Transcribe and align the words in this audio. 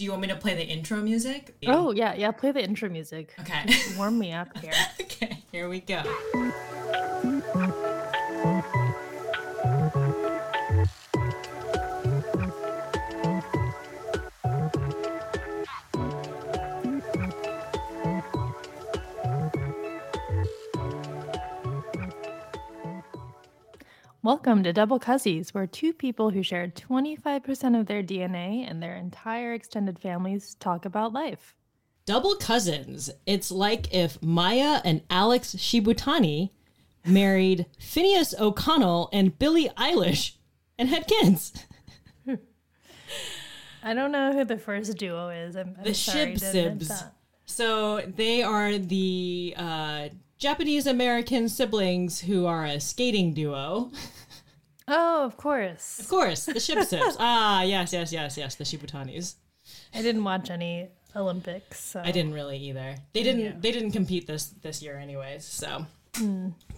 Do 0.00 0.04
you 0.06 0.12
want 0.12 0.22
me 0.22 0.28
to 0.28 0.36
play 0.36 0.54
the 0.54 0.66
intro 0.66 1.02
music? 1.02 1.54
Oh, 1.66 1.90
yeah, 1.90 2.14
yeah, 2.14 2.30
play 2.30 2.52
the 2.52 2.64
intro 2.64 2.88
music. 2.88 3.34
Okay. 3.40 3.66
Warm 3.98 4.18
me 4.18 4.32
up 4.32 4.56
here. 4.56 4.72
okay, 4.98 5.42
here 5.52 5.68
we 5.68 5.80
go. 5.80 6.02
Welcome 24.22 24.64
to 24.64 24.72
Double 24.74 24.98
Cussies, 24.98 25.54
where 25.54 25.66
two 25.66 25.94
people 25.94 26.28
who 26.28 26.42
share 26.42 26.68
25% 26.68 27.80
of 27.80 27.86
their 27.86 28.02
DNA 28.02 28.70
and 28.70 28.82
their 28.82 28.94
entire 28.94 29.54
extended 29.54 29.98
families 29.98 30.56
talk 30.60 30.84
about 30.84 31.14
life. 31.14 31.54
Double 32.04 32.36
cousins. 32.36 33.08
It's 33.24 33.50
like 33.50 33.94
if 33.94 34.22
Maya 34.22 34.82
and 34.84 35.00
Alex 35.08 35.54
Shibutani 35.54 36.50
married 37.06 37.64
Finneas 37.80 38.38
O'Connell 38.38 39.08
and 39.10 39.38
Billie 39.38 39.70
Eilish 39.70 40.32
and 40.76 40.90
had 40.90 41.06
kids. 41.06 41.54
I 43.82 43.94
don't 43.94 44.12
know 44.12 44.34
who 44.34 44.44
the 44.44 44.58
first 44.58 44.98
duo 44.98 45.30
is. 45.30 45.56
I'm, 45.56 45.76
I'm 45.78 45.84
The 45.84 45.90
Shib 45.92 46.34
Sibs. 46.34 46.92
So 47.46 48.02
they 48.02 48.42
are 48.42 48.76
the 48.76 49.54
uh, 49.56 50.08
Japanese 50.40 50.86
American 50.86 51.50
siblings 51.50 52.20
who 52.20 52.46
are 52.46 52.64
a 52.64 52.80
skating 52.80 53.34
duo. 53.34 53.92
Oh, 54.88 55.24
of 55.24 55.36
course. 55.36 56.00
Of 56.00 56.08
course, 56.08 56.46
the 56.46 56.54
Shib 56.54 56.78
Sibs. 56.78 57.16
Ah, 57.20 57.62
yes, 57.62 57.92
yes, 57.92 58.10
yes, 58.10 58.38
yes, 58.38 58.54
the 58.54 58.64
Shibutanis. 58.64 59.34
I 59.94 60.00
didn't 60.00 60.24
watch 60.24 60.50
any 60.50 60.88
Olympics. 61.14 61.78
So. 61.78 62.00
I 62.02 62.10
didn't 62.10 62.32
really 62.32 62.56
either. 62.56 62.96
They 63.12 63.22
didn't. 63.22 63.60
They 63.60 63.70
didn't 63.70 63.92
compete 63.92 64.26
this 64.26 64.46
this 64.62 64.82
year, 64.82 64.98
anyways. 64.98 65.44
So, 65.44 65.84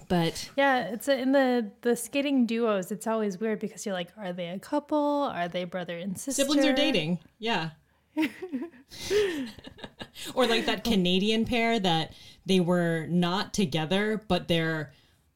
but 0.08 0.50
Yeah, 0.56 0.88
it's 0.88 1.06
a, 1.06 1.18
in 1.18 1.30
the 1.30 1.70
the 1.82 1.94
skating 1.94 2.46
duos. 2.46 2.90
It's 2.90 3.06
always 3.06 3.38
weird 3.38 3.60
because 3.60 3.86
you're 3.86 3.94
like, 3.94 4.08
are 4.16 4.32
they 4.32 4.48
a 4.48 4.58
couple? 4.58 5.30
Are 5.32 5.46
they 5.46 5.64
brother 5.64 5.96
and 5.96 6.18
sister? 6.18 6.42
siblings 6.42 6.66
are 6.66 6.74
dating. 6.74 7.20
Yeah. 7.38 7.70
or 10.34 10.46
like 10.46 10.66
that 10.66 10.84
Canadian 10.84 11.44
pair 11.44 11.78
that 11.80 12.12
they 12.46 12.60
were 12.60 13.06
not 13.08 13.54
together, 13.54 14.22
but 14.28 14.48
their 14.48 14.92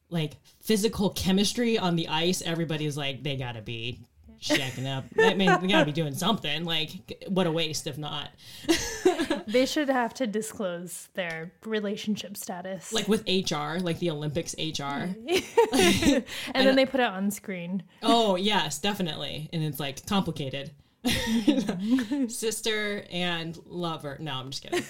like 0.09 0.37
physical 0.61 1.09
chemistry 1.11 1.77
on 1.77 1.95
the 1.95 2.07
ice. 2.07 2.41
Everybody's 2.41 2.97
like, 2.97 3.23
they 3.23 3.35
gotta 3.35 3.61
be 3.61 3.99
shacking 4.41 4.85
up. 4.85 5.05
I 5.19 5.33
mean, 5.33 5.49
they 5.61 5.67
gotta 5.67 5.85
be 5.85 5.91
doing 5.91 6.13
something. 6.13 6.63
Like, 6.65 7.25
what 7.27 7.47
a 7.47 7.51
waste 7.51 7.87
if 7.87 7.97
not. 7.97 8.29
They 9.47 9.65
should 9.65 9.87
have 9.87 10.13
to 10.15 10.27
disclose 10.27 11.07
their 11.13 11.53
relationship 11.65 12.35
status. 12.35 12.91
Like 12.91 13.07
with 13.07 13.23
HR, 13.27 13.79
like 13.79 13.97
the 13.99 14.11
Olympics 14.11 14.53
HR. 14.59 14.83
and 15.73 16.23
then 16.53 16.75
they 16.75 16.85
put 16.85 16.99
it 16.99 17.07
on 17.07 17.31
screen. 17.31 17.83
Oh 18.03 18.35
yes, 18.35 18.79
definitely, 18.79 19.49
and 19.53 19.63
it's 19.63 19.79
like 19.79 20.05
complicated. 20.05 20.71
Mm-hmm. 21.05 22.27
Sister 22.27 23.05
and 23.09 23.57
lover. 23.65 24.17
No, 24.19 24.33
I'm 24.33 24.49
just 24.49 24.63
kidding. 24.63 24.83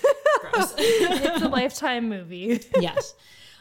Gross. 0.51 0.73
It's 0.77 1.41
a 1.41 1.49
lifetime 1.49 2.09
movie. 2.09 2.61
yes. 2.79 3.15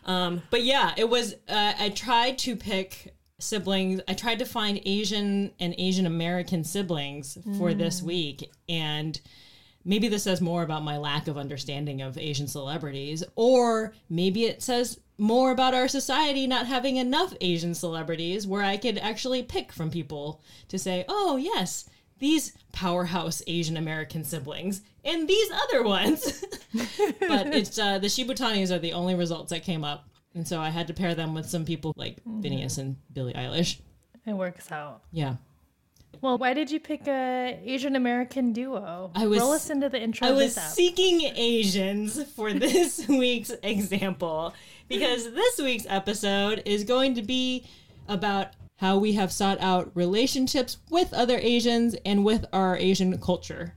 Um, 0.05 0.43
but 0.51 0.63
yeah, 0.63 0.93
it 0.97 1.09
was. 1.09 1.35
Uh, 1.49 1.73
I 1.79 1.91
tried 1.91 2.39
to 2.39 2.57
pick 2.57 3.15
siblings. 3.39 4.01
I 4.09 4.15
tried 4.15 4.39
to 4.39 4.45
find 4.45 4.81
Asian 4.87 5.53
and 5.61 5.75
Asian 5.79 6.07
American 6.07 6.65
siblings 6.65 7.37
for 7.59 7.75
this 7.75 8.03
week, 8.03 8.51
and 8.69 9.21
maybe 9.85 10.09
this 10.09 10.25
says 10.25 10.41
more 10.41 10.63
about 10.63 10.83
my 10.83 10.97
lack 10.97 11.29
of 11.29 11.37
understanding 11.37 12.03
of 12.03 12.17
Asian 12.17 12.47
celebrities, 12.49 13.23
or 13.35 13.95
maybe 14.09 14.45
it 14.45 14.63
says 14.63 15.01
more 15.19 15.51
about 15.51 15.75
our 15.75 15.89
society 15.89 16.47
not 16.47 16.67
having 16.67 16.97
enough 16.97 17.33
Asian 17.41 17.75
celebrities 17.75 18.47
where 18.47 18.63
I 18.63 18.77
could 18.77 18.99
actually 18.99 19.43
pick 19.43 19.73
from 19.73 19.91
people 19.91 20.43
to 20.69 20.79
say, 20.79 21.05
oh, 21.09 21.37
yes, 21.37 21.89
these 22.19 22.53
powerhouse 22.73 23.43
Asian 23.47 23.77
American 23.77 24.25
siblings 24.25 24.83
and 25.05 25.29
these 25.29 25.51
other 25.53 25.83
ones. 25.83 26.45
but 27.21 27.47
it's 27.55 27.79
uh, 27.79 27.99
the 27.99 28.07
Shibutanis 28.09 28.71
are 28.71 28.79
the 28.79 28.93
only 28.93 29.15
results 29.15 29.51
that 29.51 29.63
came 29.63 29.85
up. 29.85 30.09
And 30.35 30.47
so 30.47 30.61
I 30.61 30.69
had 30.69 30.87
to 30.89 30.95
pair 30.95 31.15
them 31.15 31.33
with 31.35 31.49
some 31.49 31.65
people 31.65 31.93
like 31.97 32.23
Finneas 32.25 32.79
and 32.79 32.97
Billie 33.13 33.33
Eilish. 33.33 33.81
It 34.27 34.35
works 34.35 34.71
out. 34.71 35.03
Yeah. 35.11 35.37
Well, 36.21 36.39
why 36.39 36.55
did 36.55 36.71
you 36.71 36.81
pick 36.81 37.07
a 37.07 37.61
Asian 37.65 37.97
American 37.97 38.53
duo? 38.53 39.11
I 39.15 39.27
was- 39.27 39.39
Roll 39.41 39.53
us 39.53 39.71
into 39.71 39.89
the 39.89 40.01
intro 40.01 40.29
I 40.29 40.33
was 40.33 40.55
seeking 40.55 41.23
Asians 41.37 42.23
for 42.33 42.53
this 42.53 43.07
week's 43.09 43.53
example 43.63 44.55
because 44.89 45.33
this 45.33 45.59
week's 45.59 45.87
episode 45.89 46.63
is 46.65 46.85
going 46.85 47.15
to 47.15 47.23
be 47.23 47.67
about 48.09 48.49
how 48.77 48.99
we 48.99 49.15
have 49.15 49.33
sought 49.33 49.61
out 49.61 49.91
relationships 49.95 50.79
with 50.91 51.13
other 51.13 51.39
Asians 51.39 51.95
and 52.05 52.25
with 52.25 52.45
our 52.53 52.77
Asian 52.77 53.19
culture. 53.19 53.75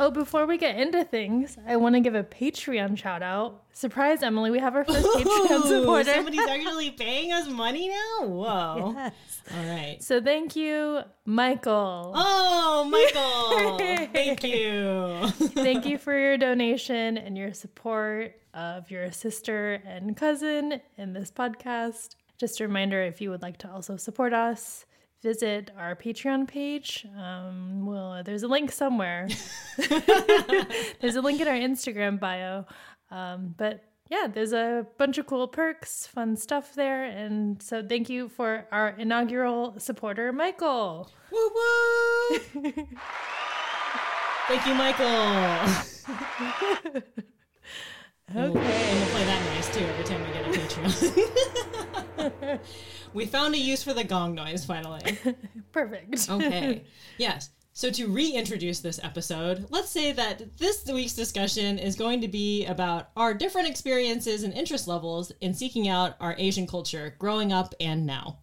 Oh, 0.00 0.10
before 0.10 0.46
we 0.46 0.56
get 0.56 0.76
into 0.76 1.04
things, 1.04 1.58
I 1.66 1.76
want 1.76 1.94
to 1.96 2.00
give 2.00 2.14
a 2.14 2.24
Patreon 2.24 2.96
shout 2.96 3.22
out. 3.22 3.64
Surprise, 3.72 4.22
Emily, 4.22 4.50
we 4.50 4.58
have 4.58 4.74
our 4.74 4.84
first 4.84 5.06
Patreon 5.06 5.50
Ooh, 5.50 5.68
supporter. 5.68 6.12
Somebody's 6.14 6.40
actually 6.48 6.90
paying 6.92 7.32
us 7.32 7.48
money 7.48 7.88
now? 7.88 8.26
Whoa. 8.26 9.10
All 9.54 9.66
right. 9.66 9.98
So 10.00 10.20
thank 10.20 10.56
you, 10.56 11.02
Michael. 11.26 12.12
Oh, 12.14 12.88
Michael. 12.90 13.78
Thank 14.12 14.44
you. 14.44 15.28
Thank 15.54 15.84
you 15.84 15.98
for 15.98 16.16
your 16.16 16.38
donation 16.38 17.18
and 17.18 17.36
your 17.36 17.52
support 17.52 18.34
of 18.54 18.90
your 18.90 19.10
sister 19.10 19.82
and 19.84 20.16
cousin 20.16 20.80
in 20.96 21.12
this 21.12 21.30
podcast. 21.30 22.16
Just 22.42 22.58
a 22.58 22.66
reminder 22.66 23.00
if 23.00 23.20
you 23.20 23.30
would 23.30 23.40
like 23.40 23.58
to 23.58 23.70
also 23.70 23.96
support 23.96 24.32
us, 24.32 24.84
visit 25.22 25.70
our 25.78 25.94
Patreon 25.94 26.48
page. 26.48 27.06
Um, 27.16 27.86
well, 27.86 28.20
there's 28.24 28.42
a 28.42 28.48
link 28.48 28.72
somewhere. 28.72 29.28
there's 31.00 31.14
a 31.14 31.20
link 31.20 31.40
in 31.40 31.46
our 31.46 31.54
Instagram 31.54 32.18
bio. 32.18 32.66
Um, 33.12 33.54
but 33.56 33.84
yeah, 34.10 34.26
there's 34.26 34.52
a 34.52 34.84
bunch 34.98 35.18
of 35.18 35.28
cool 35.28 35.46
perks, 35.46 36.08
fun 36.08 36.34
stuff 36.36 36.74
there. 36.74 37.04
And 37.04 37.62
so 37.62 37.80
thank 37.80 38.10
you 38.10 38.28
for 38.28 38.66
our 38.72 38.88
inaugural 38.98 39.78
supporter, 39.78 40.32
Michael. 40.32 41.12
Woo 41.30 41.50
woo. 41.54 42.38
Thank 44.48 44.66
you, 44.66 44.74
Michael. 44.74 45.06
And 48.26 48.34
we'll, 48.34 48.58
and 48.58 48.98
we'll 48.98 49.10
play 49.10 49.24
that 49.26 49.54
nice 49.54 49.72
too 49.72 49.84
every 49.84 50.04
time 50.04 50.20
we 50.26 50.32
get 50.32 50.44
a 50.44 50.50
Patreon. 50.58 51.88
we 53.14 53.26
found 53.26 53.54
a 53.54 53.58
use 53.58 53.82
for 53.82 53.92
the 53.94 54.04
gong 54.04 54.34
noise 54.34 54.64
finally. 54.64 55.18
Perfect. 55.72 56.28
Okay. 56.28 56.84
yes. 57.18 57.50
So 57.74 57.90
to 57.90 58.08
reintroduce 58.08 58.80
this 58.80 59.00
episode, 59.02 59.66
let's 59.70 59.88
say 59.88 60.12
that 60.12 60.58
this 60.58 60.84
week's 60.86 61.14
discussion 61.14 61.78
is 61.78 61.96
going 61.96 62.20
to 62.20 62.28
be 62.28 62.66
about 62.66 63.08
our 63.16 63.32
different 63.32 63.68
experiences 63.68 64.42
and 64.42 64.52
interest 64.52 64.86
levels 64.86 65.32
in 65.40 65.54
seeking 65.54 65.88
out 65.88 66.16
our 66.20 66.34
Asian 66.36 66.66
culture 66.66 67.14
growing 67.18 67.50
up 67.52 67.74
and 67.80 68.04
now. 68.04 68.40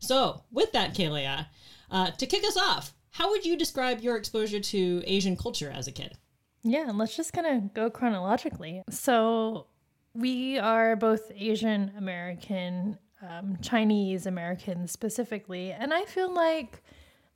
So, 0.00 0.42
with 0.50 0.72
that, 0.72 0.94
Kalia, 0.94 1.46
uh, 1.90 2.10
to 2.10 2.26
kick 2.26 2.44
us 2.44 2.56
off, 2.56 2.92
how 3.10 3.30
would 3.30 3.46
you 3.46 3.56
describe 3.56 4.00
your 4.00 4.16
exposure 4.16 4.58
to 4.58 5.02
Asian 5.06 5.36
culture 5.36 5.70
as 5.70 5.86
a 5.86 5.92
kid? 5.92 6.18
Yeah, 6.64 6.90
let's 6.92 7.16
just 7.16 7.32
kind 7.32 7.46
of 7.46 7.72
go 7.72 7.88
chronologically. 7.88 8.82
So, 8.90 9.68
we 10.14 10.58
are 10.58 10.96
both 10.96 11.30
Asian 11.34 11.92
American, 11.98 12.98
um, 13.20 13.58
Chinese 13.60 14.26
American 14.26 14.86
specifically, 14.86 15.72
and 15.72 15.92
I 15.92 16.04
feel 16.04 16.32
like 16.32 16.82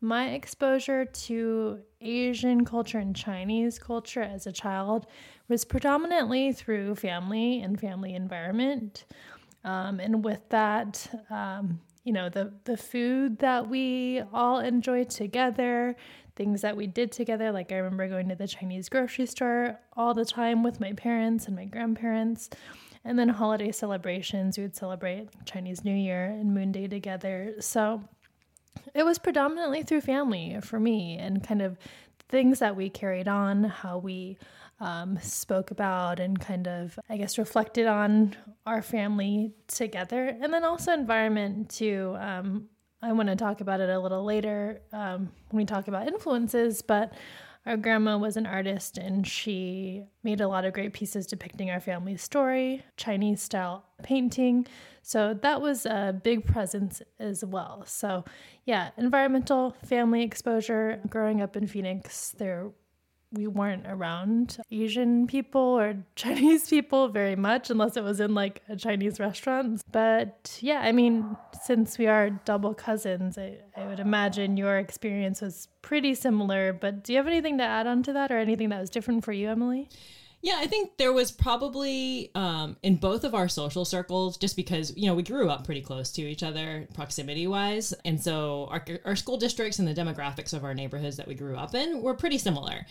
my 0.01 0.31
exposure 0.31 1.05
to 1.05 1.81
Asian 2.01 2.65
culture 2.65 2.99
and 2.99 3.17
Chinese 3.17 3.81
culture 3.81 4.23
as 4.23 4.47
a 4.47 4.53
child 4.53 5.07
was 5.49 5.65
predominantly 5.65 6.53
through 6.53 6.95
family 6.95 7.61
and 7.63 7.81
family 7.81 8.15
environment. 8.15 9.07
Um, 9.65 9.99
and 9.99 10.25
with 10.25 10.49
that, 10.51 11.25
um, 11.31 11.81
you 12.05 12.13
know, 12.13 12.29
the, 12.29 12.53
the 12.65 12.77
food 12.77 13.41
that 13.41 13.69
we 13.69 14.23
all 14.33 14.61
enjoy 14.61 15.03
together, 15.03 15.97
things 16.39 16.63
that 16.63 16.77
we 16.77 16.87
did 16.87 17.13
together. 17.13 17.53
Like 17.53 17.73
I 17.73 17.77
remember 17.77 18.09
going 18.09 18.31
to 18.31 18.35
the 18.35 18.49
Chinese 18.49 18.89
grocery 18.89 19.27
store 19.27 19.79
all 19.95 20.15
the 20.15 20.25
time 20.25 20.63
with 20.63 20.81
my 20.81 20.95
parents 20.95 21.47
and 21.47 21.55
my 21.55 21.67
grandparents. 21.67 22.49
And 23.05 23.19
then 23.19 23.29
holiday 23.29 23.73
celebrations, 23.73 24.57
we 24.57 24.65
would 24.65 24.77
celebrate 24.77 25.29
Chinese 25.45 25.85
New 25.85 25.95
Year 25.95 26.25
and 26.25 26.55
Moon 26.55 26.73
Day 26.73 26.87
together. 26.87 27.57
So 27.61 28.03
it 28.95 29.03
was 29.03 29.19
predominantly 29.19 29.83
through 29.83 30.01
family 30.01 30.59
for 30.63 30.81
me 30.81 31.19
and 31.19 31.47
kind 31.47 31.61
of 31.61 31.77
things 32.29 32.61
that 32.61 32.77
we 32.77 32.89
carried 32.89 33.29
on, 33.29 33.65
how 33.65 33.99
we 33.99 34.39
um, 34.81 35.19
spoke 35.21 35.71
about 35.71 36.21
and 36.21 36.39
kind 36.39 36.69
of, 36.69 36.99
I 37.09 37.17
guess, 37.17 37.39
reflected 37.39 37.87
on 37.87 38.37
our 38.65 38.83
family 38.83 39.53
together. 39.67 40.37
And 40.41 40.53
then 40.53 40.65
also 40.65 40.93
environment 40.93 41.71
too. 41.71 42.17
Um, 42.21 42.69
I 43.01 43.13
want 43.13 43.29
to 43.29 43.37
talk 43.37 43.61
about 43.61 43.81
it 43.81 43.89
a 43.89 43.99
little 43.99 44.25
later 44.25 44.81
um, 44.93 45.31
when 45.51 45.63
we 45.63 45.65
talk 45.65 45.89
about 45.89 46.09
influences, 46.09 46.83
but 46.83 47.13
our 47.65 47.77
grandma 47.77 48.17
was 48.17 48.37
an 48.37 48.47
artist 48.47 48.99
and 48.99 49.27
she 49.27 50.05
made 50.23 50.41
a 50.41 50.49
lot 50.49 50.65
of 50.65 50.73
great 50.73 50.95
pieces 50.95 51.27
depicting 51.27 51.71
our 51.71 51.81
family's 51.81 52.23
story, 52.23 52.83
Chinese 52.97 53.43
style 53.43 53.85
painting. 54.03 54.67
So 55.03 55.35
that 55.43 55.61
was 55.61 55.87
a 55.87 56.19
big 56.25 56.47
presence 56.47 57.03
as 57.19 57.45
well. 57.45 57.85
So, 57.87 58.25
yeah, 58.65 58.91
environmental 58.97 59.77
family 59.85 60.23
exposure. 60.23 61.01
Growing 61.09 61.41
up 61.41 61.57
in 61.57 61.67
Phoenix, 61.67 62.31
there 62.39 62.71
we 63.33 63.47
weren't 63.47 63.87
around 63.87 64.59
Asian 64.71 65.27
people 65.27 65.61
or 65.61 65.97
Chinese 66.17 66.69
people 66.69 67.09
very 67.09 67.37
much 67.37 67.71
unless 67.71 67.97
it 67.97 68.05
was 68.05 68.21
in 68.21 68.35
like 68.35 68.63
a 68.69 68.77
Chinese 68.77 69.21
restaurant. 69.21 69.83
But 69.93 70.59
yeah, 70.61 70.81
I 70.81 70.93
mean, 70.93 71.37
since 71.63 71.99
we 71.99 72.07
are 72.07 72.31
double 72.31 72.75
cousins, 72.75 73.37
I, 73.37 73.59
I 73.77 73.87
would 73.87 74.01
imagine 74.01 74.57
your 74.57 74.79
experience 74.79 75.41
was 75.41 75.69
pretty 75.83 76.15
similar. 76.15 76.73
But 76.73 77.05
do 77.05 77.13
you 77.13 77.19
have 77.19 77.27
anything 77.27 77.59
to 77.59 77.65
add 77.65 77.87
on 77.87 78.03
to 78.05 78.13
that 78.15 78.33
or 78.33 78.39
anything 78.39 78.71
that 78.71 78.81
was 78.81 78.91
different 78.91 79.25
for 79.25 79.33
you, 79.33 79.51
Emily? 79.51 79.89
Yeah, 80.41 80.59
I 80.59 80.69
think 80.69 80.99
there 80.99 81.13
was 81.13 81.33
probably 81.33 82.31
um, 82.37 82.77
in 82.85 82.97
both 82.97 83.25
of 83.25 83.35
our 83.35 83.49
social 83.49 83.85
circles, 83.85 84.37
just 84.37 84.55
because 84.55 84.97
you 84.97 85.07
know 85.07 85.15
we 85.15 85.25
grew 85.25 85.51
up 85.51 85.65
pretty 85.65 85.81
close 85.81 86.13
to 86.13 86.23
each 86.23 86.45
other 86.45 86.87
proximity 86.95 87.49
wise, 87.49 87.93
and 88.05 88.23
so 88.23 88.69
our, 88.71 88.85
our 89.05 89.17
school 89.17 89.37
districts 89.37 89.81
and 89.81 89.89
the 89.89 89.95
demographics 89.95 90.53
of 90.53 90.63
our 90.63 90.75
neighborhoods 90.75 91.17
that 91.17 91.27
we 91.27 91.35
grew 91.35 91.57
up 91.57 91.75
in 91.75 92.03
were 92.03 92.15
pretty 92.15 92.39
similar. 92.39 92.87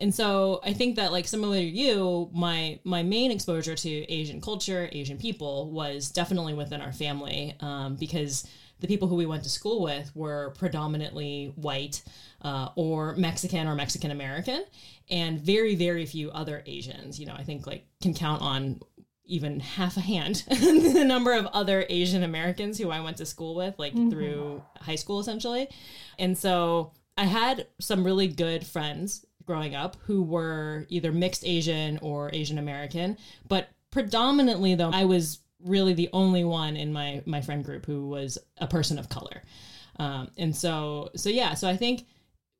And 0.00 0.14
so 0.14 0.60
I 0.64 0.72
think 0.72 0.96
that 0.96 1.12
like 1.12 1.26
similar 1.26 1.56
to 1.56 1.62
you, 1.62 2.30
my 2.32 2.80
my 2.84 3.02
main 3.02 3.30
exposure 3.30 3.74
to 3.74 4.12
Asian 4.12 4.40
culture, 4.40 4.88
Asian 4.92 5.18
people 5.18 5.70
was 5.70 6.10
definitely 6.10 6.54
within 6.54 6.80
our 6.80 6.92
family 6.92 7.54
um, 7.60 7.96
because 7.96 8.46
the 8.80 8.88
people 8.88 9.06
who 9.06 9.14
we 9.14 9.26
went 9.26 9.44
to 9.44 9.48
school 9.48 9.80
with 9.80 10.10
were 10.14 10.52
predominantly 10.58 11.52
white 11.54 12.02
uh, 12.42 12.68
or 12.74 13.14
Mexican 13.16 13.68
or 13.68 13.76
Mexican 13.76 14.10
American, 14.10 14.64
and 15.08 15.40
very 15.40 15.76
very 15.76 16.04
few 16.04 16.30
other 16.32 16.62
Asians. 16.66 17.20
You 17.20 17.26
know, 17.26 17.34
I 17.34 17.44
think 17.44 17.66
like 17.66 17.86
can 18.00 18.12
count 18.12 18.42
on 18.42 18.80
even 19.24 19.60
half 19.60 19.96
a 19.96 20.00
hand 20.00 20.44
the 20.48 21.04
number 21.06 21.32
of 21.32 21.46
other 21.46 21.86
Asian 21.88 22.22
Americans 22.22 22.76
who 22.76 22.90
I 22.90 23.00
went 23.00 23.16
to 23.18 23.26
school 23.26 23.54
with, 23.54 23.78
like 23.78 23.94
mm-hmm. 23.94 24.10
through 24.10 24.62
high 24.80 24.96
school 24.96 25.20
essentially. 25.20 25.68
And 26.18 26.36
so 26.36 26.92
I 27.16 27.24
had 27.24 27.66
some 27.80 28.04
really 28.04 28.26
good 28.26 28.66
friends 28.66 29.24
growing 29.46 29.74
up 29.74 29.96
who 30.04 30.22
were 30.22 30.86
either 30.88 31.12
mixed 31.12 31.44
Asian 31.44 31.98
or 32.02 32.30
Asian 32.32 32.58
American, 32.58 33.16
but 33.48 33.68
predominantly 33.90 34.74
though 34.74 34.90
I 34.90 35.04
was 35.04 35.40
really 35.64 35.92
the 35.92 36.10
only 36.12 36.44
one 36.44 36.76
in 36.76 36.92
my 36.92 37.22
my 37.26 37.40
friend 37.40 37.64
group 37.64 37.86
who 37.86 38.08
was 38.08 38.38
a 38.58 38.66
person 38.66 38.98
of 38.98 39.08
color. 39.08 39.42
Um, 39.98 40.30
and 40.36 40.54
so 40.54 41.10
so 41.16 41.28
yeah, 41.28 41.54
so 41.54 41.68
I 41.68 41.76
think 41.76 42.06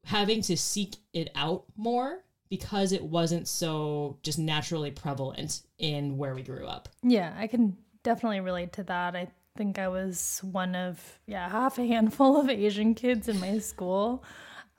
having 0.05 0.43
to 0.43 0.57
seek 0.57 0.97
it 1.13 1.31
out 1.35 1.65
more 1.77 2.25
because 2.49 2.93
it 2.93 3.03
wasn't 3.03 3.49
so 3.49 4.19
just 4.23 4.39
naturally 4.39 4.91
prevalent 4.91 5.63
in 5.79 6.19
where 6.19 6.35
we 6.35 6.43
grew 6.43 6.67
up. 6.67 6.89
Yeah, 7.03 7.35
I 7.39 7.47
can 7.47 7.77
definitely 8.03 8.41
relate 8.41 8.75
to 8.75 8.83
that. 8.85 9.17
I 9.17 9.29
think 9.57 9.79
I 9.79 9.89
was 9.89 10.41
one 10.43 10.75
of 10.75 11.01
yeah, 11.27 11.49
half 11.49 11.79
a 11.79 11.87
handful 11.87 12.41
of 12.41 12.51
Asian 12.51 12.95
kids 12.95 13.29
in 13.29 13.41
my 13.41 13.59
school. 13.59 14.23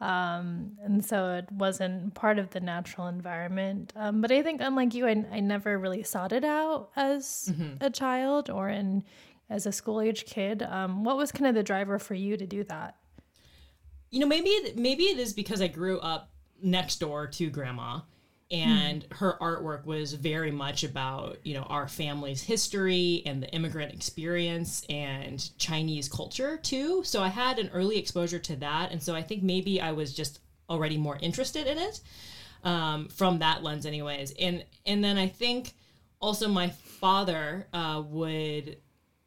Um, 0.03 0.73
and 0.83 1.03
so 1.03 1.35
it 1.35 1.49
wasn't 1.49 2.13
part 2.13 2.37
of 2.37 2.49
the 2.49 2.59
natural 2.59 3.07
environment. 3.07 3.93
Um, 3.95 4.19
but 4.19 4.33
I 4.33 4.43
think, 4.43 4.59
unlike 4.61 4.93
you, 4.93 5.07
I, 5.07 5.23
I 5.31 5.39
never 5.39 5.79
really 5.79 6.03
sought 6.03 6.33
it 6.33 6.43
out 6.43 6.89
as 6.97 7.49
mm-hmm. 7.49 7.77
a 7.79 7.89
child 7.89 8.49
or 8.49 8.67
in 8.67 9.05
as 9.49 9.65
a 9.65 9.71
school 9.71 10.01
age 10.01 10.25
kid. 10.25 10.61
Um, 10.61 11.05
what 11.05 11.15
was 11.15 11.31
kind 11.31 11.47
of 11.47 11.55
the 11.55 11.63
driver 11.63 11.99
for 11.99 12.15
you 12.15 12.35
to 12.35 12.45
do 12.45 12.65
that? 12.65 12.97
You 14.09 14.19
know, 14.19 14.27
maybe 14.27 14.73
maybe 14.75 15.03
it 15.05 15.19
is 15.19 15.31
because 15.31 15.61
I 15.61 15.67
grew 15.67 15.99
up 15.99 16.31
next 16.61 16.99
door 16.99 17.27
to 17.27 17.49
grandma 17.49 18.01
and 18.51 19.03
mm. 19.03 19.17
her 19.17 19.37
artwork 19.41 19.85
was 19.85 20.13
very 20.13 20.51
much 20.51 20.83
about 20.83 21.37
you 21.43 21.53
know 21.53 21.63
our 21.63 21.87
family's 21.87 22.41
history 22.41 23.23
and 23.25 23.41
the 23.41 23.49
immigrant 23.49 23.93
experience 23.93 24.85
and 24.89 25.57
chinese 25.57 26.07
culture 26.07 26.57
too 26.57 27.03
so 27.03 27.21
i 27.21 27.27
had 27.27 27.59
an 27.59 27.69
early 27.73 27.97
exposure 27.97 28.39
to 28.39 28.55
that 28.55 28.91
and 28.91 29.01
so 29.01 29.15
i 29.15 29.21
think 29.21 29.43
maybe 29.43 29.81
i 29.81 29.91
was 29.91 30.13
just 30.13 30.39
already 30.69 30.97
more 30.97 31.17
interested 31.21 31.67
in 31.67 31.77
it 31.77 32.01
um, 32.63 33.09
from 33.09 33.39
that 33.39 33.63
lens 33.63 33.85
anyways 33.85 34.33
and 34.39 34.63
and 34.85 35.03
then 35.03 35.17
i 35.17 35.27
think 35.27 35.73
also 36.21 36.47
my 36.47 36.69
father 36.69 37.67
uh, 37.73 38.01
would 38.05 38.77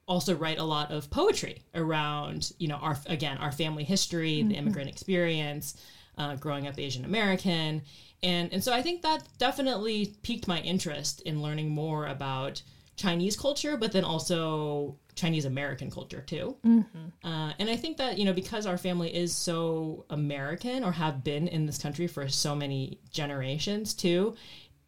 also 0.08 0.34
write 0.34 0.58
a 0.58 0.64
lot 0.64 0.90
of 0.90 1.10
poetry 1.10 1.62
around 1.74 2.52
you 2.58 2.68
know 2.68 2.76
our 2.76 2.96
again 3.06 3.36
our 3.38 3.52
family 3.52 3.84
history 3.84 4.38
mm-hmm. 4.38 4.48
the 4.48 4.54
immigrant 4.54 4.88
experience 4.88 5.76
uh, 6.16 6.36
growing 6.36 6.66
up 6.66 6.78
asian 6.78 7.04
american 7.04 7.82
and 8.22 8.52
and 8.52 8.62
so 8.62 8.72
I 8.72 8.82
think 8.82 9.02
that 9.02 9.22
definitely 9.38 10.14
piqued 10.22 10.48
my 10.48 10.60
interest 10.60 11.20
in 11.22 11.42
learning 11.42 11.70
more 11.70 12.06
about 12.06 12.62
Chinese 12.96 13.36
culture, 13.36 13.76
but 13.76 13.92
then 13.92 14.04
also 14.04 14.96
Chinese 15.14 15.44
American 15.44 15.90
culture 15.90 16.20
too. 16.20 16.56
Mm-hmm. 16.64 17.28
Uh, 17.28 17.52
and 17.58 17.68
I 17.68 17.76
think 17.76 17.96
that 17.98 18.18
you 18.18 18.24
know 18.24 18.32
because 18.32 18.66
our 18.66 18.78
family 18.78 19.14
is 19.14 19.34
so 19.34 20.04
American 20.10 20.84
or 20.84 20.92
have 20.92 21.22
been 21.22 21.48
in 21.48 21.66
this 21.66 21.78
country 21.78 22.06
for 22.06 22.28
so 22.28 22.54
many 22.54 23.00
generations 23.10 23.94
too, 23.94 24.34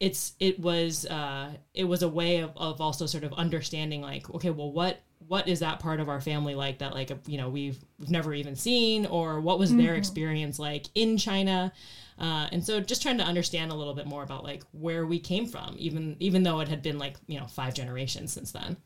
it's 0.00 0.32
it 0.38 0.58
was 0.60 1.06
uh, 1.06 1.50
it 1.74 1.84
was 1.84 2.02
a 2.02 2.08
way 2.08 2.38
of, 2.38 2.52
of 2.56 2.80
also 2.80 3.06
sort 3.06 3.24
of 3.24 3.32
understanding 3.34 4.00
like 4.00 4.32
okay 4.34 4.50
well 4.50 4.72
what 4.72 5.00
what 5.26 5.48
is 5.48 5.60
that 5.60 5.80
part 5.80 6.00
of 6.00 6.08
our 6.08 6.20
family 6.20 6.54
like 6.54 6.78
that 6.78 6.94
like 6.94 7.10
you 7.26 7.36
know 7.36 7.48
we've, 7.48 7.78
we've 7.98 8.10
never 8.10 8.32
even 8.32 8.54
seen 8.54 9.04
or 9.06 9.40
what 9.40 9.58
was 9.58 9.70
mm-hmm. 9.70 9.84
their 9.84 9.94
experience 9.94 10.58
like 10.58 10.86
in 10.94 11.16
China 11.16 11.72
uh, 12.18 12.48
and 12.50 12.64
so 12.64 12.80
just 12.80 13.00
trying 13.00 13.18
to 13.18 13.24
understand 13.24 13.70
a 13.70 13.74
little 13.74 13.94
bit 13.94 14.06
more 14.06 14.22
about 14.22 14.42
like 14.42 14.64
where 14.72 15.06
we 15.06 15.20
came 15.20 15.46
from, 15.46 15.74
even 15.78 16.16
even 16.18 16.42
though 16.42 16.60
it 16.60 16.68
had 16.68 16.82
been 16.82 16.98
like 16.98 17.16
you 17.26 17.38
know 17.38 17.46
five 17.46 17.74
generations 17.74 18.32
since 18.32 18.52
then. 18.52 18.76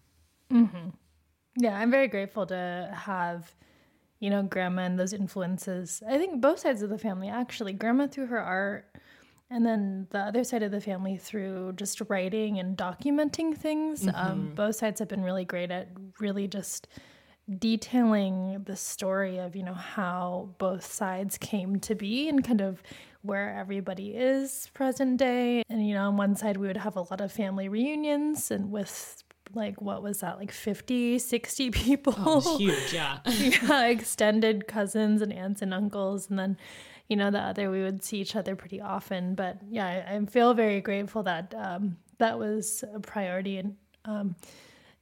Mm-hmm. 0.52 0.90
Yeah, 1.56 1.78
I'm 1.78 1.90
very 1.90 2.08
grateful 2.08 2.46
to 2.46 2.92
have 2.94 3.54
you 4.20 4.28
know 4.28 4.42
grandma 4.42 4.82
and 4.82 4.98
those 4.98 5.14
influences. 5.14 6.02
I 6.06 6.18
think 6.18 6.40
both 6.40 6.60
sides 6.60 6.82
of 6.82 6.90
the 6.90 6.98
family 6.98 7.28
actually. 7.28 7.72
Grandma 7.72 8.06
through 8.06 8.26
her 8.26 8.40
art, 8.40 8.94
and 9.50 9.64
then 9.64 10.08
the 10.10 10.18
other 10.18 10.44
side 10.44 10.62
of 10.62 10.70
the 10.70 10.80
family 10.80 11.16
through 11.16 11.72
just 11.76 12.02
writing 12.08 12.58
and 12.58 12.76
documenting 12.76 13.56
things. 13.56 14.06
Um, 14.06 14.12
mm-hmm. 14.12 14.30
Um, 14.30 14.52
both 14.54 14.76
sides 14.76 14.98
have 15.00 15.08
been 15.08 15.22
really 15.22 15.46
great 15.46 15.70
at 15.70 15.88
really 16.20 16.48
just 16.48 16.86
detailing 17.58 18.62
the 18.66 18.76
story 18.76 19.38
of 19.38 19.56
you 19.56 19.62
know 19.62 19.74
how 19.74 20.50
both 20.58 20.84
sides 20.84 21.38
came 21.38 21.80
to 21.80 21.94
be 21.94 22.28
and 22.28 22.44
kind 22.44 22.60
of 22.60 22.82
where 23.22 23.56
everybody 23.56 24.10
is 24.10 24.68
present 24.74 25.16
day. 25.16 25.62
And, 25.68 25.86
you 25.86 25.94
know, 25.94 26.08
on 26.08 26.16
one 26.16 26.36
side, 26.36 26.56
we 26.56 26.66
would 26.66 26.76
have 26.76 26.96
a 26.96 27.00
lot 27.00 27.20
of 27.20 27.32
family 27.32 27.68
reunions 27.68 28.50
and 28.50 28.70
with 28.70 29.22
like, 29.54 29.80
what 29.80 30.02
was 30.02 30.20
that, 30.20 30.38
like 30.38 30.52
50, 30.52 31.18
60 31.18 31.70
people? 31.72 32.14
Oh, 32.18 32.58
huge, 32.58 32.92
yeah. 32.92 33.18
yeah, 33.26 33.86
extended 33.86 34.66
cousins 34.66 35.22
and 35.22 35.32
aunts 35.32 35.62
and 35.62 35.72
uncles. 35.72 36.28
And 36.30 36.38
then, 36.38 36.56
you 37.08 37.16
know, 37.16 37.30
the 37.30 37.40
other, 37.40 37.70
we 37.70 37.82
would 37.82 38.02
see 38.04 38.18
each 38.18 38.36
other 38.36 38.56
pretty 38.56 38.80
often. 38.80 39.34
But 39.34 39.58
yeah, 39.70 39.86
I, 39.86 40.16
I 40.16 40.26
feel 40.26 40.54
very 40.54 40.80
grateful 40.80 41.22
that 41.24 41.54
um, 41.56 41.96
that 42.18 42.38
was 42.38 42.84
a 42.94 43.00
priority. 43.00 43.58
And, 43.58 43.76
um, 44.04 44.36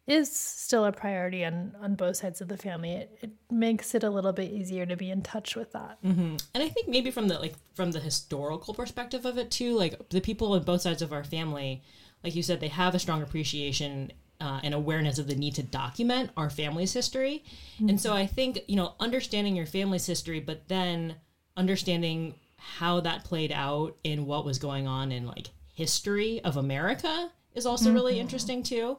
is 0.07 0.35
still 0.35 0.85
a 0.85 0.93
priority 0.93 1.45
on 1.45 1.75
on 1.81 1.95
both 1.95 2.17
sides 2.17 2.41
of 2.41 2.49
the 2.49 2.57
family. 2.57 2.93
It, 2.93 3.19
it 3.23 3.31
makes 3.51 3.95
it 3.95 4.03
a 4.03 4.11
little 4.11 4.33
bit 4.33 4.51
easier 4.51 4.87
to 4.87 4.97
be 4.97 5.11
in 5.11 5.23
touch 5.23 5.55
with 5.57 5.73
that. 5.73 6.03
Mm-hmm. 6.03 6.37
And 6.55 6.63
I 6.63 6.69
think 6.69 6.89
maybe 6.89 7.11
from 7.11 7.29
the 7.29 7.39
like 7.39 7.55
from 7.75 7.93
the 7.93 8.01
historical 8.01 8.75
perspective 8.75 9.25
of 9.25 9.39
it 9.39 9.51
too, 9.51 9.77
like 9.77 10.09
the 10.11 10.21
people 10.21 10.53
on 10.53 10.63
both 10.63 10.83
sides 10.83 11.03
of 11.03 11.13
our 11.13 11.25
family, 11.25 11.83
like 12.25 12.35
you 12.35 12.43
said, 12.43 12.61
they 12.61 12.69
have 12.69 12.95
a 12.95 12.99
strong 12.99 13.23
appreciation 13.23 14.13
uh, 14.41 14.61
and 14.63 14.75
awareness 14.75 15.19
of 15.19 15.27
the 15.27 15.35
need 15.35 15.55
to 15.55 15.63
document 15.63 16.31
our 16.37 16.51
family's 16.51 16.93
history. 16.93 17.45
Mm-hmm. 17.77 17.91
And 17.91 18.01
so 18.01 18.15
I 18.15 18.27
think 18.27 18.61
you 18.67 18.77
know 18.77 18.95
understanding 18.99 19.55
your 19.55 19.67
family's 19.67 20.07
history, 20.07 20.41
but 20.41 20.69
then 20.69 21.17
understanding 21.57 22.35
how 22.57 23.01
that 23.01 23.25
played 23.25 23.53
out 23.53 23.97
in 24.05 24.27
what 24.27 24.45
was 24.45 24.59
going 24.59 24.87
on 24.87 25.13
in 25.13 25.27
like 25.27 25.49
history 25.75 26.41
of 26.45 26.57
America 26.57 27.31
is 27.55 27.67
also 27.67 27.87
mm-hmm. 27.87 27.95
really 27.95 28.21
interesting 28.21 28.63
too. 28.63 28.99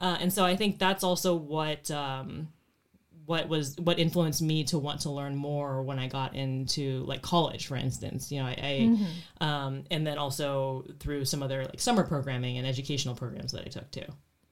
Uh, 0.00 0.16
and 0.20 0.32
so 0.32 0.44
I 0.44 0.56
think 0.56 0.78
that's 0.78 1.04
also 1.04 1.34
what 1.34 1.90
um, 1.90 2.48
what 3.26 3.48
was 3.48 3.76
what 3.78 3.98
influenced 3.98 4.42
me 4.42 4.64
to 4.64 4.78
want 4.78 5.00
to 5.02 5.10
learn 5.10 5.36
more 5.36 5.82
when 5.82 5.98
I 5.98 6.08
got 6.08 6.34
into 6.34 7.04
like 7.04 7.22
college, 7.22 7.66
for 7.66 7.76
instance. 7.76 8.32
You 8.32 8.40
know, 8.40 8.46
I, 8.46 8.50
I 8.50 8.88
mm-hmm. 8.88 9.44
um, 9.46 9.84
and 9.90 10.06
then 10.06 10.18
also 10.18 10.84
through 10.98 11.26
some 11.26 11.42
other 11.42 11.64
like 11.64 11.80
summer 11.80 12.02
programming 12.02 12.58
and 12.58 12.66
educational 12.66 13.14
programs 13.14 13.52
that 13.52 13.62
I 13.66 13.68
took 13.68 13.90
too. 13.90 14.06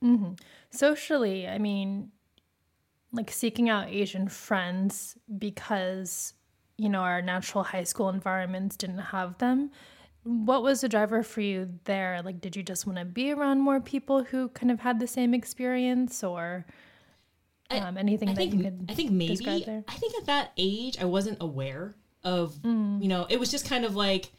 Mm-hmm. 0.04 0.32
Socially, 0.70 1.48
I 1.48 1.58
mean, 1.58 2.12
like 3.10 3.30
seeking 3.30 3.68
out 3.68 3.88
Asian 3.88 4.28
friends 4.28 5.16
because 5.38 6.34
you 6.76 6.88
know 6.88 7.00
our 7.00 7.22
natural 7.22 7.64
high 7.64 7.84
school 7.84 8.10
environments 8.10 8.76
didn't 8.76 8.98
have 8.98 9.38
them 9.38 9.70
what 10.28 10.62
was 10.62 10.82
the 10.82 10.88
driver 10.88 11.22
for 11.22 11.40
you 11.40 11.68
there? 11.84 12.20
Like, 12.22 12.40
did 12.40 12.54
you 12.54 12.62
just 12.62 12.86
want 12.86 12.98
to 12.98 13.04
be 13.04 13.32
around 13.32 13.60
more 13.60 13.80
people 13.80 14.24
who 14.24 14.48
kind 14.50 14.70
of 14.70 14.80
had 14.80 15.00
the 15.00 15.06
same 15.06 15.32
experience, 15.32 16.22
or 16.22 16.66
um, 17.70 17.96
anything 17.96 18.28
I 18.28 18.32
that 18.32 18.38
think, 18.38 18.54
you 18.54 18.62
could? 18.62 18.86
I 18.90 18.94
think 18.94 19.10
maybe. 19.10 19.46
I 19.88 19.94
think 19.94 20.14
at 20.18 20.26
that 20.26 20.52
age, 20.58 20.98
I 21.00 21.06
wasn't 21.06 21.38
aware 21.40 21.94
of. 22.24 22.54
Mm. 22.56 23.00
You 23.02 23.08
know, 23.08 23.26
it 23.30 23.40
was 23.40 23.50
just 23.50 23.66
kind 23.66 23.86
of 23.86 23.96
like 23.96 24.30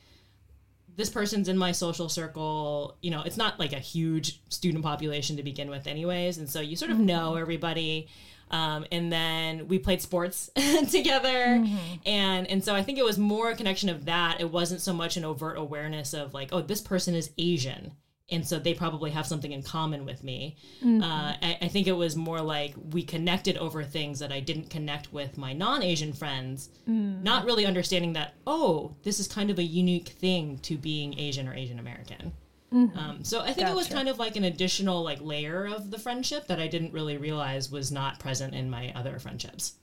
this 1.00 1.10
person's 1.10 1.48
in 1.48 1.58
my 1.58 1.72
social 1.72 2.10
circle. 2.10 2.98
You 3.02 3.10
know, 3.10 3.24
it's 3.24 3.38
not 3.38 3.58
like 3.58 3.72
a 3.72 3.80
huge 3.80 4.42
student 4.50 4.84
population 4.84 5.38
to 5.38 5.44
begin 5.44 5.70
with, 5.70 5.88
anyways. 5.88 6.38
And 6.38 6.50
so 6.50 6.60
you 6.60 6.76
sort 6.76 6.92
of 6.92 7.00
know 7.00 7.36
everybody. 7.36 8.10
Um, 8.52 8.86
and 8.92 9.12
then 9.12 9.68
we 9.68 9.80
played 9.80 10.02
sports 10.02 10.50
together, 10.92 11.64
and 12.06 12.48
and 12.48 12.64
so 12.64 12.74
I 12.74 12.82
think 12.82 12.98
it 12.98 13.06
was 13.06 13.20
more 13.20 13.52
a 13.52 13.56
connection 13.56 13.90
of 13.90 14.06
that. 14.06 14.42
It 14.42 14.52
wasn't 14.52 14.82
so 14.82 14.92
much 14.92 15.18
an 15.18 15.24
overt 15.24 15.58
awareness 15.58 16.16
of 16.16 16.34
like, 16.34 16.50
oh, 16.52 16.62
this 16.62 16.82
person 16.82 17.14
is 17.14 17.30
Asian, 17.38 17.94
and 18.32 18.46
so 18.48 18.60
they 18.60 18.74
probably 18.74 19.12
have 19.12 19.26
something 19.26 19.52
in 19.52 19.64
common 19.64 20.06
with 20.06 20.24
me. 20.24 20.56
Uh, 20.84 21.34
I, 21.42 21.58
I 21.62 21.68
think 21.68 21.88
it 21.88 21.94
was 21.94 22.16
more 22.16 22.42
like 22.42 22.74
we 22.92 23.04
connected 23.04 23.58
over 23.58 23.84
things 23.84 24.20
that 24.20 24.32
I 24.32 24.40
didn't 24.40 24.70
connect 24.70 25.12
with 25.14 25.38
my 25.38 25.54
non-Asian 25.54 26.14
friends, 26.14 26.70
not 26.86 27.46
really 27.46 27.66
understanding 27.66 28.14
that 28.14 28.36
oh, 28.48 28.96
this 29.04 29.20
is 29.20 29.28
kind 29.28 29.50
of 29.50 29.60
a 29.60 29.64
unique 29.64 30.10
thing 30.10 30.58
to 30.60 30.78
being 30.78 31.18
Asian 31.20 31.48
or 31.48 31.54
Asian 31.54 31.80
American. 31.80 32.32
Um, 32.72 33.20
so 33.24 33.42
I 33.42 33.52
think 33.52 33.68
it 33.68 33.76
was 33.76 33.88
kind 33.88 34.08
of 34.08 34.20
like 34.20 34.36
an 34.36 34.44
additional 34.44 35.02
like 35.04 35.20
layer 35.22 35.66
of 35.68 35.90
the 35.90 35.98
friendship 35.98 36.46
that 36.48 36.60
I 36.60 36.68
didn't 36.68 36.94
really 36.94 37.18
realize 37.18 37.72
was 37.72 37.92
not 37.92 38.20
present 38.20 38.54
in 38.54 38.70
my 38.70 38.92
other 38.96 39.18
friendships. 39.18 39.74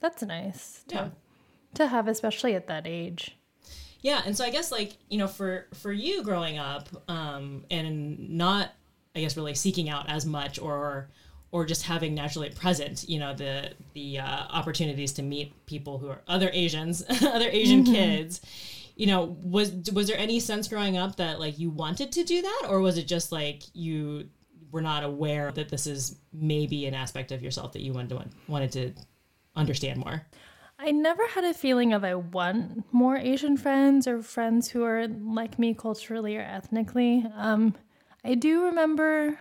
That's 0.00 0.22
nice 0.22 0.84
to, 0.88 0.94
Yeah. 0.94 1.08
to 1.74 1.86
have, 1.88 2.06
especially 2.08 2.54
at 2.54 2.66
that 2.68 2.86
age. 2.86 3.36
Yeah, 4.02 4.20
and 4.26 4.36
so 4.36 4.44
I 4.44 4.50
guess 4.50 4.70
like 4.70 4.96
you 5.08 5.18
know 5.18 5.28
for 5.28 5.66
for 5.74 5.92
you 5.92 6.22
growing 6.22 6.58
up, 6.58 6.88
um, 7.08 7.64
and 7.70 8.30
not 8.30 8.72
I 9.14 9.20
guess 9.20 9.36
really 9.36 9.54
seeking 9.54 9.88
out 9.88 10.08
as 10.08 10.26
much 10.26 10.58
or 10.58 11.08
or 11.52 11.66
just 11.66 11.82
having 11.82 12.14
naturally 12.14 12.48
present, 12.48 13.08
you 13.08 13.18
know, 13.18 13.34
the 13.34 13.72
the 13.92 14.18
uh, 14.18 14.44
opportunities 14.50 15.12
to 15.12 15.22
meet 15.22 15.54
people 15.66 15.98
who 15.98 16.08
are 16.08 16.20
other 16.26 16.50
Asians, 16.52 17.04
other 17.22 17.48
Asian 17.48 17.84
kids. 17.84 18.40
You 18.96 19.06
know, 19.06 19.36
was 19.42 19.72
was 19.92 20.08
there 20.08 20.18
any 20.18 20.40
sense 20.40 20.66
growing 20.66 20.96
up 20.96 21.16
that 21.16 21.38
like 21.38 21.58
you 21.58 21.70
wanted 21.70 22.10
to 22.12 22.24
do 22.24 22.42
that, 22.42 22.66
or 22.68 22.80
was 22.80 22.98
it 22.98 23.06
just 23.06 23.30
like 23.30 23.62
you 23.74 24.28
were 24.70 24.82
not 24.82 25.04
aware 25.04 25.52
that 25.52 25.68
this 25.68 25.86
is 25.86 26.16
maybe 26.32 26.86
an 26.86 26.94
aspect 26.94 27.30
of 27.30 27.42
yourself 27.42 27.72
that 27.74 27.82
you 27.82 27.92
wanted 27.92 28.10
to 28.10 28.24
wanted 28.48 28.72
to 28.72 28.92
understand 29.54 29.98
more? 29.98 30.26
I 30.84 30.90
never 30.90 31.24
had 31.28 31.44
a 31.44 31.54
feeling 31.54 31.92
of 31.92 32.02
I 32.02 32.16
want 32.16 32.92
more 32.92 33.16
Asian 33.16 33.56
friends 33.56 34.08
or 34.08 34.20
friends 34.20 34.68
who 34.68 34.82
are 34.82 35.06
like 35.06 35.56
me 35.56 35.74
culturally 35.74 36.36
or 36.36 36.40
ethnically. 36.42 37.24
Um, 37.36 37.74
I 38.24 38.34
do 38.34 38.64
remember 38.64 39.38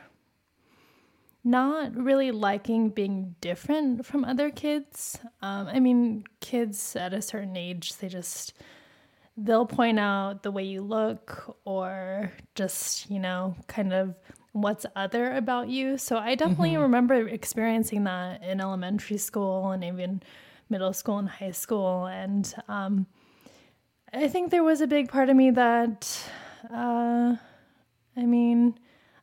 not 1.43 1.95
really 1.95 2.29
liking 2.29 2.89
being 2.89 3.35
different 3.41 4.05
from 4.05 4.23
other 4.23 4.51
kids. 4.51 5.17
Um, 5.41 5.67
I 5.67 5.79
mean, 5.79 6.25
kids 6.41 6.95
at 6.95 7.11
a 7.11 7.23
certain 7.23 7.57
age, 7.57 7.97
they 7.97 8.07
just 8.07 8.53
they'll 9.35 9.65
point 9.65 9.97
out 9.97 10.43
the 10.43 10.51
way 10.51 10.63
you 10.63 10.81
look 10.81 11.57
or 11.65 12.31
just 12.53 13.09
you 13.09 13.17
know 13.17 13.55
kind 13.67 13.93
of 13.93 14.13
what's 14.51 14.85
other 14.97 15.33
about 15.37 15.69
you 15.69 15.97
so 15.97 16.17
i 16.17 16.35
definitely 16.35 16.75
remember 16.75 17.25
experiencing 17.29 18.03
that 18.03 18.43
in 18.43 18.59
elementary 18.59 19.17
school 19.17 19.71
and 19.71 19.85
even 19.85 20.21
middle 20.71 20.93
school 20.93 21.17
and 21.17 21.29
high 21.29 21.51
school 21.51 22.05
and 22.05 22.55
um, 22.67 23.05
i 24.13 24.27
think 24.27 24.49
there 24.49 24.63
was 24.63 24.81
a 24.81 24.87
big 24.87 25.09
part 25.09 25.29
of 25.29 25.35
me 25.35 25.51
that 25.51 26.31
uh, 26.73 27.35
i 28.17 28.25
mean 28.25 28.73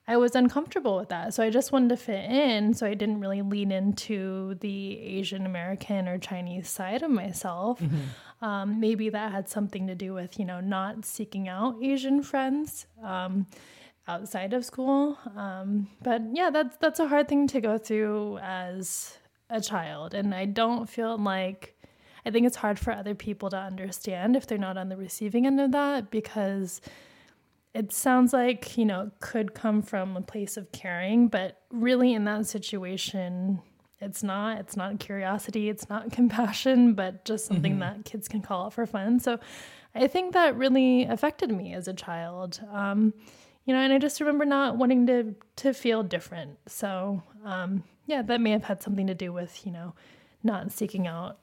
i 0.06 0.16
was 0.16 0.34
uncomfortable 0.34 0.96
with 0.96 1.08
that 1.08 1.34
so 1.34 1.42
i 1.42 1.50
just 1.50 1.72
wanted 1.72 1.88
to 1.88 1.96
fit 1.96 2.24
in 2.30 2.72
so 2.74 2.86
i 2.86 2.94
didn't 2.94 3.20
really 3.20 3.42
lean 3.42 3.72
into 3.72 4.54
the 4.60 4.98
asian 5.00 5.46
american 5.46 6.06
or 6.06 6.18
chinese 6.18 6.68
side 6.68 7.02
of 7.02 7.10
myself. 7.10 7.82
Um, 8.40 8.78
maybe 8.78 9.08
that 9.08 9.32
had 9.32 9.48
something 9.48 9.88
to 9.88 9.96
do 9.96 10.14
with 10.14 10.38
you 10.38 10.44
know 10.44 10.60
not 10.60 11.04
seeking 11.04 11.48
out 11.48 11.76
asian 11.82 12.22
friends 12.22 12.86
um, 13.02 13.46
outside 14.06 14.52
of 14.52 14.64
school. 14.64 15.18
Um, 15.36 15.88
but 16.02 16.22
yeah 16.32 16.50
that's 16.50 16.76
that's 16.76 17.00
a 17.00 17.08
hard 17.08 17.28
thing 17.28 17.46
to 17.48 17.60
go 17.60 17.78
through 17.78 18.38
as 18.38 19.18
a 19.50 19.60
child 19.60 20.14
and 20.14 20.34
i 20.34 20.44
don't 20.44 20.88
feel 20.88 21.16
like 21.18 21.76
i 22.26 22.30
think 22.30 22.46
it's 22.46 22.56
hard 22.56 22.78
for 22.78 22.92
other 22.92 23.14
people 23.14 23.50
to 23.50 23.56
understand 23.56 24.36
if 24.36 24.46
they're 24.46 24.58
not 24.58 24.76
on 24.76 24.88
the 24.88 24.96
receiving 24.96 25.46
end 25.46 25.60
of 25.60 25.72
that 25.72 26.10
because 26.10 26.80
it 27.74 27.92
sounds 27.92 28.32
like 28.32 28.76
you 28.76 28.84
know 28.84 29.02
it 29.02 29.12
could 29.20 29.54
come 29.54 29.82
from 29.82 30.16
a 30.16 30.20
place 30.20 30.56
of 30.56 30.70
caring 30.72 31.28
but 31.28 31.62
really 31.70 32.12
in 32.12 32.24
that 32.24 32.46
situation 32.46 33.60
it's 34.00 34.22
not. 34.22 34.58
It's 34.58 34.76
not 34.76 35.00
curiosity 35.00 35.68
it's 35.68 35.88
not 35.88 36.12
compassion 36.12 36.94
but 36.94 37.24
just 37.24 37.46
something 37.46 37.78
that 37.80 38.04
kids 38.04 38.28
can 38.28 38.42
call 38.42 38.66
out 38.66 38.72
for 38.72 38.86
fun. 38.86 39.20
So 39.20 39.38
i 39.94 40.06
think 40.06 40.34
that 40.34 40.56
really 40.56 41.04
affected 41.04 41.50
me 41.50 41.74
as 41.74 41.88
a 41.88 41.94
child. 41.94 42.60
Um, 42.72 43.14
you 43.64 43.74
know 43.74 43.80
and 43.80 43.92
i 43.92 43.98
just 43.98 44.20
remember 44.20 44.44
not 44.44 44.76
wanting 44.76 45.06
to 45.06 45.34
to 45.56 45.72
feel 45.72 46.02
different. 46.02 46.58
So 46.66 47.22
um, 47.44 47.84
yeah 48.08 48.22
that 48.22 48.40
may 48.40 48.50
have 48.50 48.64
had 48.64 48.82
something 48.82 49.06
to 49.06 49.14
do 49.14 49.32
with 49.32 49.64
you 49.64 49.70
know 49.72 49.94
not 50.42 50.72
seeking 50.72 51.06
out 51.06 51.38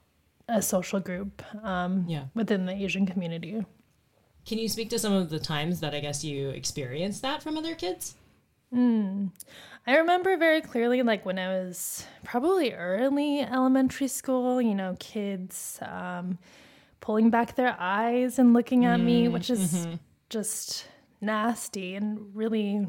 a 0.50 0.62
social 0.62 1.00
group 1.00 1.42
um, 1.64 2.04
Yeah. 2.08 2.26
within 2.36 2.66
the 2.66 2.74
asian 2.74 3.06
community 3.06 3.64
Can 4.46 4.58
you 4.60 4.68
speak 4.70 4.90
to 4.92 5.00
some 5.00 5.14
of 5.14 5.30
the 5.30 5.40
times 5.40 5.80
that 5.80 5.94
I 5.96 6.00
guess 6.02 6.24
you 6.24 6.50
experienced 6.50 7.22
that 7.24 7.42
from 7.42 7.58
other 7.58 7.74
kids? 7.76 8.16
I 9.88 9.98
remember 9.98 10.36
very 10.38 10.62
clearly, 10.62 11.02
like 11.02 11.26
when 11.26 11.40
I 11.40 11.48
was 11.48 12.06
probably 12.24 12.74
early 12.74 13.40
elementary 13.40 14.08
school, 14.08 14.62
you 14.62 14.76
know, 14.76 14.96
kids 15.00 15.80
um, 15.82 16.38
pulling 17.00 17.30
back 17.30 17.56
their 17.56 17.76
eyes 17.80 18.38
and 18.38 18.54
looking 18.54 18.84
at 18.86 19.00
me, 19.00 19.28
which 19.30 19.50
is 19.50 19.88
just 20.30 20.88
nasty 21.22 21.96
and 21.96 22.36
really 22.36 22.88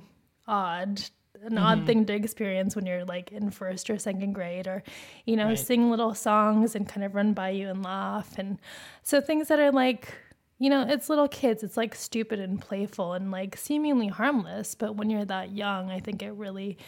odd. 0.49 1.01
An 1.45 1.59
odd 1.59 1.87
thing 1.87 2.07
to 2.07 2.15
experience 2.15 2.75
when 2.77 2.87
you're 2.87 3.05
like 3.05 3.33
in 3.33 3.51
first 3.51 3.91
or 3.91 3.99
second 3.99 4.33
grade, 4.33 4.67
or, 4.67 4.83
you 5.25 5.37
know, 5.37 5.47
Right. 5.49 5.59
sing 5.59 5.91
little 5.91 6.15
songs 6.15 6.75
and 6.75 6.89
kind 6.89 7.05
of 7.05 7.15
run 7.15 7.33
by 7.33 7.51
you 7.51 7.69
and 7.69 7.83
laugh. 7.83 8.39
And 8.39 8.59
so 9.03 9.21
things 9.21 9.49
that 9.49 9.59
are 9.61 9.73
like, 9.73 10.15
you 10.59 10.71
know, 10.71 10.87
it's 10.89 11.09
little 11.11 11.29
kids. 11.29 11.63
It's 11.63 11.77
like 11.77 11.95
stupid 11.95 12.41
and 12.41 12.61
playful 12.61 13.13
and 13.13 13.31
like 13.31 13.57
seemingly 13.57 14.09
harmless. 14.09 14.75
But 14.75 14.97
when 14.97 15.11
you're 15.11 15.25
that 15.27 15.53
young, 15.53 15.91
I 15.91 16.01
think 16.01 16.23
it 16.23 16.33
really, 16.33 16.79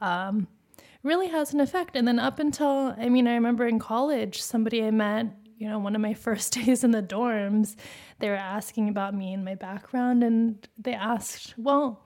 um, 0.00 0.46
really 1.02 1.28
has 1.28 1.54
an 1.54 1.60
effect. 1.60 1.96
And 1.96 2.06
then 2.06 2.18
up 2.18 2.38
until, 2.38 2.94
I 2.98 3.08
mean, 3.08 3.26
I 3.26 3.34
remember 3.34 3.66
in 3.66 3.78
college, 3.78 4.42
somebody 4.42 4.84
I 4.84 4.90
met, 4.90 5.26
you 5.56 5.68
know, 5.68 5.78
one 5.78 5.94
of 5.94 6.02
my 6.02 6.14
first 6.26 6.52
days 6.52 6.84
in 6.84 6.90
the 6.90 7.02
dorms, 7.02 7.76
they 8.18 8.28
were 8.28 8.34
asking 8.36 8.88
about 8.88 9.14
me 9.14 9.32
and 9.32 9.44
my 9.44 9.54
background. 9.54 10.22
And 10.22 10.66
they 10.78 10.94
asked, 10.94 11.54
well, 11.56 12.00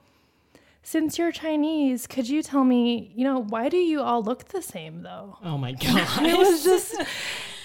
since 0.83 1.17
you're 1.17 1.31
Chinese, 1.31 2.07
could 2.07 2.27
you 2.29 2.41
tell 2.41 2.63
me, 2.63 3.11
you 3.15 3.23
know, 3.23 3.39
why 3.41 3.69
do 3.69 3.77
you 3.77 4.01
all 4.01 4.23
look 4.23 4.45
the 4.45 4.61
same 4.61 5.03
though? 5.03 5.37
Oh 5.43 5.57
my 5.57 5.73
god! 5.73 6.23
it 6.25 6.37
was 6.37 6.63
just 6.63 6.95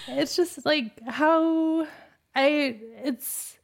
it's 0.07 0.35
just 0.35 0.63
like 0.65 0.99
how 1.07 1.87
i 2.35 2.77
it's 3.03 3.57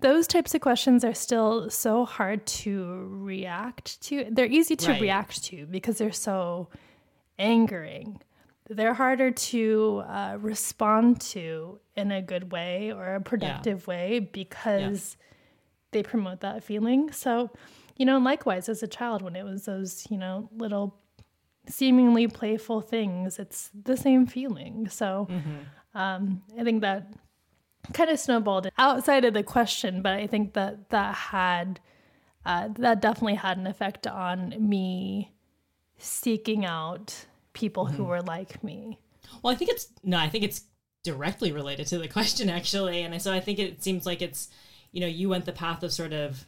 those 0.00 0.26
types 0.26 0.54
of 0.54 0.60
questions 0.62 1.04
are 1.04 1.12
still 1.12 1.68
so 1.68 2.04
hard 2.06 2.46
to 2.46 3.06
react 3.10 4.00
to 4.00 4.26
they're 4.30 4.46
easy 4.46 4.74
to 4.74 4.92
Right. 4.92 5.00
react 5.02 5.44
to 5.44 5.66
because 5.66 5.98
they're 5.98 6.12
so 6.12 6.68
angering 7.38 8.20
they're 8.70 8.94
harder 8.94 9.30
to 9.32 10.02
uh, 10.06 10.38
respond 10.40 11.20
to 11.20 11.78
in 11.94 12.10
a 12.10 12.22
good 12.22 12.52
way 12.52 12.90
or 12.92 13.14
a 13.16 13.20
productive 13.20 13.86
way 13.86 14.18
because 14.20 15.16
they 15.92 16.02
promote 16.02 16.40
that 16.40 16.64
feeling. 16.64 17.12
So 17.12 17.50
you 17.96 18.06
know 18.06 18.18
likewise 18.18 18.68
as 18.68 18.82
a 18.82 18.88
child 18.88 19.22
when 19.22 19.36
it 19.36 19.44
was 19.44 19.66
those 19.66 20.06
you 20.10 20.16
know 20.16 20.48
little 20.56 20.96
seemingly 21.68 22.26
playful 22.26 22.80
things 22.80 23.38
it's 23.38 23.70
the 23.84 23.96
same 23.96 24.26
feeling. 24.26 24.88
So 24.88 25.28
um, 25.94 26.42
i 26.58 26.64
think 26.64 26.80
that 26.80 27.12
kind 27.92 28.10
of 28.10 28.18
snowballed 28.18 28.68
outside 28.78 29.24
of 29.24 29.34
the 29.34 29.42
question 29.42 30.02
but 30.02 30.12
i 30.12 30.26
think 30.26 30.54
that 30.54 30.88
that 30.90 31.14
had 31.14 31.80
uh, 32.44 32.68
that 32.76 33.00
definitely 33.00 33.34
had 33.34 33.58
an 33.58 33.66
effect 33.66 34.06
on 34.06 34.54
me 34.58 35.32
seeking 35.98 36.64
out 36.64 37.26
people 37.52 37.86
who 37.86 38.04
were 38.04 38.22
like 38.22 38.62
me. 38.64 38.98
Well, 39.42 39.52
I 39.52 39.56
think 39.56 39.70
it's 39.70 39.88
no, 40.02 40.18
I 40.18 40.28
think 40.28 40.44
it's 40.44 40.62
directly 41.04 41.52
related 41.52 41.86
to 41.88 41.98
the 41.98 42.08
question 42.08 42.48
actually, 42.50 43.02
and 43.02 43.20
so 43.22 43.32
I 43.32 43.40
think 43.40 43.58
it 43.58 43.82
seems 43.82 44.06
like 44.06 44.22
it's 44.22 44.48
you 44.92 45.00
know 45.00 45.06
you 45.06 45.28
went 45.28 45.44
the 45.44 45.52
path 45.52 45.82
of 45.82 45.92
sort 45.92 46.12
of 46.12 46.44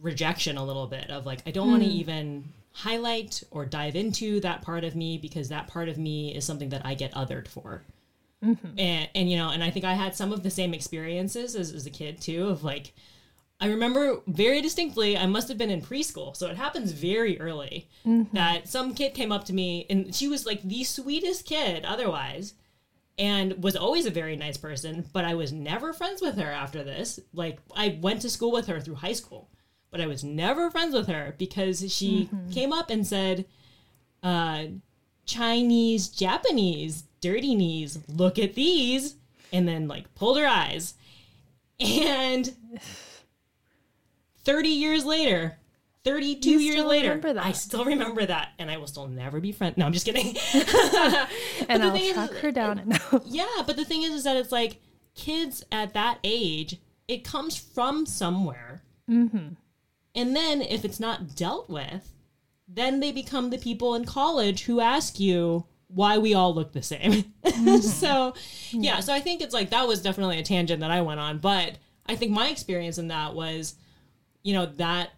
rejection 0.00 0.56
a 0.56 0.64
little 0.64 0.86
bit 0.86 1.10
of 1.10 1.26
like 1.26 1.40
I 1.46 1.50
don't 1.50 1.70
want 1.70 1.82
to 1.82 1.88
hmm. 1.88 1.96
even 1.96 2.44
highlight 2.72 3.42
or 3.50 3.64
dive 3.64 3.96
into 3.96 4.38
that 4.40 4.62
part 4.62 4.84
of 4.84 4.94
me 4.94 5.16
because 5.18 5.48
that 5.48 5.66
part 5.66 5.88
of 5.88 5.96
me 5.96 6.34
is 6.34 6.44
something 6.44 6.68
that 6.68 6.84
I 6.84 6.94
get 6.94 7.14
othered 7.14 7.48
for. 7.48 7.82
Mm-hmm. 8.44 8.78
And 8.78 9.08
and 9.14 9.30
you 9.30 9.36
know, 9.36 9.50
and 9.50 9.64
I 9.64 9.70
think 9.70 9.84
I 9.84 9.94
had 9.94 10.14
some 10.14 10.32
of 10.32 10.42
the 10.42 10.50
same 10.50 10.74
experiences 10.74 11.56
as, 11.56 11.72
as 11.72 11.86
a 11.86 11.90
kid 11.90 12.20
too 12.20 12.48
of 12.48 12.62
like 12.62 12.92
I 13.58 13.68
remember 13.68 14.20
very 14.26 14.60
distinctly, 14.60 15.16
I 15.16 15.24
must 15.24 15.48
have 15.48 15.56
been 15.56 15.70
in 15.70 15.80
preschool, 15.80 16.36
so 16.36 16.48
it 16.48 16.58
happens 16.58 16.92
very 16.92 17.40
early, 17.40 17.88
mm-hmm. 18.04 18.36
that 18.36 18.68
some 18.68 18.94
kid 18.94 19.14
came 19.14 19.32
up 19.32 19.44
to 19.44 19.54
me 19.54 19.86
and 19.88 20.14
she 20.14 20.28
was 20.28 20.44
like 20.44 20.62
the 20.62 20.84
sweetest 20.84 21.46
kid 21.46 21.84
otherwise. 21.84 22.52
And 23.18 23.62
was 23.62 23.76
always 23.76 24.06
a 24.06 24.10
very 24.10 24.36
nice 24.36 24.56
person, 24.56 25.06
but 25.12 25.24
I 25.24 25.34
was 25.34 25.52
never 25.52 25.92
friends 25.92 26.20
with 26.20 26.36
her 26.36 26.50
after 26.50 26.84
this. 26.84 27.18
Like 27.32 27.58
I 27.74 27.98
went 28.00 28.22
to 28.22 28.30
school 28.30 28.52
with 28.52 28.66
her 28.66 28.80
through 28.80 28.96
high 28.96 29.12
school, 29.12 29.50
but 29.90 30.00
I 30.00 30.06
was 30.06 30.22
never 30.22 30.70
friends 30.70 30.94
with 30.94 31.08
her 31.08 31.34
because 31.38 31.92
she 31.92 32.28
came 32.50 32.72
up 32.72 32.90
and 32.90 33.06
said, 33.06 33.46
uh, 34.22 34.64
Chinese, 35.24 36.08
Japanese, 36.08 37.04
dirty 37.20 37.54
knees, 37.54 37.98
look 38.08 38.38
at 38.38 38.54
these, 38.54 39.16
and 39.52 39.66
then 39.66 39.88
like 39.88 40.14
pulled 40.14 40.38
her 40.38 40.46
eyes. 40.46 40.94
And 41.80 42.54
30 44.44 44.68
years 44.68 45.04
later, 45.04 45.58
32 46.06 46.50
You 46.50 46.58
years 46.60 46.84
later? 46.84 47.20
I 47.36 47.50
still 47.50 47.84
remember 47.84 48.24
that, 48.24 48.52
and 48.60 48.70
I 48.70 48.76
will 48.76 48.86
still 48.86 49.08
never 49.08 49.40
be 49.40 49.50
friends. 49.50 49.76
No, 49.76 49.86
I'm 49.86 49.92
just 49.92 50.06
kidding. 50.06 50.36
and 51.68 51.82
I'll 51.82 51.96
is- 51.96 52.16
her 52.38 52.52
down. 52.52 52.78
And 52.78 53.00
yeah, 53.26 53.62
but 53.66 53.76
the 53.76 53.84
thing 53.84 54.04
is, 54.04 54.14
is 54.14 54.24
that 54.24 54.36
it's 54.36 54.52
like 54.52 54.80
kids 55.16 55.64
at 55.72 55.94
that 55.94 56.20
age, 56.22 56.76
it 57.08 57.24
comes 57.24 57.56
from 57.56 58.06
somewhere. 58.06 58.82
Mm-hmm. 59.10 59.54
And 60.14 60.36
then 60.36 60.62
if 60.62 60.84
it's 60.84 61.00
not 61.00 61.34
dealt 61.34 61.68
with, 61.68 62.12
then 62.68 63.00
they 63.00 63.10
become 63.10 63.50
the 63.50 63.58
people 63.58 63.96
in 63.96 64.04
college 64.04 64.62
who 64.64 64.80
ask 64.80 65.18
you 65.18 65.66
why 65.88 66.18
we 66.18 66.34
all 66.34 66.54
look 66.54 66.72
the 66.72 66.82
same. 66.82 67.32
so, 67.80 68.34
yeah, 68.70 69.00
so 69.00 69.12
I 69.12 69.20
think 69.20 69.40
it's 69.40 69.54
like 69.54 69.70
that 69.70 69.88
was 69.88 70.02
definitely 70.02 70.38
a 70.38 70.44
tangent 70.44 70.80
that 70.80 70.90
I 70.92 71.00
went 71.02 71.18
on, 71.18 71.38
but 71.38 71.78
I 72.06 72.14
think 72.14 72.30
my 72.30 72.48
experience 72.48 72.98
in 72.98 73.08
that 73.08 73.34
was, 73.34 73.74
you 74.42 74.54
know, 74.54 74.66
that 74.66 75.10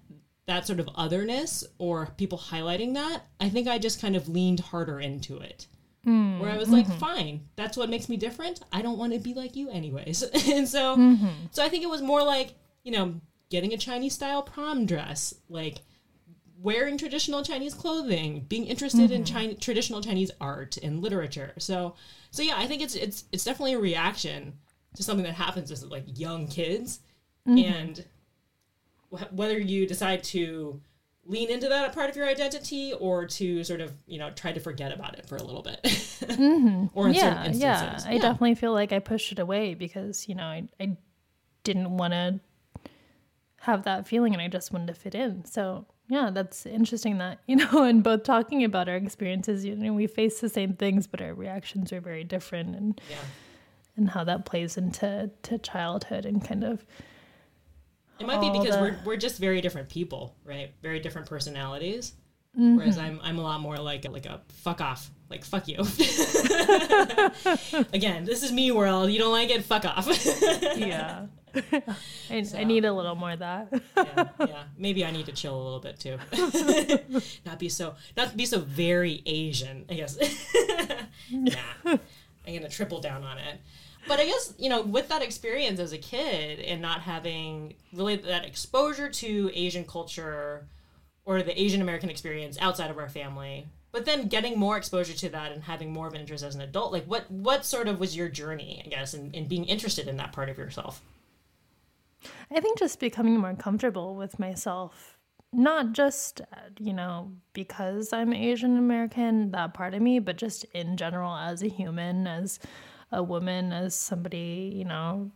that 0.49 0.67
sort 0.67 0.81
of 0.81 0.89
otherness 0.95 1.63
or 1.77 2.07
people 2.17 2.39
highlighting 2.39 2.95
that, 2.95 3.21
I 3.39 3.51
think 3.51 3.69
I 3.69 3.79
just 3.79 4.01
kind 4.01 4.17
of 4.17 4.29
leaned 4.29 4.61
harder 4.61 4.99
into 4.99 5.37
it. 5.37 5.67
Hmm. 6.05 6.39
Where 6.41 6.51
I 6.51 6.57
was 6.57 6.71
like, 6.71 6.87
mm-hmm. 6.87 6.99
fine, 6.99 7.41
that's 7.55 7.77
what 7.77 7.91
makes 7.91 8.09
me 8.09 8.17
different. 8.17 8.61
I 8.73 8.81
don't 8.81 8.99
want 8.99 9.13
to 9.13 9.19
be 9.19 9.35
like 9.35 9.57
you 9.57 9.69
anyways. 9.69 10.23
and 10.49 10.67
so, 10.67 10.97
mm-hmm. 10.97 11.29
so 11.51 11.63
I 11.63 11.69
think 11.69 11.85
it 11.85 11.91
was 11.91 12.01
more 12.01 12.23
like, 12.23 12.55
you 12.83 12.93
know, 12.93 13.21
getting 13.51 13.75
a 13.75 13.77
Chinese 13.77 14.15
style 14.15 14.43
prom 14.43 14.87
dress, 14.87 15.35
like 15.51 15.81
wearing 16.59 16.97
traditional 16.97 17.43
Chinese 17.43 17.75
clothing, 17.75 18.47
being 18.49 18.65
interested 18.65 19.11
in 19.11 19.25
mm-hmm. 19.25 19.35
China, 19.35 19.55
traditional 19.55 20.01
Chinese 20.01 20.31
art 20.41 20.79
and 20.79 21.03
literature. 21.03 21.53
So, 21.59 21.95
so 22.31 22.43
yeah, 22.43 22.55
I 22.57 22.67
think 22.67 22.81
it's 22.81 22.95
it's 22.95 23.25
it's 23.33 23.45
definitely 23.45 23.75
a 23.75 23.81
reaction 23.81 24.55
to 24.97 25.03
something 25.03 25.27
that 25.27 25.35
happens 25.35 25.71
as 25.71 25.85
like 25.85 26.05
young 26.19 26.49
kids, 26.49 27.01
and 27.45 27.99
wh- 27.99 28.18
whether 29.31 29.59
you 29.59 29.87
decide 29.87 30.23
to 30.25 30.81
lean 31.25 31.51
into 31.51 31.69
that 31.69 31.93
part 31.95 32.09
of 32.09 32.17
your 32.17 32.27
identity 32.27 32.93
or 32.95 33.27
to 33.27 33.63
sort 33.63 33.83
of 33.83 33.93
you 34.07 34.19
know 34.19 34.31
try 34.31 34.51
to 34.51 34.61
forget 34.61 34.93
about 34.93 35.19
it 35.19 35.27
for 35.27 35.37
a 35.37 35.43
little 35.43 35.63
bit. 35.63 35.81
Mm-hmm. 36.39 36.87
Or 36.95 37.09
in 37.09 37.15
certain 37.15 37.31
yeah, 37.35 37.47
instances. 37.47 38.07
yeah. 38.07 38.13
I 38.13 38.19
definitely 38.19 38.55
feel 38.55 38.73
like 38.73 38.93
I 38.93 38.99
pushed 38.99 39.33
it 39.33 39.39
away 39.39 39.75
because, 39.75 40.29
you 40.29 40.35
know, 40.35 40.45
I, 40.45 40.69
I 40.81 40.97
didn't 41.65 41.97
want 41.97 42.13
to 42.13 42.41
have 43.61 43.85
that 43.85 44.07
feeling 44.07 44.35
and 44.35 44.43
I 44.43 44.49
just 44.49 44.73
wanted 44.73 44.89
to 44.89 44.95
fit 44.95 45.15
in. 45.15 45.45
So, 45.45 45.87
yeah, 46.09 46.31
that's 46.33 46.65
interesting 46.67 47.19
that, 47.19 47.41
you 47.47 47.57
know, 47.57 47.85
in 47.85 48.03
both 48.03 48.23
talking 48.23 48.63
about 48.63 48.89
our 48.89 48.97
experiences, 48.97 49.65
you 49.65 49.75
know, 49.75 49.93
we 49.93 50.07
face 50.07 50.41
the 50.41 50.49
same 50.49 50.75
things, 50.75 51.07
but 51.07 51.21
our 51.21 51.35
reactions 51.35 51.93
are 51.93 52.01
very 52.01 52.25
different 52.25 52.77
and, 52.77 53.01
yeah. 53.11 53.17
and 53.97 54.11
how 54.11 54.25
that 54.25 54.45
plays 54.45 54.77
into 54.77 55.31
to 55.43 55.59
childhood 55.59 56.25
and 56.25 56.47
kind 56.47 56.65
of 56.65 56.85
it 58.21 58.27
might 58.27 58.41
be 58.41 58.51
because 58.51 58.75
the- 58.77 58.81
we're, 58.83 58.97
we're 59.05 59.17
just 59.17 59.39
very 59.39 59.61
different 59.61 59.89
people 59.89 60.35
right 60.45 60.73
very 60.83 61.01
different 61.01 61.29
personalities 61.29 62.13
Mm-hmm. 62.57 62.77
whereas 62.77 62.97
i'm 62.99 63.21
i'm 63.23 63.39
a 63.39 63.43
lot 63.43 63.61
more 63.61 63.77
like 63.77 64.05
a, 64.07 64.11
like 64.11 64.25
a 64.27 64.41
fuck 64.49 64.81
off 64.81 65.11
like 65.29 65.45
fuck 65.45 65.69
you 65.69 65.77
again 67.93 68.25
this 68.25 68.43
is 68.43 68.53
me 68.53 68.71
world 68.73 69.11
you 69.11 69.19
don't 69.19 69.33
like 69.33 69.51
it 69.51 69.65
fuck 69.65 69.85
off 69.85 70.07
yeah. 70.77 71.27
I, 72.31 72.45
I 72.57 72.65
need 72.65 72.85
a 72.85 72.93
little 72.93 73.15
more 73.15 73.31
of 73.33 73.39
that. 73.39 73.69
yeah, 73.97 74.29
yeah. 74.41 74.63
Maybe 74.77 75.03
I 75.05 75.11
need 75.11 75.27
to 75.27 75.33
chill 75.33 75.55
a 75.55 75.63
little 75.63 75.81
bit 75.81 75.99
too. 75.99 76.19
not 77.47 77.59
be 77.59 77.69
so 77.71 77.95
not 78.17 78.37
be 78.37 78.45
so 78.45 78.61
very 78.61 79.23
Asian, 79.25 79.87
I 79.89 79.95
guess. 79.95 80.19
nah. 81.31 81.53
I'm 81.87 82.55
gonna 82.55 82.69
triple 82.69 83.01
down 83.01 83.25
on 83.25 83.39
it. 83.39 83.61
But 84.09 84.21
I 84.21 84.27
guess, 84.27 84.55
you 84.59 84.71
know, 84.71 84.81
with 84.81 85.09
that 85.11 85.23
experience 85.23 85.79
as 85.79 85.93
a 85.93 85.99
kid 85.99 86.61
and 86.61 86.81
not 86.81 87.03
having 87.03 87.75
really 87.93 88.17
that 88.17 88.47
exposure 88.47 89.11
to 89.11 89.51
Asian 89.55 89.85
culture 89.85 90.67
or 91.27 91.43
the 91.43 91.61
Asian 91.61 91.83
American 91.83 92.09
experience 92.09 92.57
outside 92.59 92.91
of 92.91 92.97
our 92.97 93.11
family, 93.11 93.67
but 93.93 94.07
then 94.07 94.29
getting 94.29 94.59
more 94.59 94.79
exposure 94.79 95.13
to 95.13 95.29
that 95.29 95.53
and 95.53 95.63
having 95.63 95.93
more 95.93 96.07
of 96.07 96.15
an 96.15 96.21
interest 96.21 96.43
as 96.43 96.55
an 96.55 96.63
adult, 96.63 96.91
like 96.91 97.05
what 97.05 97.31
what 97.31 97.67
sort 97.67 97.87
of 97.87 98.01
was 98.01 98.17
your 98.17 98.31
journey, 98.31 98.83
I 98.85 98.89
guess, 98.89 99.13
in, 99.13 99.31
in 99.33 99.47
being 99.47 99.67
interested 99.67 100.09
in 100.09 100.17
that 100.17 100.33
part 100.33 100.49
of 100.49 100.57
yourself? 100.57 101.03
I 102.51 102.61
think 102.61 102.79
just 102.79 102.99
becoming 103.01 103.39
more 103.39 103.55
comfortable 103.55 104.15
with 104.15 104.39
myself, 104.39 105.19
not 105.53 105.93
just, 105.93 106.41
uh, 106.41 106.71
you 106.79 106.93
know, 106.93 107.33
because 107.53 108.13
I'm 108.13 108.33
Asian 108.33 108.79
American, 108.79 109.51
that 109.53 109.75
part 109.75 109.95
of 109.95 110.01
me, 110.01 110.19
but 110.19 110.37
just 110.37 110.65
in 110.75 110.97
general 110.97 111.37
as 111.37 111.63
a 111.63 111.69
human, 111.69 112.27
as 112.27 112.59
a 113.11 113.23
woman, 113.23 113.73
as 113.73 113.95
somebody, 113.95 114.73
you 114.75 114.85
know, 114.85 115.31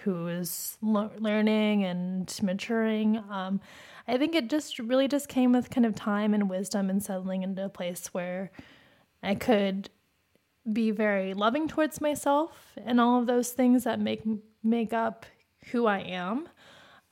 who 0.00 0.28
is 0.28 0.76
le- 0.82 1.10
learning 1.18 1.84
and 1.84 2.38
maturing. 2.42 3.22
Um, 3.30 3.60
I 4.06 4.18
think 4.18 4.34
it 4.34 4.50
just 4.50 4.78
really 4.78 5.08
just 5.08 5.28
came 5.28 5.52
with 5.52 5.70
kind 5.70 5.86
of 5.86 5.94
time 5.94 6.34
and 6.34 6.48
wisdom 6.48 6.90
and 6.90 7.02
settling 7.02 7.42
into 7.42 7.64
a 7.64 7.68
place 7.68 8.08
where 8.08 8.50
I 9.22 9.34
could 9.34 9.88
be 10.70 10.90
very 10.90 11.34
loving 11.34 11.68
towards 11.68 12.00
myself 12.00 12.72
and 12.76 13.00
all 13.00 13.20
of 13.20 13.26
those 13.26 13.50
things 13.50 13.84
that 13.84 14.00
make 14.00 14.22
make 14.62 14.92
up 14.92 15.26
who 15.70 15.86
I 15.86 15.98
am. 16.00 16.48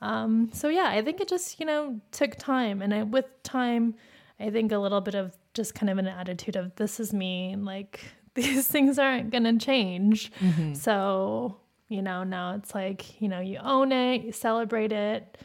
Um, 0.01 0.49
so 0.53 0.67
yeah, 0.69 0.89
I 0.89 1.01
think 1.01 1.21
it 1.21 1.27
just 1.27 1.59
you 1.59 1.65
know 1.65 1.99
took 2.11 2.35
time, 2.35 2.81
and 2.81 2.93
I, 2.93 3.03
with 3.03 3.25
time, 3.43 3.95
I 4.39 4.49
think 4.49 4.71
a 4.71 4.77
little 4.77 5.01
bit 5.01 5.15
of 5.15 5.37
just 5.53 5.75
kind 5.75 5.89
of 5.89 5.97
an 5.97 6.07
attitude 6.07 6.55
of 6.55 6.75
this 6.75 6.99
is 6.99 7.13
me, 7.13 7.55
like 7.55 8.01
these 8.35 8.67
things 8.67 8.97
aren't 8.99 9.31
gonna 9.31 9.57
change. 9.57 10.31
So 10.73 11.57
you 11.89 12.01
know 12.01 12.23
now 12.23 12.55
it's 12.55 12.73
like 12.73 13.21
you 13.21 13.27
know 13.27 13.39
you 13.39 13.59
own 13.63 13.91
it, 13.91 14.23
you 14.23 14.31
celebrate 14.31 14.91
it. 14.91 15.37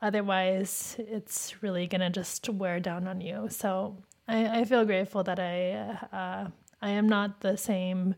Otherwise, 0.00 0.94
it's 0.98 1.60
really 1.62 1.86
gonna 1.88 2.10
just 2.10 2.48
wear 2.48 2.78
down 2.78 3.08
on 3.08 3.20
you. 3.20 3.48
So 3.50 3.96
I, 4.28 4.60
I 4.60 4.64
feel 4.64 4.84
grateful 4.84 5.24
that 5.24 5.40
I 5.40 5.72
uh, 6.16 6.48
I 6.80 6.90
am 6.90 7.08
not 7.08 7.40
the 7.40 7.56
same, 7.56 8.14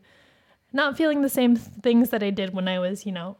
not 0.71 0.95
feeling 0.97 1.21
the 1.21 1.29
same 1.29 1.55
things 1.55 2.09
that 2.09 2.21
I 2.21 2.29
did 2.29 2.53
when 2.53 2.67
I 2.67 2.77
was 2.79 3.05
you 3.05 3.11
know 3.11 3.37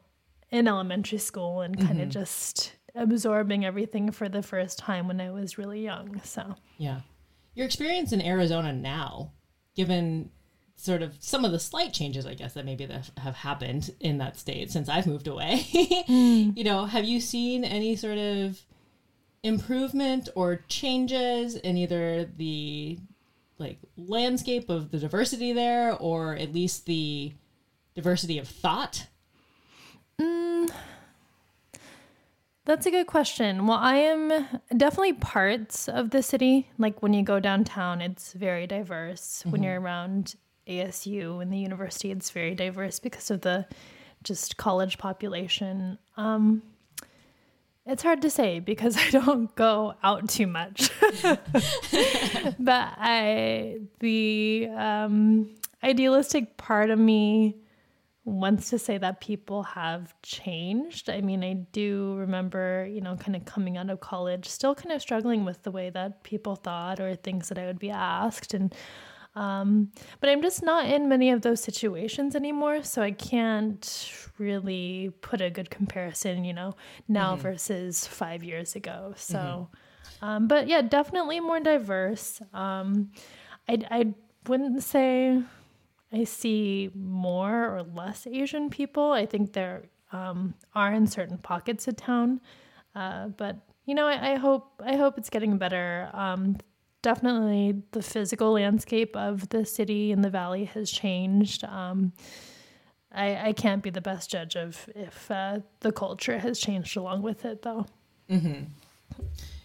in 0.49 0.67
elementary 0.67 1.19
school 1.19 1.61
and 1.61 1.79
kind 1.79 2.01
of 2.01 2.09
just 2.09 2.73
absorbing 2.95 3.63
everything 3.63 4.11
for 4.11 4.27
the 4.27 4.41
first 4.43 4.77
time 4.77 5.07
when 5.07 5.21
I 5.21 5.31
was 5.31 5.57
really 5.57 5.81
young. 5.81 6.19
So 6.23 6.55
Yeah. 6.77 7.01
Your 7.53 7.65
experience 7.65 8.11
in 8.13 8.21
Arizona 8.21 8.71
now, 8.73 9.33
given 9.75 10.29
sort 10.81 11.03
of 11.03 11.15
some 11.19 11.45
of 11.45 11.51
the 11.51 11.59
slight 11.59 11.93
changes, 11.93 12.25
I 12.25 12.33
guess, 12.33 12.53
that 12.53 12.65
maybe 12.65 12.87
that 12.87 13.11
have 13.17 13.35
happened 13.35 13.91
in 13.99 14.17
that 14.17 14.37
state 14.37 14.71
since 14.71 14.89
I've 14.89 15.05
moved 15.05 15.27
away, 15.27 15.63
mm. 16.09 16.57
you 16.57 16.63
know, 16.63 16.85
have 16.85 17.05
you 17.05 17.21
seen 17.21 17.63
any 17.63 17.95
sort 17.95 18.17
of 18.17 18.59
improvement 19.43 20.29
or 20.35 20.57
changes 20.67 21.55
in 21.55 21.77
either 21.77 22.25
the 22.25 22.97
like 23.59 23.77
landscape 23.95 24.69
of 24.69 24.89
the 24.89 24.97
diversity 24.97 25.53
there 25.53 25.93
or 25.93 26.35
at 26.35 26.51
least 26.51 26.87
the 26.87 27.31
diversity 27.93 28.39
of 28.39 28.47
thought? 28.47 29.05
Mm. 30.19 30.71
That's 32.65 32.87
a 32.87 32.91
good 32.91 33.07
question. 33.07 33.67
Well, 33.67 33.77
I 33.79 33.97
am 33.97 34.29
definitely 34.75 35.13
parts 35.13 35.87
of 35.87 36.09
the 36.09 36.23
city. 36.23 36.69
Like 36.79 37.03
when 37.03 37.13
you 37.13 37.21
go 37.21 37.39
downtown, 37.39 38.01
it's 38.01 38.33
very 38.33 38.65
diverse. 38.65 39.43
When 39.45 39.55
mm-hmm. 39.55 39.63
you're 39.63 39.81
around 39.81 40.35
ASU 40.79 41.41
and 41.41 41.51
the 41.51 41.57
university, 41.57 42.11
it's 42.11 42.29
very 42.31 42.55
diverse 42.55 42.99
because 42.99 43.31
of 43.31 43.41
the 43.41 43.65
just 44.23 44.57
college 44.57 44.97
population. 44.97 45.97
Um, 46.17 46.61
it's 47.85 48.03
hard 48.03 48.21
to 48.21 48.29
say 48.29 48.59
because 48.59 48.97
I 49.05 49.09
don't 49.09 49.53
go 49.55 49.95
out 50.03 50.29
too 50.29 50.47
much. 50.47 50.91
but 52.59 52.93
I, 52.97 53.79
the 53.99 54.69
um, 54.75 55.49
idealistic 55.83 56.57
part 56.57 56.89
of 56.89 56.99
me 56.99 57.57
wants 58.23 58.69
to 58.69 58.77
say 58.77 58.99
that 58.99 59.19
people 59.19 59.63
have 59.63 60.13
changed. 60.21 61.09
I 61.09 61.21
mean, 61.21 61.43
I 61.43 61.53
do 61.53 62.15
remember, 62.17 62.87
you 62.89 63.01
know, 63.01 63.15
kind 63.15 63.35
of 63.35 63.45
coming 63.45 63.77
out 63.77 63.89
of 63.89 63.99
college, 63.99 64.47
still 64.47 64.75
kind 64.75 64.91
of 64.91 65.01
struggling 65.01 65.43
with 65.43 65.63
the 65.63 65.71
way 65.71 65.89
that 65.89 66.21
people 66.23 66.55
thought 66.55 66.99
or 66.99 67.15
things 67.15 67.49
that 67.49 67.57
I 67.57 67.65
would 67.65 67.79
be 67.79 67.89
asked. 67.89 68.53
And, 68.53 68.75
um, 69.35 69.91
but 70.19 70.29
I'm 70.29 70.41
just 70.41 70.61
not 70.63 70.85
in 70.85 71.07
many 71.07 71.31
of 71.31 71.41
those 71.41 71.61
situations 71.61 72.35
anymore. 72.35 72.83
So 72.83 73.01
I 73.01 73.11
can't 73.11 74.13
really 74.37 75.11
put 75.21 75.41
a 75.41 75.49
good 75.49 75.69
comparison, 75.69 76.43
you 76.43 76.53
know, 76.53 76.75
now 77.07 77.35
versus 77.35 78.05
five 78.05 78.43
years 78.43 78.75
ago. 78.75 79.13
So, 79.15 79.69
um, 80.21 80.47
but 80.47 80.67
yeah, 80.67 80.81
definitely 80.81 81.39
more 81.39 81.59
diverse. 81.59 82.41
Um, 82.53 83.11
I, 83.69 83.79
I 83.89 84.13
wouldn't 84.47 84.83
say 84.83 85.41
I 86.11 86.23
see 86.25 86.91
more 86.93 87.75
or 87.75 87.83
less 87.83 88.27
Asian 88.27 88.69
people. 88.69 89.11
I 89.11 89.25
think 89.25 89.53
there 89.53 89.83
um, 90.11 90.55
are 90.75 90.91
in 90.91 91.07
certain 91.07 91.37
pockets 91.37 91.87
of 91.87 91.95
town, 91.95 92.41
uh, 92.95 93.27
but 93.29 93.57
you 93.85 93.95
know, 93.95 94.07
I, 94.07 94.33
I, 94.33 94.35
hope 94.35 94.81
I 94.83 94.97
hope 94.97 95.17
it's 95.17 95.29
getting 95.29 95.57
better. 95.57 96.09
Um, 96.13 96.57
definitely, 97.01 97.81
the 97.91 98.01
physical 98.01 98.53
landscape 98.53 99.15
of 99.15 99.49
the 99.49 99.65
city 99.65 100.11
and 100.11 100.23
the 100.23 100.29
valley 100.29 100.65
has 100.65 100.91
changed. 100.91 101.63
Um, 101.63 102.13
I, 103.11 103.49
I 103.49 103.53
can't 103.53 103.83
be 103.83 103.89
the 103.89 104.01
best 104.01 104.29
judge 104.29 104.55
of 104.55 104.89
if 104.95 105.29
uh, 105.29 105.59
the 105.81 105.91
culture 105.91 106.39
has 106.39 106.59
changed 106.59 106.95
along 106.95 107.21
with 107.23 107.45
it, 107.45 107.61
though. 107.61 107.85
Mm-hmm. 108.29 108.63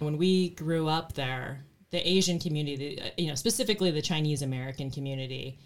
When 0.01 0.19
we 0.19 0.51
grew 0.51 0.89
up 0.89 1.13
there, 1.13 1.65
the 1.91 2.07
Asian 2.07 2.39
community, 2.39 3.01
you 3.17 3.29
know, 3.29 3.35
specifically 3.35 3.91
the 3.91 4.03
Chinese 4.03 4.43
American 4.43 4.91
community, 4.91 5.59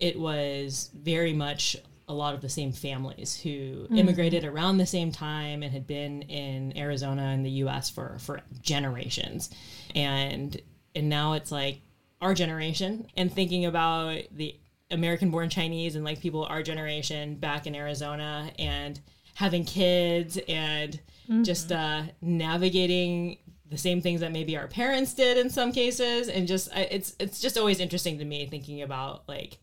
it 0.00 0.18
was 0.18 0.90
very 0.94 1.32
much 1.32 1.76
a 2.08 2.14
lot 2.14 2.34
of 2.34 2.40
the 2.40 2.48
same 2.48 2.72
families 2.72 3.36
who 3.36 3.86
mm. 3.88 3.98
immigrated 3.98 4.44
around 4.44 4.78
the 4.78 4.86
same 4.86 5.10
time 5.10 5.62
and 5.62 5.72
had 5.72 5.86
been 5.86 6.22
in 6.22 6.76
Arizona 6.76 7.22
and 7.22 7.44
the 7.44 7.50
US 7.50 7.90
for 7.90 8.16
for 8.20 8.40
generations. 8.62 9.50
And 9.94 10.60
and 10.96 11.08
now 11.08 11.34
it's 11.34 11.52
like 11.52 11.80
our 12.20 12.34
generation 12.34 13.06
and 13.16 13.32
thinking 13.32 13.66
about 13.66 14.22
the 14.32 14.58
American 14.90 15.30
born 15.30 15.50
Chinese 15.50 15.94
and 15.96 16.04
like 16.04 16.20
people 16.20 16.44
our 16.44 16.62
generation 16.62 17.36
back 17.36 17.66
in 17.66 17.74
Arizona 17.74 18.50
and 18.58 19.00
having 19.34 19.64
kids 19.64 20.38
and 20.48 21.00
mm-hmm. 21.28 21.42
just 21.42 21.70
uh, 21.70 22.02
navigating 22.22 23.38
the 23.68 23.76
same 23.76 24.00
things 24.00 24.20
that 24.20 24.32
maybe 24.32 24.56
our 24.56 24.68
parents 24.68 25.12
did 25.12 25.36
in 25.36 25.50
some 25.50 25.72
cases 25.72 26.28
and 26.28 26.46
just 26.46 26.70
it's 26.74 27.16
it's 27.18 27.40
just 27.40 27.58
always 27.58 27.80
interesting 27.80 28.18
to 28.18 28.24
me 28.24 28.46
thinking 28.46 28.82
about 28.82 29.28
like 29.28 29.58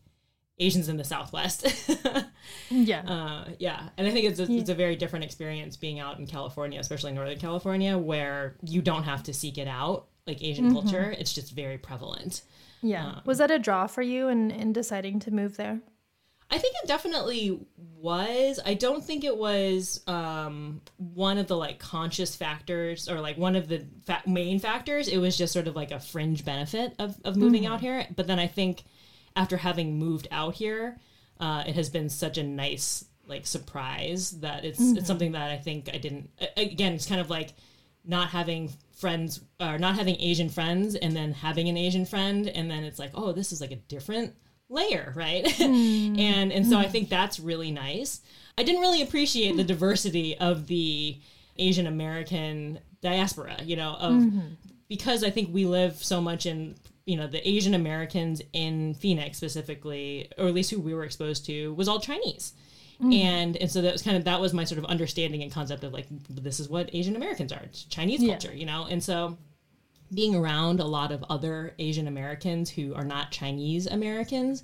Asians 0.58 0.88
in 0.88 0.96
the 0.96 1.04
Southwest. 1.04 1.66
yeah. 2.70 3.00
Uh, 3.00 3.48
yeah. 3.58 3.88
And 3.96 4.06
I 4.06 4.12
think 4.12 4.26
it's 4.26 4.38
a, 4.38 4.44
yeah. 4.44 4.60
it's 4.60 4.70
a 4.70 4.74
very 4.74 4.94
different 4.94 5.24
experience 5.24 5.76
being 5.76 5.98
out 5.98 6.20
in 6.20 6.28
California, 6.28 6.78
especially 6.78 7.10
Northern 7.10 7.38
California, 7.38 7.98
where 7.98 8.54
you 8.62 8.80
don't 8.80 9.02
have 9.02 9.24
to 9.24 9.34
seek 9.34 9.58
it 9.58 9.66
out 9.66 10.06
like 10.26 10.42
Asian 10.42 10.66
mm-hmm. 10.66 10.74
culture. 10.74 11.14
It's 11.18 11.32
just 11.32 11.54
very 11.54 11.78
prevalent. 11.78 12.42
Yeah. 12.82 13.06
Um, 13.06 13.22
was 13.24 13.38
that 13.38 13.50
a 13.50 13.58
draw 13.58 13.86
for 13.86 14.02
you 14.02 14.28
in, 14.28 14.50
in 14.50 14.72
deciding 14.72 15.20
to 15.20 15.30
move 15.30 15.56
there? 15.56 15.80
I 16.50 16.58
think 16.58 16.74
it 16.82 16.86
definitely 16.86 17.58
was. 17.76 18.60
I 18.64 18.74
don't 18.74 19.02
think 19.02 19.24
it 19.24 19.36
was 19.36 20.02
um, 20.06 20.82
one 20.98 21.38
of 21.38 21.46
the 21.46 21.56
like 21.56 21.78
conscious 21.78 22.36
factors 22.36 23.08
or 23.08 23.20
like 23.20 23.38
one 23.38 23.56
of 23.56 23.66
the 23.66 23.84
fa- 24.06 24.22
main 24.26 24.58
factors. 24.58 25.08
It 25.08 25.18
was 25.18 25.36
just 25.36 25.52
sort 25.52 25.66
of 25.66 25.74
like 25.74 25.90
a 25.90 25.98
fringe 25.98 26.44
benefit 26.44 26.94
of, 26.98 27.16
of 27.24 27.36
moving 27.36 27.64
mm-hmm. 27.64 27.72
out 27.72 27.80
here. 27.80 28.06
But 28.14 28.26
then 28.26 28.38
I 28.38 28.46
think 28.46 28.84
after 29.34 29.56
having 29.56 29.98
moved 29.98 30.28
out 30.30 30.54
here, 30.54 30.98
uh, 31.40 31.64
it 31.66 31.74
has 31.74 31.90
been 31.90 32.08
such 32.08 32.38
a 32.38 32.42
nice 32.42 33.04
like 33.26 33.46
surprise 33.46 34.32
that 34.40 34.64
it's 34.66 34.80
mm-hmm. 34.80 34.98
it's 34.98 35.06
something 35.06 35.32
that 35.32 35.50
I 35.50 35.56
think 35.56 35.88
I 35.92 35.96
didn't. 35.96 36.30
Again, 36.56 36.92
it's 36.92 37.06
kind 37.06 37.20
of 37.20 37.30
like 37.30 37.54
not 38.04 38.28
having 38.28 38.70
friends 38.94 39.40
or 39.60 39.78
not 39.78 39.96
having 39.96 40.16
Asian 40.20 40.48
friends 40.48 40.94
and 40.94 41.14
then 41.14 41.32
having 41.32 41.68
an 41.68 41.76
Asian 41.76 42.06
friend 42.06 42.48
and 42.48 42.70
then 42.70 42.84
it's 42.84 42.98
like 42.98 43.10
oh 43.14 43.32
this 43.32 43.52
is 43.52 43.60
like 43.60 43.72
a 43.72 43.76
different 43.76 44.34
layer 44.68 45.12
right 45.14 45.44
mm. 45.44 46.18
and 46.18 46.52
and 46.52 46.66
so 46.66 46.78
I 46.78 46.88
think 46.88 47.08
that's 47.08 47.38
really 47.40 47.70
nice. 47.70 48.20
I 48.56 48.62
didn't 48.62 48.80
really 48.80 49.02
appreciate 49.02 49.56
the 49.56 49.64
diversity 49.64 50.38
of 50.38 50.68
the 50.68 51.18
Asian 51.56 51.86
American 51.86 52.78
diaspora, 53.00 53.56
you 53.62 53.76
know, 53.76 53.94
of 53.94 54.14
mm-hmm. 54.14 54.54
because 54.88 55.24
I 55.24 55.30
think 55.30 55.52
we 55.52 55.66
live 55.66 56.02
so 56.02 56.20
much 56.20 56.46
in 56.46 56.76
you 57.06 57.16
know 57.16 57.26
the 57.26 57.46
asian 57.46 57.74
americans 57.74 58.40
in 58.52 58.94
phoenix 58.94 59.36
specifically 59.36 60.30
or 60.38 60.46
at 60.46 60.54
least 60.54 60.70
who 60.70 60.80
we 60.80 60.94
were 60.94 61.04
exposed 61.04 61.44
to 61.44 61.74
was 61.74 61.88
all 61.88 62.00
chinese 62.00 62.54
mm. 63.00 63.14
and 63.14 63.56
and 63.56 63.70
so 63.70 63.82
that 63.82 63.92
was 63.92 64.02
kind 64.02 64.16
of 64.16 64.24
that 64.24 64.40
was 64.40 64.52
my 64.52 64.64
sort 64.64 64.78
of 64.78 64.84
understanding 64.86 65.42
and 65.42 65.52
concept 65.52 65.84
of 65.84 65.92
like 65.92 66.06
this 66.28 66.60
is 66.60 66.68
what 66.68 66.90
asian 66.92 67.16
americans 67.16 67.52
are 67.52 67.60
it's 67.64 67.84
chinese 67.84 68.22
yeah. 68.22 68.32
culture 68.32 68.54
you 68.54 68.66
know 68.66 68.86
and 68.88 69.02
so 69.02 69.36
being 70.12 70.34
around 70.34 70.80
a 70.80 70.84
lot 70.84 71.12
of 71.12 71.24
other 71.28 71.74
asian 71.78 72.06
americans 72.06 72.70
who 72.70 72.94
are 72.94 73.04
not 73.04 73.30
chinese 73.30 73.86
americans 73.86 74.62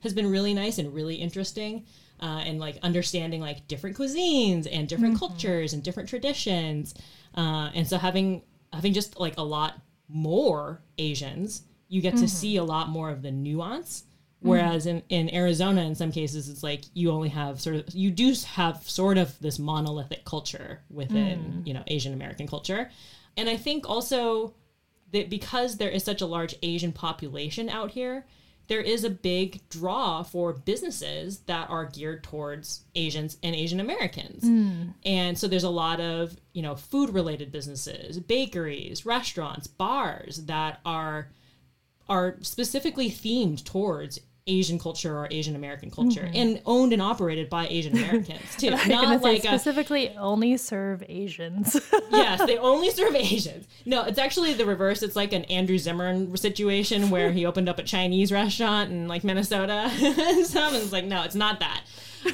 has 0.00 0.14
been 0.14 0.30
really 0.30 0.54
nice 0.54 0.78
and 0.78 0.94
really 0.94 1.16
interesting 1.16 1.84
uh, 2.22 2.42
and 2.44 2.60
like 2.60 2.78
understanding 2.82 3.40
like 3.40 3.66
different 3.66 3.96
cuisines 3.96 4.68
and 4.70 4.88
different 4.88 5.14
mm-hmm. 5.14 5.26
cultures 5.26 5.72
and 5.72 5.82
different 5.82 6.08
traditions 6.08 6.94
uh, 7.36 7.70
and 7.74 7.86
so 7.88 7.96
having 7.96 8.42
having 8.72 8.92
just 8.92 9.18
like 9.18 9.38
a 9.38 9.42
lot 9.42 9.80
more 10.08 10.82
asians 10.98 11.62
you 11.90 12.00
get 12.00 12.12
to 12.12 12.18
mm-hmm. 12.18 12.26
see 12.26 12.56
a 12.56 12.64
lot 12.64 12.88
more 12.88 13.10
of 13.10 13.20
the 13.20 13.32
nuance. 13.32 14.04
Whereas 14.42 14.86
mm-hmm. 14.86 14.98
in, 15.10 15.28
in 15.28 15.34
Arizona, 15.34 15.82
in 15.82 15.94
some 15.94 16.12
cases, 16.12 16.48
it's 16.48 16.62
like 16.62 16.84
you 16.94 17.10
only 17.10 17.28
have 17.28 17.60
sort 17.60 17.76
of, 17.76 17.94
you 17.94 18.10
do 18.10 18.34
have 18.54 18.82
sort 18.88 19.18
of 19.18 19.38
this 19.40 19.58
monolithic 19.58 20.24
culture 20.24 20.80
within, 20.90 21.38
mm. 21.38 21.66
you 21.66 21.74
know, 21.74 21.82
Asian 21.86 22.14
American 22.14 22.46
culture. 22.46 22.90
And 23.36 23.50
I 23.50 23.56
think 23.56 23.88
also 23.88 24.54
that 25.12 25.28
because 25.28 25.76
there 25.76 25.90
is 25.90 26.04
such 26.04 26.22
a 26.22 26.26
large 26.26 26.54
Asian 26.62 26.92
population 26.92 27.68
out 27.68 27.90
here, 27.90 28.24
there 28.68 28.80
is 28.80 29.02
a 29.02 29.10
big 29.10 29.68
draw 29.68 30.22
for 30.22 30.52
businesses 30.52 31.40
that 31.40 31.68
are 31.68 31.86
geared 31.86 32.22
towards 32.22 32.84
Asians 32.94 33.36
and 33.42 33.54
Asian 33.54 33.80
Americans. 33.80 34.44
Mm. 34.44 34.94
And 35.04 35.36
so 35.36 35.48
there's 35.48 35.64
a 35.64 35.70
lot 35.70 36.00
of, 36.00 36.36
you 36.52 36.62
know, 36.62 36.76
food 36.76 37.10
related 37.10 37.50
businesses, 37.50 38.20
bakeries, 38.20 39.04
restaurants, 39.04 39.66
bars 39.66 40.44
that 40.46 40.80
are 40.86 41.28
are 42.08 42.36
specifically 42.42 43.08
themed 43.10 43.64
towards 43.64 44.18
Asian 44.46 44.78
culture 44.78 45.16
or 45.16 45.28
Asian 45.30 45.54
American 45.54 45.90
culture 45.90 46.22
mm-hmm. 46.22 46.36
and 46.36 46.62
owned 46.66 46.92
and 46.92 47.02
operated 47.02 47.48
by 47.50 47.66
Asian 47.68 47.96
Americans 47.96 48.56
too. 48.56 48.70
Not 48.88 49.22
like 49.22 49.42
specifically 49.42 50.08
a, 50.08 50.14
only 50.14 50.56
serve 50.56 51.04
Asians. 51.08 51.80
yes, 52.10 52.44
they 52.46 52.58
only 52.58 52.90
serve 52.90 53.14
Asians. 53.14 53.66
No, 53.84 54.04
it's 54.04 54.18
actually 54.18 54.54
the 54.54 54.66
reverse. 54.66 55.02
It's 55.02 55.16
like 55.16 55.32
an 55.32 55.44
Andrew 55.44 55.78
Zimmern 55.78 56.36
situation 56.36 57.10
where 57.10 57.30
he 57.32 57.46
opened 57.46 57.68
up 57.68 57.78
a 57.78 57.82
Chinese 57.82 58.32
restaurant 58.32 58.90
in 58.90 59.08
like 59.08 59.24
Minnesota. 59.24 59.90
and 59.92 60.76
it's 60.76 60.92
like, 60.92 61.04
no, 61.04 61.22
it's 61.22 61.34
not 61.34 61.60
that. 61.60 61.82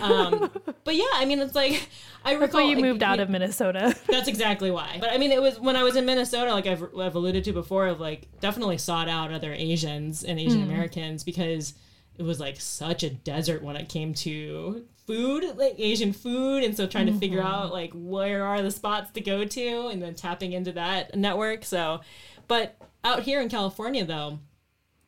Um, 0.01 0.51
but 0.85 0.97
yeah, 0.97 1.05
I 1.14 1.25
mean, 1.25 1.38
it's 1.40 1.55
like 1.55 1.88
I 2.25 2.33
recall 2.33 2.61
you 2.61 2.77
moved 2.77 3.03
out 3.03 3.21
of 3.21 3.31
Minnesota. 3.31 3.95
That's 4.09 4.29
exactly 4.29 4.71
why. 4.71 4.97
But 5.01 5.12
I 5.12 5.19
mean, 5.19 5.33
it 5.33 5.40
was 5.40 5.61
when 5.61 5.77
I 5.77 5.85
was 5.85 5.97
in 5.97 6.05
Minnesota, 6.07 6.53
like 6.53 6.66
I've, 6.66 6.83
I've 6.99 7.14
alluded 7.14 7.45
to 7.45 7.53
before, 7.53 7.87
of 7.87 8.01
like 8.01 8.29
definitely 8.40 8.79
sought 8.79 9.09
out 9.09 9.33
other 9.33 9.53
Asians 9.53 10.25
and 10.25 10.40
Asian 10.40 10.62
mm. 10.62 10.64
Americans 10.64 11.23
because 11.23 11.75
it 12.18 12.22
was 12.22 12.40
like 12.40 12.61
such 12.61 13.02
a 13.02 13.11
desert 13.11 13.62
when 13.62 13.76
it 13.76 13.88
came 13.88 14.14
to 14.14 14.85
food, 15.07 15.57
like 15.57 15.74
Asian 15.79 16.12
food, 16.12 16.64
and 16.64 16.76
so 16.76 16.87
trying 16.87 17.07
mm-hmm. 17.07 17.14
to 17.14 17.20
figure 17.20 17.38
mm-hmm. 17.40 17.55
out 17.55 17.72
like 17.72 17.92
where 17.94 18.44
are 18.44 18.62
the 18.62 18.70
spots 18.70 19.11
to 19.12 19.20
go 19.20 19.44
to, 19.44 19.88
and 19.88 20.02
then 20.02 20.14
tapping 20.14 20.52
into 20.52 20.72
that 20.72 21.14
network. 21.14 21.64
So, 21.64 22.00
but 22.48 22.76
out 23.05 23.22
here 23.22 23.40
in 23.40 23.48
California, 23.48 24.05
though, 24.05 24.38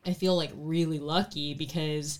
I 0.05 0.13
feel 0.13 0.35
like 0.35 0.51
really 0.55 0.99
lucky 0.99 1.53
because 1.53 2.19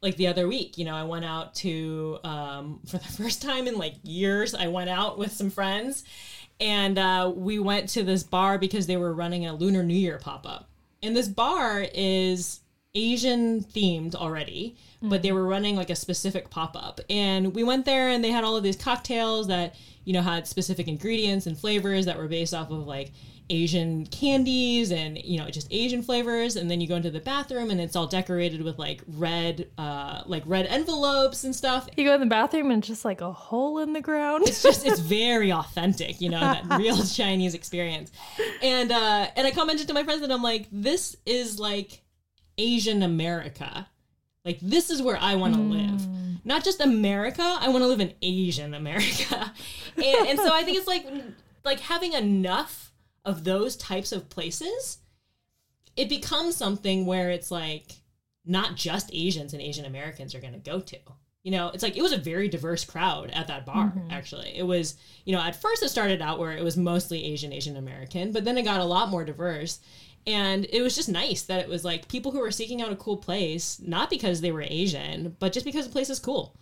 like 0.00 0.16
the 0.16 0.28
other 0.28 0.46
week, 0.46 0.78
you 0.78 0.84
know, 0.84 0.94
I 0.94 1.04
went 1.04 1.24
out 1.24 1.54
to 1.56 2.18
um, 2.24 2.80
for 2.86 2.98
the 2.98 3.04
first 3.04 3.42
time 3.42 3.66
in 3.66 3.76
like 3.76 3.94
years. 4.02 4.54
I 4.54 4.68
went 4.68 4.90
out 4.90 5.18
with 5.18 5.32
some 5.32 5.50
friends, 5.50 6.04
and 6.60 6.98
uh, 6.98 7.32
we 7.34 7.58
went 7.58 7.88
to 7.90 8.02
this 8.02 8.22
bar 8.22 8.58
because 8.58 8.86
they 8.86 8.96
were 8.96 9.12
running 9.12 9.46
a 9.46 9.54
Lunar 9.54 9.82
New 9.82 9.94
Year 9.94 10.18
pop 10.18 10.46
up. 10.46 10.68
And 11.02 11.14
this 11.14 11.28
bar 11.28 11.86
is 11.94 12.60
Asian 12.98 13.62
themed 13.62 14.16
already, 14.16 14.76
mm-hmm. 14.96 15.08
but 15.08 15.22
they 15.22 15.30
were 15.30 15.46
running 15.46 15.76
like 15.76 15.90
a 15.90 15.96
specific 15.96 16.50
pop 16.50 16.76
up. 16.76 17.00
And 17.08 17.54
we 17.54 17.62
went 17.62 17.84
there, 17.84 18.08
and 18.08 18.24
they 18.24 18.30
had 18.30 18.44
all 18.44 18.56
of 18.56 18.64
these 18.64 18.76
cocktails 18.76 19.46
that 19.46 19.76
you 20.04 20.12
know 20.12 20.22
had 20.22 20.48
specific 20.48 20.88
ingredients 20.88 21.46
and 21.46 21.56
flavors 21.56 22.06
that 22.06 22.18
were 22.18 22.28
based 22.28 22.54
off 22.54 22.70
of 22.70 22.86
like 22.86 23.12
Asian 23.50 24.04
candies 24.06 24.90
and 24.90 25.16
you 25.24 25.38
know 25.38 25.48
just 25.48 25.68
Asian 25.70 26.02
flavors, 26.02 26.56
and 26.56 26.68
then 26.68 26.80
you 26.80 26.88
go 26.88 26.96
into 26.96 27.10
the 27.10 27.20
bathroom 27.20 27.70
and 27.70 27.80
it's 27.80 27.94
all 27.94 28.08
decorated 28.08 28.62
with 28.62 28.80
like 28.80 29.02
red, 29.06 29.68
uh, 29.78 30.22
like 30.26 30.42
red 30.44 30.66
envelopes 30.66 31.44
and 31.44 31.54
stuff. 31.54 31.88
You 31.96 32.04
go 32.04 32.14
in 32.14 32.20
the 32.20 32.26
bathroom 32.26 32.72
and 32.72 32.82
just 32.82 33.04
like 33.04 33.20
a 33.20 33.32
hole 33.32 33.78
in 33.78 33.92
the 33.92 34.00
ground. 34.00 34.48
It's 34.48 34.62
just 34.62 34.84
it's 34.84 35.00
very 35.20 35.52
authentic, 35.52 36.20
you 36.20 36.30
know, 36.30 36.40
that 36.40 36.64
real 36.78 37.00
Chinese 37.04 37.54
experience. 37.54 38.10
And 38.60 38.90
uh, 38.90 39.28
and 39.36 39.46
I 39.46 39.52
commented 39.52 39.86
to 39.86 39.94
my 39.94 40.02
friends 40.02 40.22
and 40.22 40.32
I'm 40.32 40.42
like, 40.42 40.66
this 40.72 41.16
is 41.24 41.60
like 41.60 42.02
Asian 42.58 43.02
America. 43.02 43.88
Like 44.44 44.58
this 44.60 44.90
is 44.90 45.00
where 45.00 45.18
I 45.18 45.36
want 45.36 45.54
to 45.54 45.60
mm. 45.60 45.70
live. 45.70 46.44
Not 46.44 46.64
just 46.64 46.80
America, 46.80 47.42
I 47.42 47.68
want 47.68 47.82
to 47.82 47.86
live 47.88 48.00
in 48.00 48.14
Asian 48.22 48.74
America. 48.74 49.52
and, 49.96 50.28
and 50.28 50.38
so 50.38 50.52
I 50.52 50.62
think 50.62 50.78
it's 50.78 50.86
like 50.86 51.06
like 51.64 51.80
having 51.80 52.12
enough 52.12 52.92
of 53.24 53.44
those 53.44 53.76
types 53.76 54.12
of 54.12 54.30
places, 54.30 54.98
it 55.96 56.08
becomes 56.08 56.56
something 56.56 57.04
where 57.06 57.30
it's 57.30 57.50
like 57.50 57.92
not 58.44 58.74
just 58.74 59.10
Asians 59.12 59.52
and 59.52 59.60
Asian 59.60 59.84
Americans 59.84 60.34
are 60.34 60.40
going 60.40 60.54
to 60.54 60.58
go 60.58 60.80
to. 60.80 60.96
You 61.42 61.52
know, 61.52 61.70
it's 61.72 61.82
like 61.82 61.96
it 61.96 62.02
was 62.02 62.12
a 62.12 62.18
very 62.18 62.48
diverse 62.48 62.84
crowd 62.84 63.30
at 63.32 63.46
that 63.46 63.64
bar, 63.64 63.92
actually. 64.10 64.56
It 64.56 64.64
was, 64.64 64.96
you 65.24 65.34
know, 65.34 65.40
at 65.40 65.60
first 65.60 65.82
it 65.82 65.88
started 65.88 66.20
out 66.20 66.38
where 66.38 66.52
it 66.52 66.64
was 66.64 66.76
mostly 66.76 67.24
Asian, 67.24 67.52
Asian 67.52 67.76
American, 67.76 68.32
but 68.32 68.44
then 68.44 68.58
it 68.58 68.64
got 68.64 68.80
a 68.80 68.84
lot 68.84 69.08
more 69.08 69.24
diverse. 69.24 69.78
And 70.28 70.66
it 70.70 70.82
was 70.82 70.94
just 70.94 71.08
nice 71.08 71.42
that 71.42 71.60
it 71.60 71.68
was 71.68 71.84
like 71.84 72.08
people 72.08 72.32
who 72.32 72.40
were 72.40 72.50
seeking 72.50 72.82
out 72.82 72.92
a 72.92 72.96
cool 72.96 73.16
place, 73.16 73.80
not 73.80 74.10
because 74.10 74.40
they 74.40 74.52
were 74.52 74.64
Asian, 74.66 75.36
but 75.38 75.52
just 75.52 75.64
because 75.64 75.86
the 75.86 75.92
place 75.92 76.10
is 76.10 76.18
cool 76.18 76.54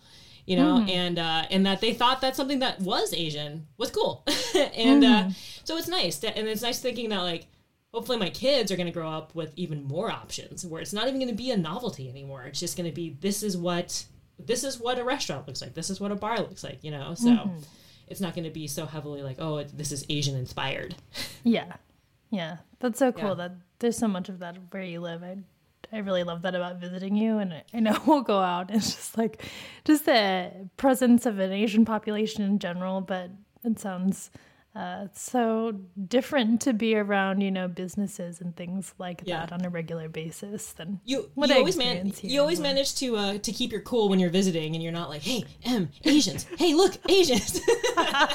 you 0.47 0.55
know, 0.55 0.77
and 0.87 1.19
uh, 1.19 1.43
and 1.51 1.65
that 1.65 1.81
they 1.81 1.93
thought 1.93 2.21
that 2.21 2.33
something 2.33 2.59
that 2.59 2.79
was 2.79 3.13
Asian 3.13 3.67
was 3.77 3.91
cool, 3.91 4.23
and 4.77 5.03
uh, 5.03 5.29
so 5.65 5.75
it's 5.75 5.89
nice, 5.89 6.19
that, 6.19 6.37
and 6.37 6.47
it's 6.47 6.61
nice 6.61 6.79
thinking 6.79 7.09
that 7.09 7.19
like 7.19 7.47
hopefully 7.93 8.17
my 8.17 8.29
kids 8.29 8.71
are 8.71 8.77
going 8.77 8.87
to 8.87 8.93
grow 8.93 9.09
up 9.09 9.35
with 9.35 9.51
even 9.57 9.83
more 9.83 10.09
options 10.09 10.65
where 10.65 10.81
it's 10.81 10.93
not 10.93 11.07
even 11.07 11.19
going 11.19 11.29
to 11.29 11.35
be 11.35 11.51
a 11.51 11.57
novelty 11.57 12.09
anymore. 12.09 12.43
It's 12.43 12.59
just 12.59 12.77
going 12.77 12.89
to 12.89 12.95
be 12.95 13.17
this 13.19 13.43
is 13.43 13.57
what 13.57 14.05
this 14.39 14.63
is 14.63 14.79
what 14.79 14.99
a 14.99 15.03
restaurant 15.03 15.47
looks 15.47 15.61
like. 15.61 15.73
This 15.73 15.89
is 15.89 15.99
what 15.99 16.11
a 16.11 16.15
bar 16.15 16.37
looks 16.37 16.63
like. 16.63 16.81
You 16.81 16.91
know, 16.91 17.13
so 17.13 17.49
it's 18.07 18.21
not 18.21 18.33
going 18.33 18.45
to 18.45 18.49
be 18.49 18.67
so 18.67 18.85
heavily 18.85 19.23
like 19.23 19.37
oh 19.39 19.57
it, 19.57 19.77
this 19.77 19.91
is 19.91 20.05
Asian 20.09 20.35
inspired. 20.35 20.95
Yeah. 21.43 21.73
Yeah. 22.29 22.57
That's 22.79 22.99
so 22.99 23.11
cool 23.11 23.29
Yeah. 23.29 23.35
that 23.35 23.51
there's 23.79 23.97
so 23.97 24.07
much 24.07 24.29
of 24.29 24.39
that 24.39 24.57
where 24.71 24.83
you 24.83 24.99
live. 24.99 25.23
I 25.23 25.37
I 25.93 25.99
really 25.99 26.23
love 26.23 26.41
that 26.41 26.53
about 26.53 26.81
visiting 26.81 27.15
you 27.15 27.37
and 27.37 27.53
I- 27.53 27.63
I 27.73 27.79
know 27.79 27.97
we'll 28.05 28.21
go 28.21 28.39
out. 28.39 28.69
It's 28.71 28.93
just 28.93 29.17
like 29.17 29.43
just 29.85 30.05
the 30.05 30.51
presence 30.75 31.25
of 31.25 31.39
an 31.39 31.51
Asian 31.53 31.85
population 31.85 32.43
in 32.43 32.59
general, 32.59 32.99
but 33.01 33.31
it 33.63 33.79
sounds 33.79 34.29
uh, 34.77 35.07
so 35.13 35.73
different 36.07 36.61
to 36.61 36.71
be 36.71 36.95
around, 36.95 37.41
you 37.41 37.49
know, 37.49 37.67
businesses 37.67 38.39
and 38.41 38.55
things 38.55 38.93
like 38.99 39.21
Yeah. 39.25 39.39
that 39.39 39.51
on 39.51 39.65
a 39.65 39.69
regular 39.69 40.07
basis 40.07 40.73
than 40.73 40.99
You, 41.03 41.31
What 41.33 41.49
you 41.49 41.55
I 41.55 41.57
always 41.59 41.77
man 41.77 42.05
here 42.11 42.29
you 42.31 42.39
always 42.41 42.59
manage 42.59 42.93
to 42.97 43.17
uh, 43.17 43.37
to 43.39 43.51
keep 43.51 43.71
your 43.71 43.81
cool 43.81 44.07
when 44.09 44.19
you're 44.19 44.29
visiting 44.29 44.75
and 44.75 44.83
you're 44.83 44.91
not 45.01 45.09
like 45.09 45.23
hey 45.23 45.45
M 45.65 45.89
Asians 46.03 46.45
hey 46.59 46.75
look 46.75 46.93
Asians 47.09 47.59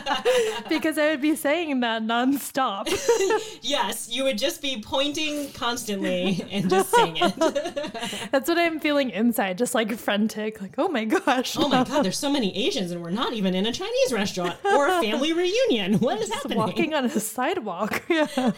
because 0.68 0.98
I 0.98 1.10
would 1.10 1.20
be 1.20 1.36
saying 1.36 1.80
that 1.80 2.02
nonstop. 2.02 2.88
yes 3.62 4.08
you 4.10 4.24
would 4.24 4.38
just 4.38 4.60
be 4.62 4.82
pointing 4.82 5.50
constantly 5.52 6.44
and 6.50 6.68
just 6.68 6.90
saying 6.90 7.16
it 7.20 7.32
That's 8.32 8.48
what 8.48 8.58
I'm 8.58 8.80
feeling 8.80 9.10
inside, 9.10 9.58
just 9.58 9.74
like 9.74 9.96
frantic, 9.96 10.60
like, 10.60 10.74
oh 10.78 10.88
my 10.88 11.04
gosh. 11.04 11.56
oh 11.56 11.68
my 11.68 11.84
god 11.84 12.02
there's 12.04 12.18
so 12.18 12.30
many 12.32 12.56
Asians 12.66 12.90
and 12.90 13.00
we're 13.02 13.10
not 13.10 13.32
even 13.32 13.54
in 13.54 13.66
a 13.66 13.72
Chinese 13.72 14.12
restaurant 14.12 14.56
or 14.64 14.88
a 14.88 15.00
family 15.02 15.32
reunion 15.32 16.00
what 16.00 16.20
is 16.20 16.31
happening 16.34 16.58
walking 16.58 16.94
on 16.94 17.04
a 17.04 17.20
sidewalk. 17.20 18.02
Yeah. 18.08 18.26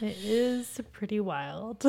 it 0.00 0.16
is 0.22 0.80
pretty 0.92 1.20
wild. 1.20 1.84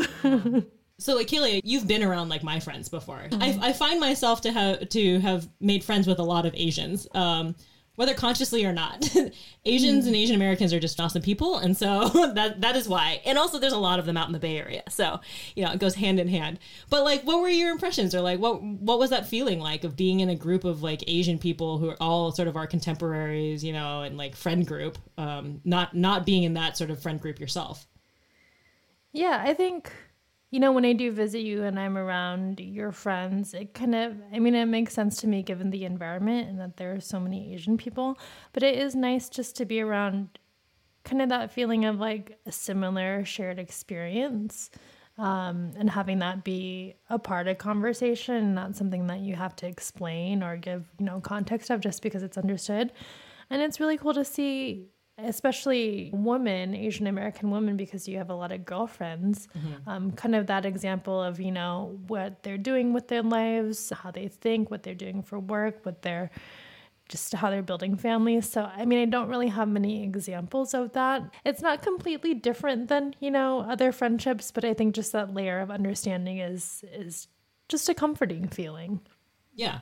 So, 1.00 1.16
like 1.16 1.32
you've 1.32 1.88
been 1.88 2.04
around 2.04 2.30
like 2.30 2.44
my 2.44 2.60
friends 2.60 2.88
before. 2.88 3.28
I, 3.34 3.58
I 3.62 3.74
find 3.74 4.00
myself 4.00 4.42
to 4.42 4.52
have 4.52 4.90
to 4.90 5.20
have 5.20 5.50
made 5.60 5.84
friends 5.84 6.08
with 6.08 6.20
a 6.20 6.24
lot 6.24 6.46
of 6.46 6.54
Asians, 6.56 7.08
um, 7.14 7.56
whether 7.96 8.14
consciously 8.14 8.66
or 8.66 8.74
not. 8.74 9.08
Asians 9.66 10.08
and 10.08 10.16
Asian 10.16 10.36
Americans 10.36 10.74
are 10.74 10.80
just 10.80 11.00
awesome 11.00 11.22
people, 11.22 11.58
and 11.58 11.78
so 11.78 12.10
that 12.34 12.62
that 12.62 12.76
is 12.76 12.88
why. 12.88 13.22
And 13.26 13.38
also, 13.38 13.60
there's 13.60 13.74
a 13.74 13.78
lot 13.78 14.00
of 14.00 14.06
them 14.06 14.18
out 14.18 14.28
in 14.28 14.34
the 14.34 14.40
Bay 14.40 14.58
Area, 14.58 14.84
so 14.90 15.20
you 15.56 15.64
know 15.64 15.72
it 15.72 15.80
goes 15.80 15.96
hand 15.96 16.20
in 16.20 16.28
hand. 16.28 16.60
But 16.90 17.04
like, 17.04 17.24
what 17.24 17.42
were 17.42 17.50
your 17.50 17.72
impressions, 17.72 18.16
or 18.16 18.22
like, 18.22 18.40
what 18.40 18.62
what 18.64 19.00
was 19.00 19.10
that 19.12 19.28
feeling 19.28 19.60
like 19.60 19.84
of 19.84 19.96
being 19.96 20.20
in 20.20 20.30
a 20.30 20.36
group 20.36 20.64
of 20.64 20.82
like 20.84 21.04
Asian 21.08 21.38
people 21.38 21.78
who 21.78 21.90
are 21.90 21.98
all 22.02 22.32
sort 22.32 22.48
of 22.48 22.56
our 22.56 22.68
contemporaries, 22.68 23.64
you 23.64 23.74
know, 23.74 24.02
and 24.02 24.18
like 24.18 24.36
friend 24.36 24.66
group, 24.68 24.98
um, 25.18 25.62
not 25.64 25.96
not 25.96 26.26
being 26.26 26.44
in 26.44 26.56
that 26.56 26.78
sort 26.78 26.90
of 26.90 27.02
friend 27.02 27.20
group 27.22 27.40
yourself. 27.40 27.88
yeah, 29.14 29.42
I 29.46 29.54
think, 29.54 29.92
you 30.54 30.60
know, 30.60 30.72
when 30.72 30.86
I 30.86 30.94
do 30.94 31.12
visit 31.12 31.40
you 31.40 31.64
and 31.64 31.80
I'm 31.80 31.98
around 31.98 32.60
your 32.60 32.92
friends, 32.92 33.56
it 33.56 33.74
kind 33.74 33.96
of, 33.96 34.16
I 34.32 34.38
mean, 34.38 34.54
it 34.54 34.68
makes 34.68 34.94
sense 34.94 35.18
to 35.22 35.28
me 35.28 35.42
given 35.42 35.72
the 35.72 35.84
environment 35.84 36.48
and 36.48 36.60
that 36.60 36.78
there 36.78 36.94
are 36.94 37.02
so 37.02 37.20
many 37.20 37.56
Asian 37.56 37.76
people. 37.76 38.20
But 38.54 38.62
it 38.62 38.78
is 38.78 38.94
nice 38.96 39.30
just 39.30 39.56
to 39.58 39.66
be 39.66 39.82
around 39.82 40.38
kind 41.04 41.24
of 41.24 41.30
that 41.30 41.52
feeling 41.52 41.86
of 41.86 42.00
like 42.00 42.38
a 42.46 42.52
similar 42.52 43.26
shared 43.26 43.58
experience. 43.58 44.70
um, 45.18 45.72
and 45.78 45.90
having 45.90 46.20
that 46.20 46.44
be 46.44 46.96
a 47.10 47.20
part 47.20 47.48
of 47.48 47.58
conversation, 47.60 48.56
not 48.56 48.76
something 48.76 49.08
that 49.08 49.20
you 49.20 49.36
have 49.36 49.56
to 49.58 49.68
explain 49.68 50.42
or 50.42 50.58
give 50.58 50.86
you 51.00 51.06
know 51.06 51.20
context 51.22 51.70
of 51.70 51.82
just 51.82 52.02
because 52.02 52.24
it's 52.24 52.38
understood. 52.38 52.92
And 53.50 53.62
it's 53.62 53.80
really 53.80 53.98
cool 53.98 54.14
to 54.16 54.26
see, 54.26 54.88
especially 55.18 56.10
women, 56.14 56.74
Asian 56.74 57.08
American 57.08 57.52
women, 57.52 57.78
because 57.78 58.08
you 58.08 58.18
have 58.18 58.30
a 58.30 58.36
lot 58.36 58.52
of 58.52 58.66
girlfriends, 58.66 59.48
um, 59.88 60.12
kind 60.12 60.36
of 60.36 60.48
that 60.48 60.66
example 60.66 61.22
of 61.22 61.40
you 61.40 61.52
know 61.52 62.00
what 62.08 62.44
they're 62.44 62.58
doing 62.58 62.94
with 62.94 63.08
their 63.08 63.24
lives, 63.24 63.92
how 63.92 64.12
they 64.12 64.28
think, 64.28 64.72
what 64.72 64.84
they're 64.84 64.96
doing 64.96 65.22
for 65.22 65.40
work, 65.40 65.86
what 65.86 66.02
they're 66.02 66.32
just 67.10 67.34
how 67.34 67.50
they're 67.50 67.62
building 67.62 67.96
families. 67.96 68.50
So, 68.50 68.64
I 68.64 68.86
mean, 68.86 69.00
I 69.00 69.06
don't 69.06 69.28
really 69.28 69.50
have 69.50 69.68
many 69.68 70.04
examples 70.04 70.74
of 70.74 70.94
that. 70.94 71.22
It's 71.46 71.62
not 71.62 71.82
completely 71.82 72.34
different 72.34 72.88
than, 72.88 73.14
you 73.20 73.30
know, 73.30 73.60
other 73.60 73.92
friendships, 73.92 74.52
but 74.52 74.64
I 74.66 74.74
think 74.74 74.96
just 74.96 75.12
that 75.12 75.34
layer 75.34 75.60
of 75.60 75.70
understanding 75.70 76.40
is 76.40 76.84
is 76.92 77.28
just 77.70 77.90
a 77.90 77.94
comforting 77.94 78.48
feeling. 78.48 79.02
Yeah. 79.54 79.80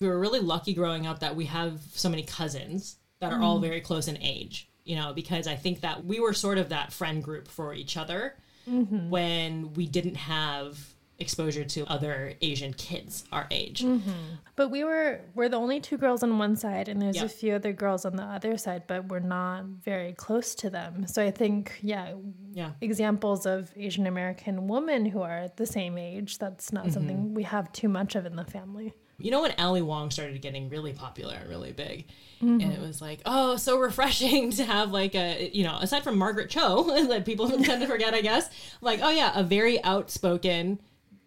We 0.00 0.06
were 0.06 0.20
really 0.20 0.40
lucky 0.40 0.74
growing 0.74 1.06
up 1.06 1.18
that 1.20 1.34
we 1.34 1.46
have 1.46 1.80
so 1.92 2.08
many 2.08 2.22
cousins 2.22 2.98
that 3.20 3.32
are 3.32 3.42
all 3.42 3.58
very 3.58 3.80
close 3.80 4.06
in 4.06 4.16
age, 4.18 4.67
you 4.88 4.96
know, 4.96 5.12
because 5.12 5.46
I 5.46 5.54
think 5.54 5.82
that 5.82 6.06
we 6.06 6.18
were 6.18 6.32
sort 6.32 6.56
of 6.56 6.70
that 6.70 6.92
friend 6.92 7.22
group 7.22 7.46
for 7.46 7.74
each 7.74 7.98
other 7.98 8.34
mm-hmm. 8.68 9.10
when 9.10 9.74
we 9.74 9.86
didn't 9.86 10.16
have 10.16 10.78
exposure 11.18 11.64
to 11.64 11.84
other 11.86 12.32
Asian 12.40 12.72
kids 12.72 13.24
our 13.30 13.46
age. 13.50 13.82
Mm-hmm. 13.82 14.36
But 14.56 14.70
we 14.70 14.84
were 14.84 15.20
we're 15.34 15.50
the 15.50 15.58
only 15.58 15.80
two 15.80 15.98
girls 15.98 16.22
on 16.22 16.38
one 16.38 16.56
side 16.56 16.88
and 16.88 17.02
there's 17.02 17.16
Yeah. 17.16 17.24
a 17.24 17.28
few 17.28 17.54
other 17.54 17.72
girls 17.72 18.06
on 18.06 18.16
the 18.16 18.22
other 18.22 18.56
side, 18.56 18.84
but 18.86 19.08
we're 19.08 19.18
not 19.18 19.64
very 19.64 20.14
close 20.14 20.54
to 20.56 20.70
them. 20.70 21.06
So 21.06 21.22
I 21.22 21.32
think, 21.32 21.78
yeah, 21.82 22.14
Yeah. 22.52 22.70
examples 22.80 23.44
of 23.44 23.70
Asian 23.76 24.06
American 24.06 24.68
women 24.68 25.04
who 25.04 25.20
are 25.20 25.48
the 25.56 25.66
same 25.66 25.98
age, 25.98 26.38
that's 26.38 26.72
not 26.72 26.84
mm-hmm. 26.84 26.92
something 26.94 27.34
we 27.34 27.42
have 27.42 27.70
too 27.72 27.88
much 27.88 28.14
of 28.14 28.24
in 28.24 28.36
the 28.36 28.44
family. 28.44 28.94
You 29.18 29.32
know 29.32 29.42
when 29.42 29.54
Ali 29.58 29.82
Wong 29.82 30.12
started 30.12 30.40
getting 30.40 30.68
really 30.68 30.92
popular 30.92 31.34
and 31.34 31.48
really 31.48 31.72
big, 31.72 32.06
mm-hmm. 32.40 32.60
and 32.60 32.72
it 32.72 32.80
was 32.80 33.02
like, 33.02 33.20
oh, 33.26 33.56
so 33.56 33.76
refreshing 33.78 34.50
to 34.52 34.64
have 34.64 34.92
like 34.92 35.16
a, 35.16 35.50
you 35.52 35.64
know, 35.64 35.76
aside 35.80 36.04
from 36.04 36.18
Margaret 36.18 36.50
Cho, 36.50 36.84
that 37.08 37.24
people 37.24 37.48
tend 37.64 37.82
to 37.82 37.88
forget, 37.88 38.14
I 38.14 38.20
guess, 38.20 38.48
like, 38.80 39.00
oh 39.02 39.10
yeah, 39.10 39.32
a 39.34 39.42
very 39.42 39.82
outspoken, 39.82 40.80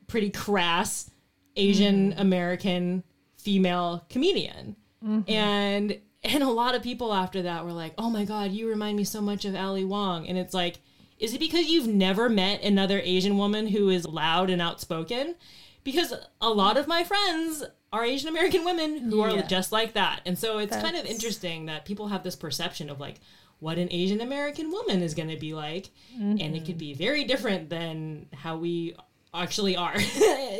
pretty 0.08 0.30
crass 0.30 1.10
Asian 1.58 2.12
mm-hmm. 2.12 2.21
American 2.21 3.04
female 3.38 4.06
comedian, 4.10 4.77
mm-hmm. 5.04 5.30
and 5.30 5.99
and 6.23 6.43
a 6.43 6.49
lot 6.49 6.75
of 6.75 6.84
people 6.84 7.13
after 7.13 7.41
that 7.41 7.65
were 7.65 7.73
like, 7.73 7.93
oh 7.97 8.10
my 8.10 8.23
god, 8.23 8.51
you 8.51 8.69
remind 8.69 8.95
me 8.95 9.04
so 9.04 9.19
much 9.19 9.43
of 9.43 9.54
Ali 9.54 9.84
Wong, 9.84 10.27
and 10.27 10.38
it's 10.38 10.54
like, 10.54 10.77
is 11.19 11.34
it 11.34 11.39
because 11.39 11.67
you've 11.67 11.88
never 11.88 12.30
met 12.30 12.63
another 12.63 13.01
Asian 13.04 13.38
woman 13.38 13.67
who 13.67 13.89
is 13.89 14.08
loud 14.08 14.49
and 14.49 14.62
outspoken? 14.62 15.36
Because 15.84 16.13
a 16.39 16.49
lot 16.49 16.77
of 16.77 16.88
my 16.88 17.04
friends 17.04 17.63
are 17.93 18.06
Asian 18.06 18.30
American 18.30 18.63
women 18.65 18.97
who 19.10 19.21
are 19.21 19.41
just 19.43 19.71
like 19.71 19.93
that. 19.93 20.21
And 20.25 20.38
so 20.38 20.60
it's 20.60 20.75
kind 20.75 20.95
of 20.95 21.06
interesting 21.06 21.65
that 21.65 21.86
people 21.86 22.08
have 22.08 22.23
this 22.23 22.36
perception 22.36 22.89
of 22.89 22.99
like 22.99 23.19
what 23.60 23.77
an 23.77 23.89
Asian 23.91 24.21
American 24.21 24.71
woman 24.71 25.01
is 25.04 25.13
going 25.13 25.30
to 25.30 25.38
be 25.38 25.54
like. 25.54 25.89
And 26.17 26.39
it 26.56 26.65
could 26.65 26.77
be 26.77 26.93
very 26.93 27.25
different 27.25 27.69
than 27.69 28.27
how 28.34 28.58
we 28.58 28.95
actually 29.34 29.75
are. 29.75 29.95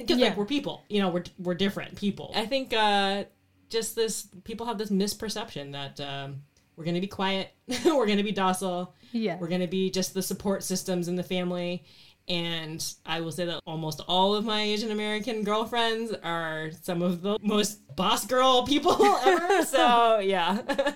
Because 0.02 0.18
Yeah. 0.18 0.30
like 0.30 0.38
we're 0.38 0.46
people, 0.46 0.84
you 0.90 1.00
know, 1.02 1.10
we're, 1.10 1.24
we're 1.38 1.54
different 1.54 1.96
people. 1.96 2.32
I 2.36 2.46
think 2.48 2.74
uh, 2.74 3.26
just 3.70 3.96
this, 3.96 4.28
people 4.46 4.66
have 4.66 4.78
this 4.80 4.90
misperception 4.90 5.74
that 5.74 6.00
um, 6.02 6.42
we're 6.76 6.86
going 6.86 6.96
to 6.96 7.02
be 7.02 7.08
quiet, 7.08 7.50
we're 7.86 8.06
going 8.08 8.18
to 8.18 8.24
be 8.24 8.32
docile, 8.32 8.94
Yeah. 9.12 9.38
we're 9.38 9.48
going 9.50 9.62
to 9.62 9.68
be 9.68 9.92
just 9.92 10.14
the 10.16 10.24
support 10.24 10.64
systems 10.64 11.08
in 11.08 11.16
the 11.16 11.24
family. 11.24 11.84
And 12.32 12.82
I 13.06 13.20
will 13.20 13.34
say 13.34 13.44
that 13.44 13.60
almost 13.68 14.00
all 14.08 14.34
of 14.36 14.46
my 14.46 14.62
Asian 14.62 14.90
American 14.90 15.44
girlfriends 15.44 16.14
are 16.24 16.72
some 16.82 17.02
of 17.02 17.22
the 17.22 17.38
most 17.42 17.94
boss 17.98 18.26
girl 18.26 18.66
people 18.66 19.06
ever. 19.26 19.66
so, 19.66 20.20
yeah. 20.20 20.62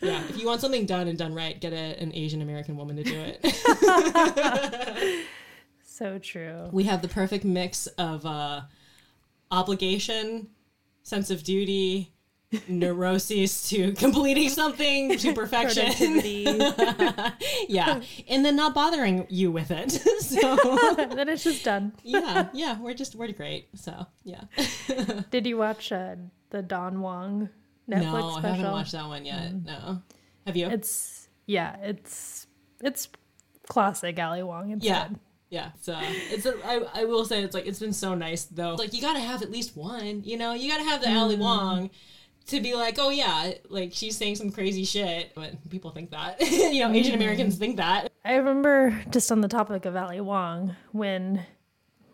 yeah. 0.00 0.22
If 0.26 0.38
you 0.38 0.46
want 0.46 0.62
something 0.62 0.86
done 0.86 1.06
and 1.06 1.18
done 1.18 1.34
right, 1.34 1.60
get 1.60 1.74
a, 1.74 2.00
an 2.00 2.12
Asian 2.14 2.40
American 2.40 2.78
woman 2.78 2.96
to 2.96 3.04
do 3.04 3.14
it. 3.14 3.44
So 5.86 6.18
true. 6.18 6.70
we 6.72 6.84
have 6.84 7.02
the 7.02 7.08
perfect 7.08 7.44
mix 7.44 7.86
of 7.86 8.24
uh, 8.26 8.62
obligation, 9.52 10.48
sense 11.04 11.30
of 11.30 11.44
duty, 11.44 12.13
neuroses 12.68 13.68
to 13.68 13.92
completing 14.04 14.48
something 14.48 15.16
to 15.18 15.32
perfection. 15.42 16.20
Yeah. 17.68 18.00
And 18.28 18.44
then 18.44 18.56
not 18.56 18.74
bothering 18.74 19.26
you 19.30 19.50
with 19.50 19.70
it. 19.70 19.90
so 19.90 20.56
then 21.14 21.28
it's 21.28 21.44
just 21.44 21.64
done. 21.64 21.92
yeah, 22.02 22.48
yeah, 22.52 22.78
we're 22.78 22.94
just 22.94 23.14
we're 23.14 23.32
great. 23.32 23.68
So 23.74 24.06
yeah. 24.22 24.42
Did 25.30 25.46
you 25.46 25.56
watch 25.56 25.92
uh, 25.92 26.16
the 26.50 26.62
Don 26.62 27.00
Wong 27.00 27.48
Netflix 27.88 28.02
no, 28.02 28.16
I 28.16 28.38
special? 28.38 28.56
haven't 28.56 28.72
watched 28.72 28.92
that 28.92 29.06
one 29.06 29.24
yet. 29.24 29.54
No. 29.64 30.02
Have 30.46 30.56
you? 30.56 30.68
It's 30.68 31.28
yeah, 31.46 31.76
it's 31.82 32.46
it's 32.80 33.08
classic 33.66 34.18
Ali 34.18 34.42
Wong. 34.42 34.70
It's 34.72 34.84
yeah. 34.84 35.08
Yeah, 35.50 35.70
so 35.80 35.96
it's. 36.02 36.46
A, 36.46 36.54
I, 36.64 37.02
I 37.02 37.04
will 37.04 37.24
say 37.24 37.44
it's 37.44 37.54
like 37.54 37.66
it's 37.66 37.78
been 37.78 37.92
so 37.92 38.16
nice 38.16 38.44
though. 38.44 38.74
Like 38.74 38.92
you 38.92 39.00
got 39.00 39.12
to 39.12 39.20
have 39.20 39.40
at 39.40 39.52
least 39.52 39.76
one. 39.76 40.24
You 40.24 40.36
know, 40.36 40.52
you 40.52 40.68
got 40.68 40.78
to 40.78 40.84
have 40.84 41.00
the 41.00 41.12
Ali 41.14 41.36
Wong 41.36 41.90
to 42.46 42.60
be 42.60 42.74
like, 42.74 42.98
oh 42.98 43.10
yeah, 43.10 43.52
like 43.68 43.90
she's 43.92 44.16
saying 44.16 44.36
some 44.36 44.50
crazy 44.50 44.84
shit. 44.84 45.32
But 45.34 45.68
people 45.70 45.90
think 45.90 46.10
that. 46.10 46.40
you 46.50 46.80
know, 46.80 46.92
Asian 46.92 47.14
Americans 47.14 47.56
think 47.56 47.76
that. 47.76 48.12
I 48.24 48.34
remember 48.34 49.02
just 49.10 49.30
on 49.32 49.40
the 49.40 49.48
topic 49.48 49.84
of 49.86 49.96
Ali 49.96 50.20
Wong 50.20 50.76
when 50.92 51.44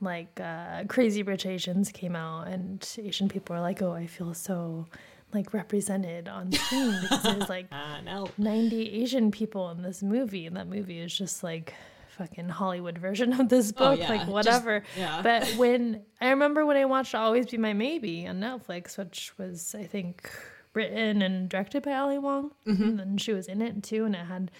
like 0.00 0.40
uh, 0.40 0.84
Crazy 0.88 1.22
Rich 1.22 1.46
Asians 1.46 1.90
came 1.92 2.16
out 2.16 2.48
and 2.48 2.86
Asian 2.98 3.28
people 3.28 3.54
were 3.54 3.60
like, 3.60 3.82
oh, 3.82 3.92
I 3.92 4.06
feel 4.06 4.32
so 4.34 4.86
like 5.32 5.52
represented 5.54 6.26
on 6.28 6.50
screen 6.52 6.98
because 7.02 7.22
there's 7.22 7.48
like 7.48 7.66
Uh, 7.70 8.00
no. 8.04 8.28
90 8.38 9.02
Asian 9.02 9.30
people 9.30 9.70
in 9.70 9.82
this 9.82 10.02
movie, 10.02 10.46
and 10.46 10.56
that 10.56 10.66
movie 10.66 10.98
is 10.98 11.16
just 11.16 11.44
like 11.44 11.74
fucking 12.20 12.48
Hollywood 12.50 12.98
version 12.98 13.32
of 13.40 13.48
this 13.48 13.72
book, 13.72 13.98
Oh, 13.98 14.02
yeah, 14.02 14.08
like 14.10 14.20
just- 14.20 14.30
whatever. 14.32 14.82
yeah. 14.96 15.22
But 15.22 15.46
when 15.56 16.02
I 16.20 16.30
remember 16.30 16.66
when 16.66 16.76
I 16.76 16.84
watched 16.84 17.14
Always 17.14 17.46
Be 17.46 17.56
My 17.56 17.72
Maybe 17.72 18.26
on 18.26 18.40
Netflix, 18.40 18.98
which 18.98 19.32
was 19.38 19.74
I 19.74 19.84
think 19.84 20.30
written 20.74 21.22
and 21.22 21.48
directed 21.48 21.82
by 21.82 21.94
Ali 21.94 22.18
Wong, 22.18 22.50
Mm-hmm. 22.66 22.82
and 22.82 22.98
then 22.98 23.16
she 23.18 23.32
was 23.32 23.46
in 23.48 23.62
it 23.62 23.82
too, 23.82 24.04
and 24.04 24.14
it 24.14 24.26
had 24.26 24.50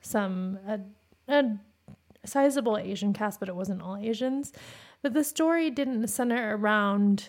some 0.00 0.58
a, 0.66 0.80
a 1.28 1.50
sizable 2.26 2.76
Asian 2.76 3.12
cast, 3.12 3.38
but 3.40 3.48
it 3.48 3.54
wasn't 3.56 3.80
all 3.80 3.96
Asians. 3.96 4.52
But 5.02 5.14
the 5.14 5.22
story 5.24 5.70
didn't 5.70 6.08
center 6.08 6.56
around 6.56 7.28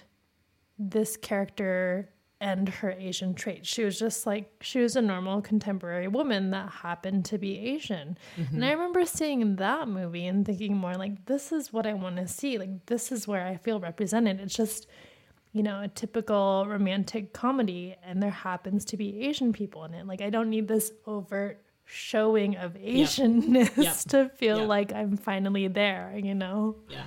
this 0.79 1.15
character 1.15 2.09
and 2.45 2.69
her 2.69 2.91
Asian 2.91 3.33
traits. 3.33 3.67
She 3.67 3.83
was 3.83 3.97
just 3.97 4.27
like 4.27 4.51
she 4.61 4.79
was 4.79 4.95
a 4.95 5.01
normal 5.01 5.41
contemporary 5.41 6.07
woman 6.07 6.51
that 6.51 6.69
happened 6.69 7.25
to 7.25 7.39
be 7.39 7.57
Asian. 7.57 8.19
And 8.37 8.63
I 8.63 8.67
mm-hmm. 8.69 8.79
remember 8.79 9.03
seeing 9.03 9.55
that 9.55 9.87
movie 9.87 10.27
and 10.27 10.45
thinking 10.45 10.77
more 10.77 10.93
like 10.93 11.25
this 11.25 11.51
is 11.51 11.73
what 11.73 11.87
I 11.87 11.93
want 11.93 12.17
to 12.17 12.27
see. 12.27 12.59
Like 12.59 12.85
this 12.85 13.11
is 13.11 13.27
where 13.27 13.47
I 13.47 13.57
feel 13.57 13.79
represented. 13.79 14.39
It's 14.39 14.55
just 14.55 14.85
you 15.53 15.63
know, 15.63 15.81
a 15.81 15.87
typical 15.87 16.65
romantic 16.67 17.33
comedy 17.33 17.95
and 18.03 18.21
there 18.21 18.29
happens 18.29 18.85
to 18.85 18.97
be 18.97 19.21
Asian 19.21 19.51
people 19.51 19.83
in 19.85 19.95
it. 19.95 20.05
Like 20.05 20.21
I 20.21 20.29
don't 20.29 20.51
need 20.51 20.67
this 20.67 20.91
overt 21.07 21.63
showing 21.85 22.57
of 22.57 22.75
Asianness 22.75 23.75
Yep. 23.75 23.97
to 24.09 24.29
feel 24.29 24.59
Yep. 24.59 24.67
like 24.67 24.93
I'm 24.93 25.17
finally 25.17 25.67
there, 25.67 26.13
you 26.15 26.35
know. 26.35 26.75
Yeah. 26.89 27.05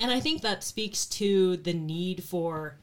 And 0.00 0.10
I 0.10 0.20
think 0.20 0.40
that 0.42 0.64
speaks 0.64 1.04
to 1.06 1.58
the 1.58 1.74
need 1.74 2.24
for 2.24 2.78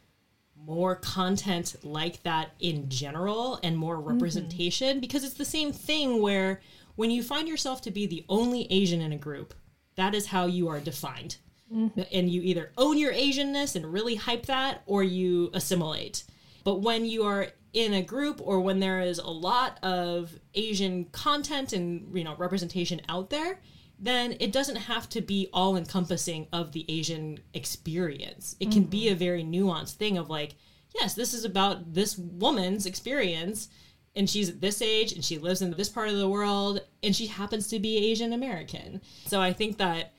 more 0.66 0.96
content 0.96 1.76
like 1.84 2.24
that 2.24 2.52
in 2.60 2.90
general 2.90 3.60
and 3.64 3.78
more 3.78 3.98
mm-hmm. 3.98 4.10
representation 4.10 5.00
because 5.00 5.24
it's 5.24 5.36
the 5.36 5.46
same 5.46 5.72
thing 5.72 6.22
where 6.22 6.62
when 6.96 7.12
you 7.12 7.22
find 7.22 7.48
yourself 7.48 7.82
to 7.82 7.92
be 7.92 8.06
the 8.06 8.26
only 8.30 8.72
Asian 8.72 9.02
in 9.02 9.12
a 9.12 9.18
group, 9.18 9.54
that 9.96 10.16
is 10.16 10.28
how 10.28 10.46
you 10.46 10.68
are 10.68 10.80
defined. 10.80 11.38
Mm-hmm. 11.74 12.02
And 12.12 12.30
you 12.30 12.42
either 12.42 12.72
own 12.78 12.98
your 12.98 13.14
Asianness 13.14 13.76
and 13.76 13.92
really 13.92 14.16
hype 14.16 14.46
that 14.46 14.84
or 14.86 15.04
you 15.04 15.50
assimilate. 15.54 16.24
But 16.64 16.82
when 16.82 17.06
you 17.06 17.26
are 17.26 17.48
in 17.74 17.94
a 17.94 18.02
group 18.02 18.40
or 18.42 18.62
when 18.62 18.80
there 18.80 19.02
is 19.02 19.20
a 19.20 19.28
lot 19.28 19.78
of 19.84 20.34
Asian 20.54 21.06
content 21.06 21.74
and 21.74 22.16
you 22.16 22.24
know 22.24 22.36
representation 22.38 23.02
out 23.10 23.30
there, 23.30 23.60
then 24.06 24.36
it 24.40 24.52
doesn't 24.52 24.76
have 24.76 25.10
to 25.10 25.22
be 25.22 25.50
all 25.54 25.76
encompassing 25.76 26.48
of 26.54 26.72
the 26.72 26.86
Asian 26.88 27.40
experience. 27.54 28.56
It 28.60 28.72
can 28.72 28.84
be 28.84 29.06
mm-hmm. 29.06 29.14
a 29.14 29.18
very 29.18 29.44
nuanced 29.44 29.96
thing 29.96 30.18
of 30.18 30.30
like, 30.30 30.56
yes, 30.94 31.14
this 31.14 31.34
is 31.34 31.46
about 31.46 31.94
this 31.94 32.18
woman's 32.18 32.86
experience 32.86 33.70
and 34.16 34.30
she's 34.30 34.50
at 34.50 34.62
this 34.62 34.82
age 34.82 35.12
and 35.12 35.24
she 35.24 35.38
lives 35.38 35.62
in 35.62 35.72
this 35.72 35.90
part 35.90 36.10
of 36.10 36.18
the 36.18 36.30
world 36.30 36.82
and 37.04 37.16
she 37.16 37.28
happens 37.28 37.68
to 37.68 37.80
be 37.80 38.12
Asian 38.12 38.34
American. 38.34 39.02
So 39.26 39.42
I 39.42 39.54
think 39.54 39.78
that 39.78 40.14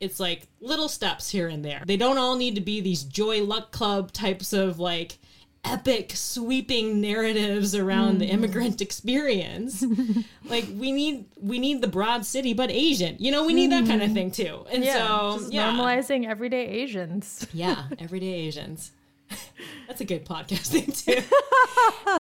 it's 0.00 0.20
like 0.20 0.46
little 0.60 0.88
steps 0.88 1.30
here 1.30 1.48
and 1.48 1.64
there. 1.64 1.82
They 1.86 1.96
don't 1.96 2.18
all 2.18 2.36
need 2.36 2.54
to 2.54 2.60
be 2.60 2.80
these 2.80 3.04
joy 3.04 3.42
luck 3.42 3.70
club 3.70 4.12
types 4.12 4.52
of 4.52 4.78
like 4.78 5.18
epic 5.64 6.12
sweeping 6.14 7.00
narratives 7.00 7.74
around 7.74 8.18
the 8.18 8.26
mm. 8.26 8.32
immigrant 8.32 8.80
experience. 8.80 9.84
like 10.44 10.66
we 10.74 10.92
need 10.92 11.26
we 11.40 11.58
need 11.58 11.80
the 11.80 11.88
broad 11.88 12.24
city 12.26 12.52
but 12.54 12.70
Asian. 12.70 13.16
You 13.18 13.32
know, 13.32 13.44
we 13.44 13.54
need 13.54 13.72
that 13.72 13.86
kind 13.86 14.02
of 14.02 14.08
mm-hmm. 14.08 14.14
thing 14.14 14.30
too. 14.30 14.66
And 14.70 14.84
so 14.84 15.38
just 15.38 15.52
yeah. 15.52 15.70
normalizing 15.70 16.26
everyday 16.26 16.66
Asians. 16.66 17.46
Yeah, 17.52 17.88
everyday 17.98 18.32
Asians. 18.32 18.92
That's 19.88 20.00
a 20.00 20.04
good 20.04 20.24
podcasting 20.24 21.04
too. 21.04 21.22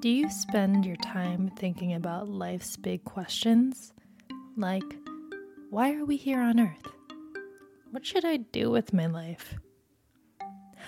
Do 0.00 0.08
you 0.08 0.30
spend 0.30 0.86
your 0.86 0.96
time 0.96 1.50
thinking 1.56 1.94
about 1.94 2.28
life's 2.28 2.76
big 2.76 3.02
questions? 3.04 3.92
Like, 4.56 4.84
why 5.70 5.94
are 5.94 6.04
we 6.04 6.16
here 6.16 6.40
on 6.40 6.60
Earth? 6.60 6.86
What 7.90 8.06
should 8.06 8.24
I 8.24 8.36
do 8.36 8.70
with 8.70 8.92
my 8.92 9.06
life? 9.06 9.58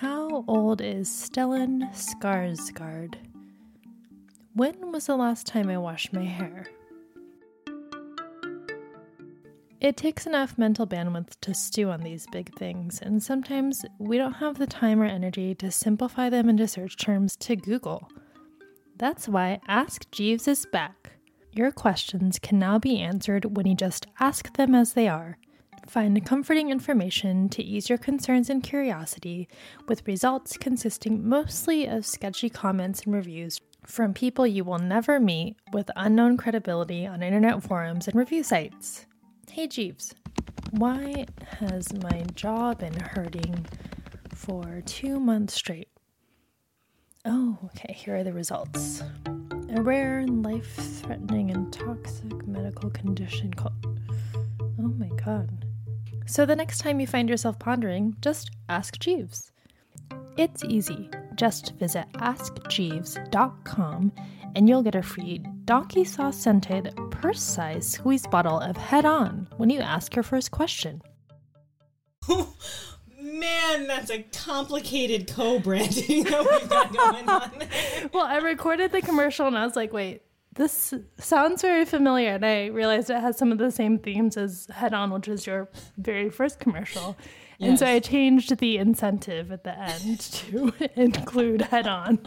How 0.01 0.43
old 0.47 0.81
is 0.81 1.07
Stellan 1.07 1.93
Skarsgård? 1.93 3.17
When 4.55 4.91
was 4.91 5.05
the 5.05 5.15
last 5.15 5.45
time 5.45 5.69
I 5.69 5.77
washed 5.77 6.11
my 6.11 6.23
hair? 6.23 6.65
It 9.79 9.97
takes 9.97 10.25
enough 10.25 10.57
mental 10.57 10.87
bandwidth 10.87 11.39
to 11.41 11.53
stew 11.53 11.91
on 11.91 12.01
these 12.01 12.25
big 12.31 12.51
things, 12.55 12.99
and 12.99 13.21
sometimes 13.21 13.85
we 13.99 14.17
don't 14.17 14.33
have 14.33 14.57
the 14.57 14.65
time 14.65 14.99
or 14.99 15.05
energy 15.05 15.53
to 15.53 15.69
simplify 15.69 16.31
them 16.31 16.49
into 16.49 16.67
search 16.67 16.97
terms 16.97 17.35
to 17.35 17.55
Google. 17.55 18.09
That's 18.97 19.27
why 19.27 19.59
Ask 19.67 20.09
Jeeves 20.09 20.47
is 20.47 20.65
back. 20.65 21.11
Your 21.51 21.71
questions 21.71 22.39
can 22.39 22.57
now 22.57 22.79
be 22.79 22.99
answered 22.99 23.55
when 23.55 23.67
you 23.67 23.75
just 23.75 24.07
ask 24.19 24.51
them 24.57 24.73
as 24.73 24.93
they 24.93 25.07
are. 25.07 25.37
Find 25.87 26.23
comforting 26.25 26.69
information 26.69 27.49
to 27.49 27.63
ease 27.63 27.89
your 27.89 27.97
concerns 27.97 28.49
and 28.49 28.63
curiosity, 28.63 29.49
with 29.87 30.07
results 30.07 30.55
consisting 30.57 31.27
mostly 31.27 31.85
of 31.85 32.05
sketchy 32.05 32.49
comments 32.49 33.01
and 33.01 33.13
reviews 33.13 33.59
from 33.85 34.13
people 34.13 34.45
you 34.45 34.63
will 34.63 34.79
never 34.79 35.19
meet 35.19 35.57
with 35.73 35.89
unknown 35.95 36.37
credibility 36.37 37.05
on 37.05 37.23
internet 37.23 37.61
forums 37.63 38.07
and 38.07 38.15
review 38.15 38.43
sites. 38.43 39.05
Hey 39.49 39.67
Jeeves, 39.67 40.13
why 40.69 41.25
has 41.59 41.91
my 41.93 42.23
jaw 42.35 42.73
been 42.73 42.97
hurting 42.97 43.65
for 44.33 44.81
two 44.85 45.19
months 45.19 45.55
straight? 45.55 45.89
Oh, 47.25 47.57
okay, 47.65 47.93
here 47.93 48.15
are 48.15 48.23
the 48.23 48.33
results. 48.33 49.03
A 49.75 49.81
rare 49.81 50.19
and 50.19 50.43
life 50.43 50.73
threatening 51.01 51.51
and 51.51 51.73
toxic 51.73 52.47
medical 52.47 52.89
condition 52.91 53.53
called. 53.53 53.73
Oh 54.79 54.93
my 54.97 55.09
god. 55.23 55.65
So 56.25 56.45
the 56.45 56.55
next 56.55 56.79
time 56.79 56.99
you 56.99 57.07
find 57.07 57.29
yourself 57.29 57.59
pondering, 57.59 58.15
just 58.21 58.51
ask 58.69 58.97
Jeeves. 58.99 59.51
It's 60.37 60.63
easy. 60.63 61.09
Just 61.35 61.73
visit 61.75 62.05
askjeeves.com 62.13 64.11
and 64.55 64.67
you'll 64.67 64.83
get 64.83 64.95
a 64.95 65.03
free 65.03 65.43
donkey 65.65 66.03
sauce 66.03 66.37
scented 66.37 66.93
purse 67.09 67.41
size 67.41 67.87
squeeze 67.87 68.27
bottle 68.27 68.59
of 68.59 68.77
Head 68.77 69.05
On 69.05 69.47
when 69.57 69.69
you 69.69 69.79
ask 69.79 70.15
your 70.15 70.23
first 70.23 70.51
question. 70.51 71.01
Man, 73.21 73.87
that's 73.87 74.09
a 74.09 74.23
complicated 74.33 75.27
co-branding 75.27 76.23
that 76.25 76.47
we've 76.49 76.69
got 76.69 76.93
going 76.93 77.29
on. 77.29 77.51
Well, 78.13 78.25
I 78.25 78.37
recorded 78.37 78.91
the 78.91 79.01
commercial 79.01 79.47
and 79.47 79.57
I 79.57 79.65
was 79.65 79.75
like, 79.75 79.93
wait, 79.93 80.23
this 80.55 80.93
sounds 81.17 81.61
very 81.61 81.85
familiar. 81.85 82.31
And 82.31 82.45
I 82.45 82.67
realized 82.67 83.09
it 83.09 83.19
has 83.19 83.37
some 83.37 83.51
of 83.51 83.57
the 83.57 83.71
same 83.71 83.99
themes 83.99 84.37
as 84.37 84.67
Head 84.73 84.93
On, 84.93 85.11
which 85.11 85.27
is 85.27 85.47
your 85.47 85.69
very 85.97 86.29
first 86.29 86.59
commercial. 86.59 87.17
And 87.61 87.77
so 87.77 87.85
I 87.85 87.99
changed 87.99 88.57
the 88.57 88.77
incentive 88.77 89.51
at 89.51 89.63
the 89.63 89.77
end 89.77 90.19
to 90.49 90.73
include 90.95 91.61
Head 91.61 91.87
On. 91.87 92.17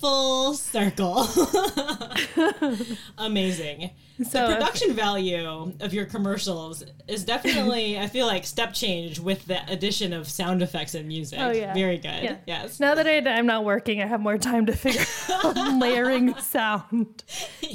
Full 0.00 0.54
circle. 0.54 1.26
Amazing. 3.18 3.90
So 4.28 4.46
the 4.48 4.52
if- 4.52 4.58
production 4.58 4.92
value 4.94 5.72
of 5.80 5.94
your 5.94 6.04
commercials 6.04 6.84
is 7.08 7.24
definitely, 7.24 7.98
I 7.98 8.06
feel 8.06 8.26
like, 8.26 8.44
step 8.44 8.74
change 8.74 9.18
with 9.18 9.46
the 9.46 9.60
addition 9.70 10.12
of 10.12 10.28
sound 10.28 10.62
effects 10.62 10.94
and 10.94 11.08
music. 11.08 11.38
Oh, 11.40 11.50
yeah. 11.50 11.72
Very 11.72 11.96
good. 11.96 12.22
Yeah. 12.22 12.36
Yes. 12.46 12.80
Now 12.80 12.94
that 12.94 13.06
I, 13.06 13.18
I'm 13.30 13.46
not 13.46 13.64
working, 13.64 14.02
I 14.02 14.06
have 14.06 14.20
more 14.20 14.36
time 14.38 14.66
to 14.66 14.72
figure 14.72 15.04
out 15.44 15.56
layering 15.78 16.34
sound. 16.36 17.24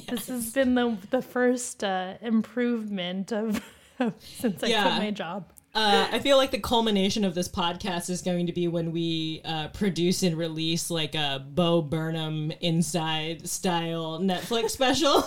This 0.10 0.28
has 0.28 0.52
been 0.54 0.76
the 0.76 0.98
the 1.10 1.22
first 1.22 1.84
uh, 1.84 2.14
improvement 2.22 3.32
of, 3.32 3.64
of 4.00 4.14
since 4.20 4.64
I 4.64 4.68
Yeah. 4.68 4.84
quit 4.84 4.98
my 4.98 5.12
job. 5.12 5.52
Uh, 5.76 6.08
I 6.10 6.20
feel 6.20 6.38
like 6.38 6.52
the 6.52 6.60
culmination 6.60 7.26
of 7.26 7.36
this 7.36 7.50
podcast 7.50 8.10
is 8.10 8.22
going 8.22 8.48
to 8.48 8.54
be 8.54 8.70
when 8.70 8.94
we 8.94 9.42
uh, 9.44 9.68
produce 9.68 10.24
and 10.24 10.38
release 10.38 10.90
like 10.90 11.16
a 11.16 11.46
Bo 11.46 11.82
Burnham 11.82 12.52
inside 12.62 13.50
style 13.50 14.20
Netflix 14.20 14.70
special. 14.70 15.12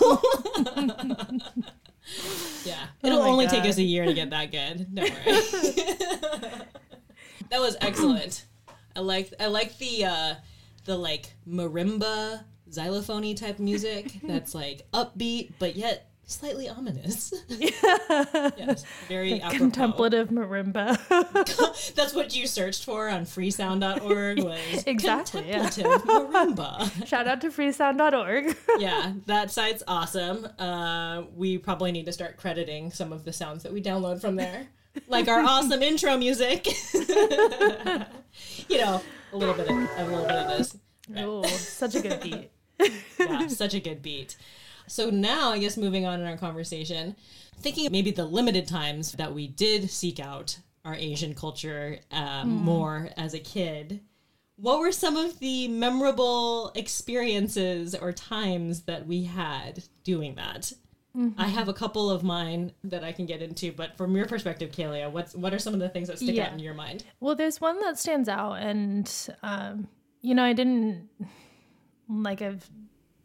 yeah, 2.65 2.87
it'll 3.03 3.19
Oh 3.19 3.29
only 3.29 3.45
take 3.45 3.65
us 3.65 3.77
a 3.77 3.83
year 3.83 4.05
to 4.05 4.13
get 4.15 4.31
that 4.31 4.51
good. 4.51 4.87
Don't 4.95 5.11
worry. 5.11 5.23
that 7.51 7.59
was 7.59 7.77
excellent. 7.79 8.45
I 8.95 9.01
like 9.01 9.31
I 9.39 9.45
like 9.45 9.77
the 9.77 10.05
uh, 10.05 10.33
the 10.85 10.97
like 10.97 11.31
marimba 11.47 12.43
xylophony 12.71 13.35
type 13.35 13.59
music 13.59 14.19
that's 14.23 14.53
like 14.53 14.83
upbeat 14.93 15.51
but 15.57 15.75
yet 15.75 16.08
slightly 16.29 16.69
ominous. 16.69 17.33
yes, 17.49 18.85
very. 19.07 19.39
Contemplative 19.51 20.29
marimba. 20.29 20.97
That's 21.95 22.13
what 22.13 22.35
you 22.35 22.47
searched 22.47 22.85
for 22.85 23.09
on 23.09 23.25
freesound.org 23.25 24.43
was 24.43 24.83
Exactly, 24.85 25.47
yeah. 25.47 25.69
contemplative 25.69 26.07
marimba. 26.07 27.07
Shout 27.07 27.27
out 27.27 27.41
to 27.41 27.49
freesound.org. 27.49 28.55
yeah, 28.79 29.13
that 29.25 29.51
site's 29.51 29.83
awesome. 29.87 30.47
Uh, 30.57 31.23
we 31.35 31.57
probably 31.57 31.91
need 31.91 32.05
to 32.05 32.11
start 32.13 32.37
crediting 32.37 32.91
some 32.91 33.11
of 33.11 33.25
the 33.25 33.33
sounds 33.33 33.63
that 33.63 33.73
we 33.73 33.81
download 33.81 34.21
from 34.21 34.35
there, 34.35 34.67
like 35.07 35.27
our 35.27 35.41
awesome 35.41 35.81
intro 35.81 36.17
music. 36.17 36.67
you 38.69 38.77
know, 38.77 39.01
a 39.33 39.37
little 39.37 39.55
bit 39.55 39.69
of 39.69 39.75
a 39.75 40.03
little 40.05 40.25
bit 40.25 40.35
of 40.35 40.57
this. 40.57 40.77
oh, 41.17 41.43
such 41.47 41.95
a 41.95 42.01
good 42.01 42.21
beat. 42.21 42.51
yeah, 43.19 43.47
such 43.47 43.73
a 43.73 43.79
good 43.79 44.01
beat. 44.01 44.37
So 44.89 45.09
now, 45.09 45.51
I 45.51 45.59
guess 45.59 45.77
moving 45.77 46.05
on 46.05 46.19
in 46.19 46.25
our 46.27 46.37
conversation, 46.37 47.15
thinking 47.59 47.89
maybe 47.91 48.11
the 48.11 48.25
limited 48.25 48.67
times 48.67 49.11
that 49.13 49.33
we 49.33 49.47
did 49.47 49.89
seek 49.89 50.19
out 50.19 50.57
our 50.83 50.95
Asian 50.95 51.35
culture 51.35 51.99
uh, 52.11 52.45
more 52.45 53.09
as 53.15 53.33
a 53.33 53.39
kid. 53.39 54.01
What 54.55 54.79
were 54.79 54.91
some 54.91 55.15
of 55.15 55.39
the 55.39 55.67
memorable 55.67 56.71
experiences 56.75 57.93
or 57.95 58.11
times 58.11 58.81
that 58.83 59.05
we 59.07 59.23
had 59.23 59.83
doing 60.03 60.35
that? 60.35 60.73
I 61.37 61.47
have 61.47 61.67
a 61.67 61.73
couple 61.73 62.09
of 62.09 62.23
mine 62.23 62.71
that 62.85 63.03
I 63.03 63.11
can 63.11 63.25
get 63.25 63.41
into, 63.41 63.73
but 63.73 63.97
from 63.97 64.15
your 64.15 64.25
perspective, 64.25 64.71
Kalia, 64.71 65.11
what's 65.11 65.35
what 65.35 65.53
are 65.53 65.59
some 65.59 65.73
of 65.73 65.79
the 65.81 65.89
things 65.89 66.07
that 66.07 66.17
stick 66.17 66.35
Yeah. 66.35 66.45
out 66.47 66.53
in 66.53 66.59
your 66.59 66.73
mind? 66.73 67.03
Well, 67.19 67.35
there's 67.35 67.59
one 67.59 67.77
that 67.81 67.99
stands 67.99 68.29
out, 68.29 68.53
and 68.53 69.11
um, 69.43 69.89
you 70.21 70.33
know, 70.33 70.43
I 70.43 70.53
didn't 70.53 71.09
like 72.07 72.41
I've 72.41 72.69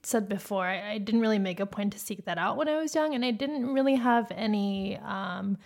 said 0.07 0.29
before, 0.29 0.65
I, 0.65 0.93
I 0.93 0.99
didn't 0.99 1.21
really 1.21 1.39
make 1.39 1.61
a 1.61 1.67
point 1.67 1.93
to 1.93 1.99
seek 1.99 2.25
that 2.25 2.39
out 2.39 2.57
when 2.57 2.69
I 2.69 2.77
was 2.77 2.95
young, 2.95 3.15
and 3.15 3.25
I 3.25 3.31
didn't 3.31 3.73
really 3.73 3.97
have 3.97 4.31
any 4.31 4.97
um, 4.99 5.59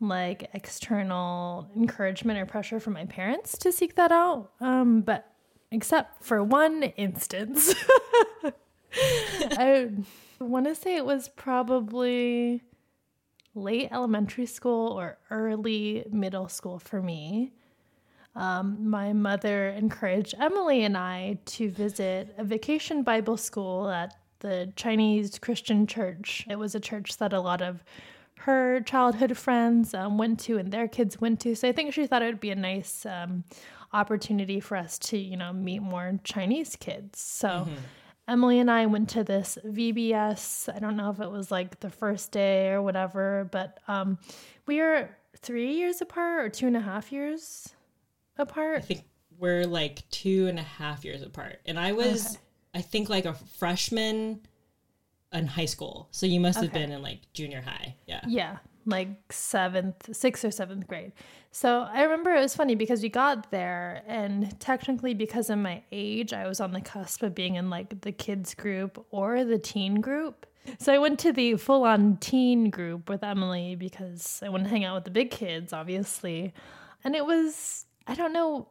like 0.00 0.50
external 0.54 1.70
encouragement 1.76 2.38
or 2.38 2.46
pressure 2.46 2.80
from 2.80 2.94
my 2.94 3.04
parents 3.06 3.56
to 3.58 3.72
seek 3.72 3.96
that 3.96 4.12
out. 4.12 4.52
Um, 4.60 5.00
but 5.02 5.32
except 5.70 6.22
for 6.24 6.42
one 6.42 6.82
instance, 6.82 7.74
I 9.52 9.90
want 10.40 10.66
to 10.66 10.74
say 10.74 10.96
it 10.96 11.04
was 11.04 11.28
probably 11.28 12.62
late 13.54 13.88
elementary 13.90 14.46
school 14.46 14.92
or 14.92 15.18
early 15.30 16.04
middle 16.10 16.48
school 16.48 16.78
for 16.78 17.02
me. 17.02 17.52
Um, 18.38 18.88
my 18.88 19.12
mother 19.12 19.70
encouraged 19.70 20.36
Emily 20.38 20.84
and 20.84 20.96
I 20.96 21.40
to 21.46 21.70
visit 21.70 22.36
a 22.38 22.44
vacation 22.44 23.02
Bible 23.02 23.36
school 23.36 23.90
at 23.90 24.14
the 24.38 24.72
Chinese 24.76 25.40
Christian 25.40 25.88
church. 25.88 26.46
It 26.48 26.56
was 26.56 26.76
a 26.76 26.80
church 26.80 27.16
that 27.16 27.32
a 27.32 27.40
lot 27.40 27.60
of 27.60 27.82
her 28.38 28.80
childhood 28.82 29.36
friends 29.36 29.92
um, 29.92 30.18
went 30.18 30.38
to 30.38 30.56
and 30.56 30.70
their 30.70 30.86
kids 30.86 31.20
went 31.20 31.40
to. 31.40 31.56
So 31.56 31.66
I 31.66 31.72
think 31.72 31.92
she 31.92 32.06
thought 32.06 32.22
it 32.22 32.26
would 32.26 32.38
be 32.38 32.52
a 32.52 32.54
nice 32.54 33.04
um, 33.04 33.42
opportunity 33.92 34.60
for 34.60 34.76
us 34.76 35.00
to, 35.00 35.18
you 35.18 35.36
know, 35.36 35.52
meet 35.52 35.82
more 35.82 36.20
Chinese 36.22 36.76
kids. 36.76 37.20
So 37.20 37.66
Emily 38.28 38.60
and 38.60 38.70
I 38.70 38.86
went 38.86 39.08
to 39.10 39.24
this 39.24 39.58
VBS. 39.66 40.72
I 40.72 40.78
don't 40.78 40.96
know 40.96 41.10
if 41.10 41.18
it 41.18 41.30
was 41.32 41.50
like 41.50 41.80
the 41.80 41.90
first 41.90 42.30
day 42.30 42.68
or 42.68 42.82
whatever, 42.82 43.48
but 43.50 43.80
um, 43.88 44.16
we 44.64 44.78
are 44.78 45.16
three 45.36 45.72
years 45.72 46.00
apart 46.00 46.44
or 46.44 46.48
two 46.48 46.68
and 46.68 46.76
a 46.76 46.80
half 46.80 47.10
years 47.10 47.74
I 48.38 48.80
think 48.80 49.04
we're 49.38 49.64
like 49.64 50.08
two 50.10 50.46
and 50.48 50.58
a 50.58 50.62
half 50.62 51.04
years 51.04 51.22
apart. 51.22 51.60
And 51.66 51.78
I 51.78 51.92
was, 51.92 52.26
Okay. 52.26 52.36
I 52.74 52.80
think, 52.82 53.08
like 53.08 53.24
a 53.24 53.34
freshman 53.34 54.40
in 55.32 55.46
high 55.46 55.64
school. 55.66 56.08
So 56.10 56.26
you 56.26 56.40
must 56.40 56.56
have 56.60 56.70
Okay. 56.70 56.80
been 56.80 56.92
in 56.92 57.02
like 57.02 57.20
junior 57.32 57.60
high. 57.60 57.96
Yeah. 58.06 58.20
Yeah, 58.26 58.56
like 58.86 59.32
seventh, 59.32 60.14
sixth 60.14 60.44
or 60.44 60.50
seventh 60.50 60.86
grade. 60.86 61.12
So 61.50 61.82
I 61.90 62.02
remember 62.02 62.34
it 62.34 62.40
was 62.40 62.54
funny 62.54 62.74
because 62.74 63.02
we 63.02 63.08
got 63.08 63.50
there, 63.50 64.02
and 64.06 64.58
technically, 64.60 65.14
because 65.14 65.50
of 65.50 65.58
my 65.58 65.82
age, 65.92 66.32
I 66.32 66.46
was 66.46 66.60
on 66.60 66.72
the 66.72 66.80
cusp 66.80 67.22
of 67.22 67.34
being 67.34 67.56
in 67.56 67.70
like 67.70 68.00
the 68.02 68.12
kids 68.12 68.54
group 68.54 69.04
or 69.10 69.44
the 69.44 69.58
teen 69.58 70.00
group. 70.00 70.46
So 70.78 70.92
I 70.92 70.98
went 70.98 71.18
to 71.20 71.32
the 71.32 71.56
full 71.56 71.84
on 71.84 72.18
teen 72.18 72.68
group 72.68 73.08
with 73.08 73.24
Emily 73.24 73.74
because 73.76 74.42
I 74.44 74.50
wanted 74.50 74.64
to 74.64 74.70
hang 74.70 74.84
out 74.84 74.96
with 74.96 75.04
the 75.04 75.10
big 75.10 75.30
kids, 75.30 75.72
obviously. 75.72 76.52
And 77.04 77.16
it 77.16 77.24
was, 77.24 77.86
I 78.08 78.14
don't 78.14 78.32
know 78.32 78.68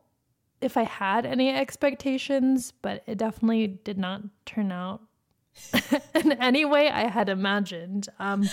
if 0.59 0.75
I 0.75 0.83
had 0.83 1.25
any 1.25 1.51
expectations, 1.55 2.73
but 2.81 3.03
it 3.05 3.17
definitely 3.17 3.67
did 3.67 3.97
not 3.97 4.21
turn 4.45 4.71
out 4.71 5.01
in 6.15 6.31
any 6.33 6.65
way 6.65 6.89
I 6.89 7.07
had 7.07 7.29
imagined. 7.29 8.09
Um, 8.19 8.49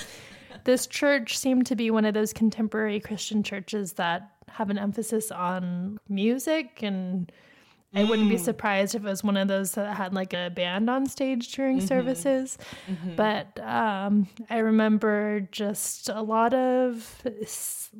this 0.64 0.86
church 0.86 1.36
seemed 1.38 1.66
to 1.66 1.76
be 1.76 1.90
one 1.90 2.04
of 2.04 2.14
those 2.14 2.32
contemporary 2.32 3.00
Christian 3.00 3.42
churches 3.42 3.94
that 3.94 4.30
have 4.48 4.70
an 4.70 4.78
emphasis 4.78 5.30
on 5.30 5.98
music 6.08 6.82
and 6.82 7.32
I 7.96 8.02
wouldn't 8.02 8.28
be 8.28 8.38
surprised 8.38 8.96
if 8.96 9.04
it 9.04 9.08
was 9.08 9.22
one 9.22 9.36
of 9.36 9.46
those 9.46 9.72
that 9.72 9.96
had 9.96 10.12
like 10.12 10.32
a 10.34 10.50
band 10.50 10.90
on 10.90 11.06
stage 11.06 11.52
during 11.52 11.80
services. 11.80 12.58
But 13.16 13.60
um, 13.60 14.26
I 14.50 14.58
remember 14.58 15.48
just 15.52 16.08
a 16.08 16.20
lot 16.20 16.54
of 16.54 17.22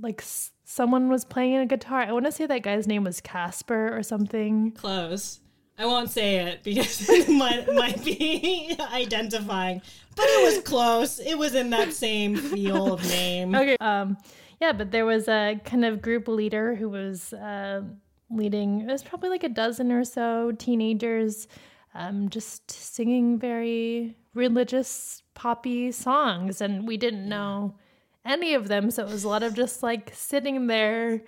like 0.01 0.21
someone 0.65 1.09
was 1.09 1.25
playing 1.25 1.57
a 1.57 1.67
guitar. 1.67 2.01
I 2.01 2.13
want 2.13 2.25
to 2.25 2.33
say 2.33 2.47
that 2.47 2.63
guy's 2.63 2.87
name 2.87 3.05
was 3.05 3.21
Casper 3.21 3.97
or 3.97 4.03
something. 4.03 4.73
Close. 4.73 5.41
I 5.79 5.87
won't 5.87 6.11
say 6.11 6.37
it 6.37 6.63
because 6.63 7.09
it 7.09 7.29
might, 7.29 7.73
might 7.75 8.05
be 8.05 8.77
identifying, 8.93 9.83
but 10.17 10.25
it 10.25 10.45
was 10.45 10.63
close. 10.65 11.19
It 11.19 11.37
was 11.37 11.55
in 11.55 11.71
that 11.71 11.93
same 11.93 12.37
feel 12.37 12.95
of 12.95 13.05
name. 13.09 13.55
Okay. 13.65 13.77
Um, 13.81 14.17
yeah, 14.61 14.73
but 14.73 14.93
there 14.93 15.05
was 15.05 15.29
a 15.29 15.61
kind 15.65 15.85
of 15.85 16.01
group 16.01 16.29
leader 16.29 16.75
who 16.75 16.89
was 16.89 17.33
uh, 17.33 17.83
leading. 18.31 18.83
It 18.83 18.87
was 18.93 19.03
probably 19.03 19.29
like 19.29 19.45
a 19.45 19.49
dozen 19.49 19.91
or 19.91 20.05
so 20.05 20.53
teenagers, 20.53 21.49
um, 21.95 22.29
just 22.29 22.71
singing 22.71 23.39
very 23.39 24.17
religious 24.33 25.23
poppy 25.35 25.91
songs, 25.93 26.61
and 26.61 26.87
we 26.87 26.97
didn't 26.97 27.29
know 27.29 27.75
any 28.25 28.55
of 28.55 28.69
them, 28.69 28.91
so 28.91 29.07
it 29.07 29.11
was 29.11 29.25
a 29.25 29.29
lot 29.29 29.43
of 29.43 29.55
just 29.55 29.83
like 29.83 30.11
sitting 30.15 30.67
there, 30.67 31.23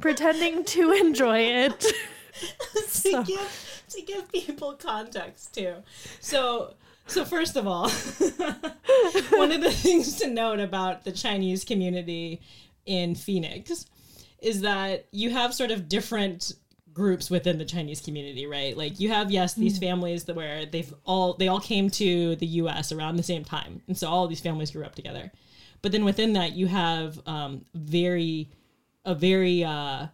pretending 0.00 0.64
to 0.64 0.92
enjoy 0.92 1.38
it. 1.40 1.86
to 3.02 3.24
give 3.26 3.82
to 3.88 4.02
give 4.02 4.30
people 4.30 4.74
context 4.74 5.54
too. 5.54 5.76
So 6.20 6.74
so 7.06 7.24
first 7.24 7.56
of 7.56 7.66
all, 7.66 7.88
one 9.30 9.52
of 9.52 9.60
the 9.60 9.70
things 9.72 10.16
to 10.16 10.28
note 10.28 10.60
about 10.60 11.04
the 11.04 11.12
Chinese 11.12 11.64
community 11.64 12.40
in 12.84 13.14
Phoenix 13.14 13.86
is 14.40 14.60
that 14.62 15.06
you 15.12 15.30
have 15.30 15.54
sort 15.54 15.70
of 15.70 15.88
different 15.88 16.52
groups 16.92 17.30
within 17.30 17.58
the 17.58 17.64
Chinese 17.64 18.00
community, 18.00 18.46
right? 18.46 18.76
Like 18.76 18.98
you 18.98 19.10
have 19.10 19.30
yes 19.30 19.54
these 19.54 19.76
hmm. 19.76 19.84
families 19.84 20.24
that 20.24 20.36
where 20.36 20.66
they've 20.66 20.92
all 21.04 21.34
they 21.34 21.48
all 21.48 21.60
came 21.60 21.90
to 21.90 22.36
the 22.36 22.46
US 22.46 22.92
around 22.92 23.16
the 23.16 23.22
same 23.22 23.44
time. 23.44 23.82
And 23.86 23.96
so 23.96 24.08
all 24.08 24.26
these 24.26 24.40
families 24.40 24.70
grew 24.70 24.84
up 24.84 24.94
together. 24.94 25.30
But 25.86 25.92
then 25.92 26.04
within 26.04 26.32
that 26.32 26.54
you 26.54 26.66
have 26.66 27.20
um 27.26 27.64
very 27.72 28.50
a 29.04 29.14
very 29.14 29.62
uh 29.62 30.08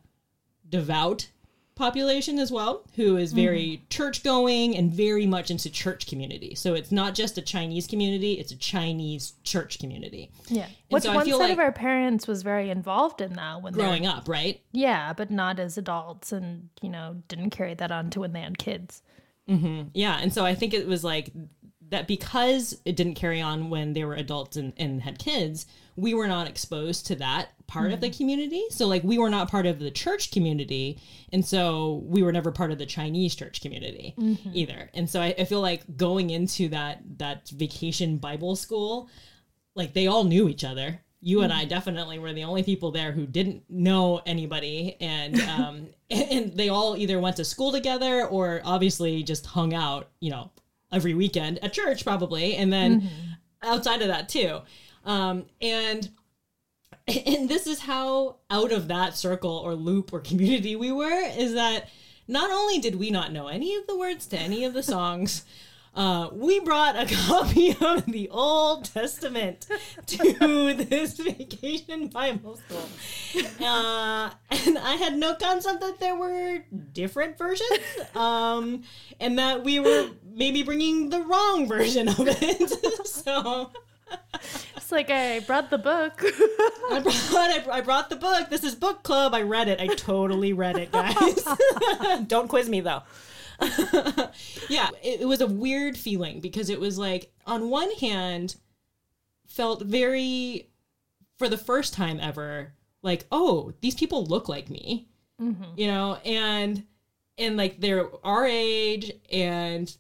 devout 0.69 1.31
population 1.77 2.39
as 2.39 2.53
well 2.53 2.85
who 2.97 3.17
is 3.17 3.33
very 3.33 3.83
church 3.89 4.23
going 4.23 4.77
and 4.77 4.93
very 4.93 5.25
much 5.25 5.51
into 5.51 5.71
church 5.71 6.07
community. 6.07 6.55
So 6.55 6.75
it's 6.75 6.93
not 6.93 7.15
just 7.15 7.39
a 7.39 7.41
chinese 7.41 7.87
community 7.87 8.35
it's 8.35 8.53
a 8.53 8.57
chinese 8.57 9.33
church 9.45 9.79
community. 9.79 10.31
Yeah, 10.49 10.65
And 10.67 10.73
which 10.91 11.05
so 11.05 11.15
one 11.15 11.25
side 11.27 11.37
like 11.39 11.53
of 11.53 11.59
our 11.59 11.73
parents 11.73 12.27
was 12.29 12.43
very 12.43 12.69
involved 12.69 13.23
in 13.23 13.33
that 13.33 13.63
when 13.63 13.73
they 13.73 13.79
were 13.79 13.85
growing 13.85 14.07
up 14.07 14.29
right? 14.29 14.61
Yeah, 14.73 15.15
but 15.15 15.31
not 15.31 15.59
as 15.59 15.79
adults 15.79 16.33
and, 16.33 16.69
you 16.83 16.91
know, 16.91 17.23
didn't 17.29 17.49
carry 17.49 17.73
that 17.73 17.91
on 17.91 18.11
to 18.11 18.21
when 18.21 18.35
they 18.35 18.43
had 18.43 18.59
kids. 18.59 19.01
yeah 19.49 20.19
and 20.21 20.35
so 20.35 20.45
i 20.45 20.55
think 20.55 20.75
it 20.75 20.87
was 20.87 21.03
like 21.03 21.33
that 21.93 22.09
because 22.09 22.81
it 22.85 22.97
didn't 22.97 23.15
carry 23.15 23.41
on 23.41 23.71
when 23.71 23.93
they 23.93 24.05
were 24.05 24.15
adults 24.15 24.57
and, 24.57 24.73
and 24.77 25.03
had 25.03 25.19
kids 25.19 25.67
we 25.97 26.15
were 26.15 26.27
not 26.27 26.49
exposed 26.49 27.07
to 27.07 27.17
that 27.17 27.51
part 27.67 27.93
of 27.93 28.01
the 28.01 28.09
mm-hmm. 28.09 28.17
community. 28.17 28.65
So 28.71 28.87
like 28.87 29.05
we 29.05 29.19
were 29.19 29.31
not 29.31 29.51
part 29.51 29.67
of 29.67 29.79
the 29.79 29.91
church 29.91 30.31
community 30.31 30.99
and 31.33 31.45
so 31.45 32.03
we 32.07 32.23
were 32.23 32.33
never 32.33 32.51
part 32.51 32.71
of 32.71 32.79
the 32.79 32.87
chinese 32.87 33.35
church 33.35 33.61
community 33.61 34.15
mm-hmm. 34.19 34.51
either. 34.53 34.91
And 34.95 35.09
so 35.09 35.21
I, 35.21 35.35
I 35.39 35.45
feel 35.45 35.61
like 35.61 35.97
going 35.97 36.31
into 36.31 36.69
that 36.69 37.03
that 37.19 37.49
vacation 37.51 38.19
bible 38.19 38.57
school 38.57 39.09
like 39.75 39.93
they 39.93 40.07
all 40.07 40.25
knew 40.25 40.49
each 40.49 40.65
other. 40.65 41.01
You 41.25 41.43
and 41.43 41.53
I 41.53 41.61
mm-hmm. 41.61 41.69
definitely 41.69 42.19
were 42.19 42.33
the 42.33 42.45
only 42.45 42.65
people 42.65 42.91
there 42.91 43.13
who 43.13 43.27
didn't 43.27 43.63
know 43.71 44.21
anybody, 44.27 44.97
and 45.01 45.41
um, 45.43 45.87
and 46.11 46.57
they 46.57 46.69
all 46.69 46.97
either 46.97 47.21
went 47.21 47.37
to 47.37 47.45
school 47.45 47.71
together 47.71 48.27
or 48.27 48.61
obviously 48.65 49.23
just 49.23 49.47
hung 49.47 49.73
out, 49.73 50.11
you 50.19 50.33
know, 50.33 50.51
every 50.93 51.15
weekend 51.15 51.59
at 51.65 51.73
church 51.73 52.05
probably, 52.05 52.57
and 52.57 52.73
then 52.73 53.11
outside 53.63 54.03
of 54.03 54.09
that 54.09 54.29
too, 54.29 54.61
um, 55.05 55.47
and 55.61 56.11
and 57.09 57.49
this 57.49 57.67
is 57.67 57.81
how 57.81 58.37
out 58.51 58.73
of 58.73 58.89
that 58.89 59.17
circle 59.17 59.57
or 59.65 59.75
loop 59.75 60.13
or 60.13 60.21
community 60.21 60.77
we 60.77 60.93
were 60.93 61.31
is 61.37 61.55
that 61.55 61.89
not 62.29 62.51
only 62.51 62.79
did 62.79 62.97
we 62.97 63.11
not 63.11 63.33
know 63.33 63.49
any 63.49 63.75
of 63.75 63.87
the 63.87 63.99
words 63.99 64.27
to 64.29 64.39
any 64.39 64.65
of 64.65 64.73
the 64.73 64.83
songs 64.83 65.45
uh, 65.95 66.31
we 66.33 66.59
brought 66.61 66.97
a 66.97 67.07
copy 67.27 67.77
of 67.81 68.07
the 68.07 68.29
Old 68.31 68.85
Testament 68.87 69.67
to 70.07 70.75
this 70.89 71.19
vacation 71.19 72.09
Bible 72.09 72.57
school. 72.57 72.89
Uh, 73.61 74.31
and 74.51 74.79
I 74.79 74.97
had 74.97 75.17
no 75.17 75.35
concept 75.35 75.81
that 75.81 76.01
there 76.01 76.17
were 76.17 76.65
different 76.93 77.37
versions 77.37 77.81
um, 78.15 78.85
and 79.21 79.39
that 79.39 79.65
we 79.65 79.81
were 79.81 80.09
maybe 80.35 80.63
bringing 80.63 81.11
the 81.11 81.21
wrong 81.21 81.67
version 81.67 82.09
of 82.09 82.17
it. 82.21 82.71
so. 83.07 83.71
It's 84.77 84.93
like 84.93 85.11
I 85.11 85.41
brought 85.41 85.71
the 85.71 85.79
book. 85.79 86.23
I 86.91 87.01
brought, 87.01 87.17
I, 87.35 87.65
I 87.71 87.81
brought 87.81 88.11
the 88.11 88.17
book. 88.17 88.51
This 88.51 88.63
is 88.63 88.75
book 88.75 89.03
club. 89.03 89.35
I 89.35 89.41
read 89.41 89.69
it. 89.69 89.81
I 89.81 89.87
totally 89.87 90.53
read 90.53 90.77
it, 90.77 90.93
guys. 90.93 91.47
Don't 92.27 92.49
quiz 92.49 92.69
me 92.69 92.81
though. 92.81 93.03
yeah, 94.69 94.89
it, 95.03 95.23
it 95.23 95.29
was 95.29 95.41
a 95.41 95.47
weird 95.47 95.97
feeling 95.97 96.41
because 96.41 96.71
it 96.71 96.81
was 96.81 96.99
like, 96.99 97.33
on 97.47 97.71
one 97.71 97.91
hand, 97.93 98.57
felt 99.47 99.83
very, 99.83 100.69
for 101.39 101.49
the 101.49 101.59
first 101.59 101.93
time 101.95 102.19
ever, 102.21 102.73
like, 103.03 103.27
oh, 103.33 103.73
these 103.81 103.95
people 103.95 104.25
look 104.27 104.49
like 104.49 104.71
me, 104.71 105.09
you 105.77 105.87
know, 105.87 106.19
and 106.25 106.85
and 107.39 107.57
like 107.57 107.81
they're 107.81 108.09
our 108.25 108.47
age 108.47 109.11
and 109.33 109.97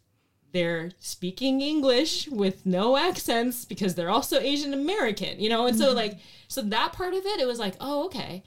they're 0.52 0.90
speaking 0.98 1.60
English 1.62 2.28
with 2.28 2.66
no 2.66 2.96
accents 2.96 3.64
because 3.64 3.94
they're 3.94 4.10
also 4.10 4.38
Asian 4.38 4.74
American, 4.74 5.40
you 5.40 5.48
know? 5.48 5.66
And 5.66 5.76
so 5.76 5.92
like 5.92 6.18
so 6.46 6.60
that 6.62 6.92
part 6.92 7.14
of 7.14 7.24
it 7.24 7.40
it 7.40 7.46
was 7.46 7.58
like, 7.58 7.74
"Oh, 7.80 8.04
okay." 8.06 8.42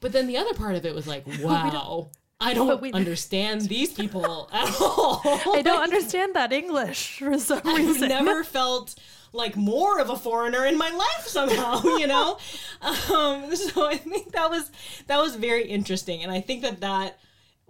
But 0.00 0.12
then 0.12 0.26
the 0.28 0.38
other 0.38 0.54
part 0.54 0.76
of 0.76 0.86
it 0.86 0.94
was 0.94 1.06
like, 1.06 1.26
"Wow. 1.42 2.10
I 2.40 2.54
don't 2.54 2.80
we- 2.80 2.92
understand 2.92 3.62
these 3.62 3.92
people 3.92 4.48
at 4.52 4.80
all." 4.80 5.22
I 5.24 5.62
don't 5.62 5.82
understand 5.82 6.34
that 6.34 6.52
English 6.52 7.18
for 7.18 7.38
some 7.38 7.60
reason. 7.64 8.10
I've 8.12 8.24
never 8.24 8.44
felt 8.58 8.94
like 9.32 9.56
more 9.56 10.00
of 10.00 10.10
a 10.10 10.16
foreigner 10.16 10.66
in 10.66 10.76
my 10.76 10.90
life 10.90 11.26
somehow, 11.26 11.82
you 11.98 12.06
know? 12.08 12.36
Um, 12.82 13.54
so 13.54 13.86
I 13.86 13.96
think 13.96 14.32
that 14.32 14.50
was 14.50 14.70
that 15.06 15.18
was 15.18 15.36
very 15.36 15.64
interesting 15.66 16.22
and 16.24 16.32
I 16.32 16.40
think 16.40 16.62
that 16.62 16.80
that 16.80 17.18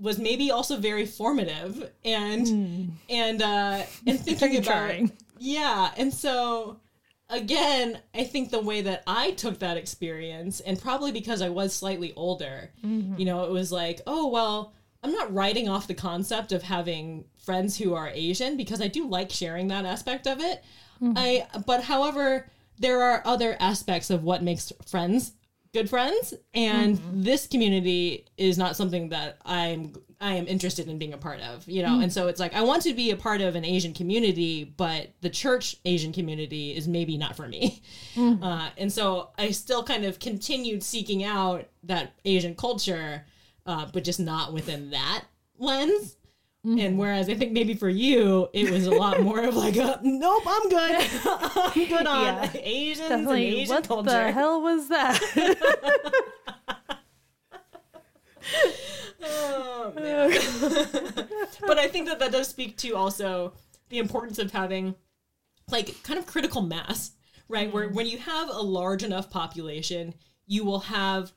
was 0.01 0.19
maybe 0.19 0.51
also 0.51 0.77
very 0.79 1.05
formative 1.05 1.91
and 2.05 2.97
and 3.11 3.43
uh 3.43 3.83
and 4.07 4.19
thinking 4.21 4.57
about 4.57 4.65
jarring. 4.65 5.13
yeah 5.39 5.91
and 5.99 6.15
so 6.15 6.81
again 7.31 7.99
i 8.15 8.25
think 8.25 8.51
the 8.51 8.61
way 8.61 8.81
that 8.81 9.03
i 9.07 9.31
took 9.33 9.59
that 9.59 9.77
experience 9.77 10.61
and 10.61 10.81
probably 10.81 11.13
because 11.13 11.43
i 11.43 11.49
was 11.49 11.75
slightly 11.75 12.13
older 12.15 12.71
mm-hmm. 12.85 13.19
you 13.19 13.25
know 13.25 13.45
it 13.45 13.51
was 13.51 13.71
like 13.71 14.01
oh 14.07 14.29
well 14.29 14.73
i'm 15.03 15.13
not 15.13 15.33
writing 15.33 15.69
off 15.69 15.87
the 15.87 15.95
concept 15.95 16.53
of 16.53 16.63
having 16.63 17.25
friends 17.39 17.77
who 17.79 17.95
are 17.95 18.11
asian 18.15 18.57
because 18.57 18.81
i 18.81 18.89
do 18.89 19.07
like 19.07 19.31
sharing 19.31 19.69
that 19.69 19.85
aspect 19.85 20.27
of 20.27 20.41
it. 20.41 20.63
Mm-hmm. 21.01 21.17
I 21.17 21.47
but 21.67 21.83
however 21.83 22.47
there 22.79 23.03
are 23.03 23.23
other 23.25 23.57
aspects 23.61 24.11
of 24.11 24.23
what 24.23 24.43
makes 24.43 24.73
friends 24.87 25.33
good 25.73 25.89
friends 25.89 26.35
and 26.53 26.99
mm-hmm. 26.99 27.23
this 27.23 27.47
community 27.47 28.27
is 28.37 28.59
not 28.59 28.77
something 28.77 29.09
that 29.11 29.39
i'm 29.45 29.95
i 30.21 30.35
am 30.35 30.47
interested 30.47 30.89
in 30.89 30.99
being 30.99 31.13
a 31.13 31.19
part 31.19 31.41
of 31.41 31.67
you 31.69 31.83
know 31.83 32.01
and 32.01 32.13
so 32.13 32.29
it's 32.29 32.39
like 32.41 32.55
i 32.55 32.61
want 32.63 32.83
to 32.83 32.93
be 32.95 33.11
a 33.11 33.17
part 33.17 33.41
of 33.41 33.55
an 33.57 33.65
asian 33.65 33.93
community 33.95 34.65
but 34.77 35.09
the 35.21 35.31
church 35.31 35.77
asian 35.85 36.13
community 36.13 36.77
is 36.77 36.87
maybe 36.87 37.17
not 37.17 37.35
for 37.37 37.49
me 37.49 37.83
uh, 38.19 38.69
and 38.77 38.93
so 38.93 39.31
i 39.39 39.51
still 39.51 39.83
kind 39.83 40.05
of 40.05 40.19
continued 40.19 40.83
seeking 40.83 41.25
out 41.25 41.67
that 41.83 42.13
asian 42.25 42.55
culture 42.55 43.25
uh, 43.67 43.87
but 43.93 44.05
just 44.05 44.21
not 44.21 44.53
within 44.53 44.91
that 44.91 45.25
lens 45.59 46.17
and 46.63 46.99
whereas 46.99 47.31
I 47.31 47.37
think 47.37 47.53
maybe 47.53 47.73
for 47.73 47.89
you, 47.89 48.51
it 48.53 48.71
was 48.71 48.87
a 48.87 48.91
lot 48.91 49.23
more 49.23 49.41
of 49.45 49.57
like, 49.57 49.77
a, 49.77 49.99
nope, 50.05 50.43
I'm 50.47 50.69
good. 50.69 51.09
I'm 51.25 51.89
good 51.89 52.07
on 52.07 52.23
Yeah. 52.23 52.51
Asians 52.55 53.09
Definitely. 53.09 53.47
and 53.49 53.55
Asian 53.61 53.75
What 53.77 53.89
culture. 53.89 54.11
the 54.11 54.31
hell 54.33 54.61
was 54.61 54.89
that? 54.89 55.19
Oh, 59.23 59.93
man. 59.95 60.31
but 61.67 61.79
I 61.79 61.89
think 61.89 62.07
that 62.09 62.19
that 62.19 62.33
does 62.33 62.49
speak 62.49 62.77
to 62.79 62.97
also 62.97 63.53
the 63.89 63.99
importance 63.99 64.39
of 64.39 64.53
having 64.53 64.95
like 65.71 66.03
kind 66.03 66.19
of 66.19 66.27
critical 66.27 66.63
mass, 66.63 67.13
right? 67.49 67.73
Where 67.73 67.87
mm-hmm. 67.87 67.95
when 67.95 68.07
you 68.07 68.19
have 68.19 68.49
a 68.49 68.61
large 68.61 69.03
enough 69.03 69.31
population, 69.31 70.15
you 70.47 70.65
will 70.65 70.81
have 70.81 71.33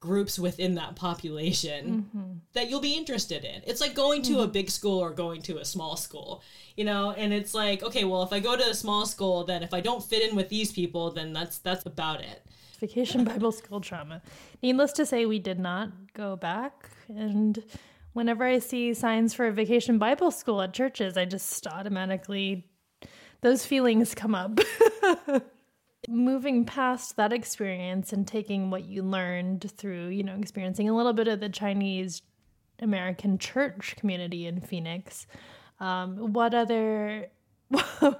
groups 0.00 0.38
within 0.38 0.74
that 0.74 0.94
population 0.94 2.08
mm-hmm. 2.14 2.32
that 2.52 2.68
you'll 2.68 2.80
be 2.80 2.94
interested 2.94 3.44
in. 3.44 3.62
It's 3.66 3.80
like 3.80 3.94
going 3.94 4.22
to 4.22 4.40
a 4.40 4.42
mm-hmm. 4.42 4.52
big 4.52 4.70
school 4.70 4.98
or 4.98 5.10
going 5.10 5.42
to 5.42 5.58
a 5.58 5.64
small 5.64 5.96
school, 5.96 6.42
you 6.76 6.84
know, 6.84 7.12
and 7.12 7.32
it's 7.32 7.54
like, 7.54 7.82
okay, 7.82 8.04
well, 8.04 8.22
if 8.22 8.32
I 8.32 8.40
go 8.40 8.56
to 8.56 8.70
a 8.70 8.74
small 8.74 9.06
school, 9.06 9.44
then 9.44 9.62
if 9.62 9.72
I 9.72 9.80
don't 9.80 10.02
fit 10.02 10.28
in 10.28 10.36
with 10.36 10.48
these 10.48 10.72
people, 10.72 11.10
then 11.10 11.32
that's 11.32 11.58
that's 11.58 11.86
about 11.86 12.20
it. 12.20 12.42
Vacation 12.78 13.24
Bible 13.24 13.52
School 13.52 13.80
trauma. 13.80 14.20
Needless 14.62 14.92
to 14.92 15.06
say, 15.06 15.24
we 15.24 15.38
did 15.38 15.58
not 15.58 16.12
go 16.12 16.36
back. 16.36 16.90
And 17.08 17.62
whenever 18.12 18.44
I 18.44 18.58
see 18.58 18.94
signs 18.94 19.34
for 19.34 19.46
a 19.46 19.52
vacation 19.52 19.98
Bible 19.98 20.30
school 20.30 20.62
at 20.62 20.72
churches, 20.72 21.16
I 21.16 21.24
just 21.24 21.66
automatically, 21.66 22.66
those 23.42 23.66
feelings 23.66 24.14
come 24.14 24.34
up. 24.34 24.58
Moving 26.08 26.64
past 26.64 27.16
that 27.16 27.32
experience 27.32 28.12
and 28.12 28.26
taking 28.26 28.70
what 28.70 28.84
you 28.84 29.02
learned 29.02 29.70
through, 29.76 30.08
you 30.08 30.22
know, 30.22 30.36
experiencing 30.36 30.88
a 30.88 30.96
little 30.96 31.12
bit 31.12 31.26
of 31.26 31.40
the 31.40 31.48
Chinese 31.48 32.22
American 32.80 33.38
church 33.38 33.96
community 33.96 34.46
in 34.46 34.60
Phoenix, 34.60 35.26
um, 35.80 36.32
what 36.32 36.54
other 36.54 37.28
I 37.72 38.14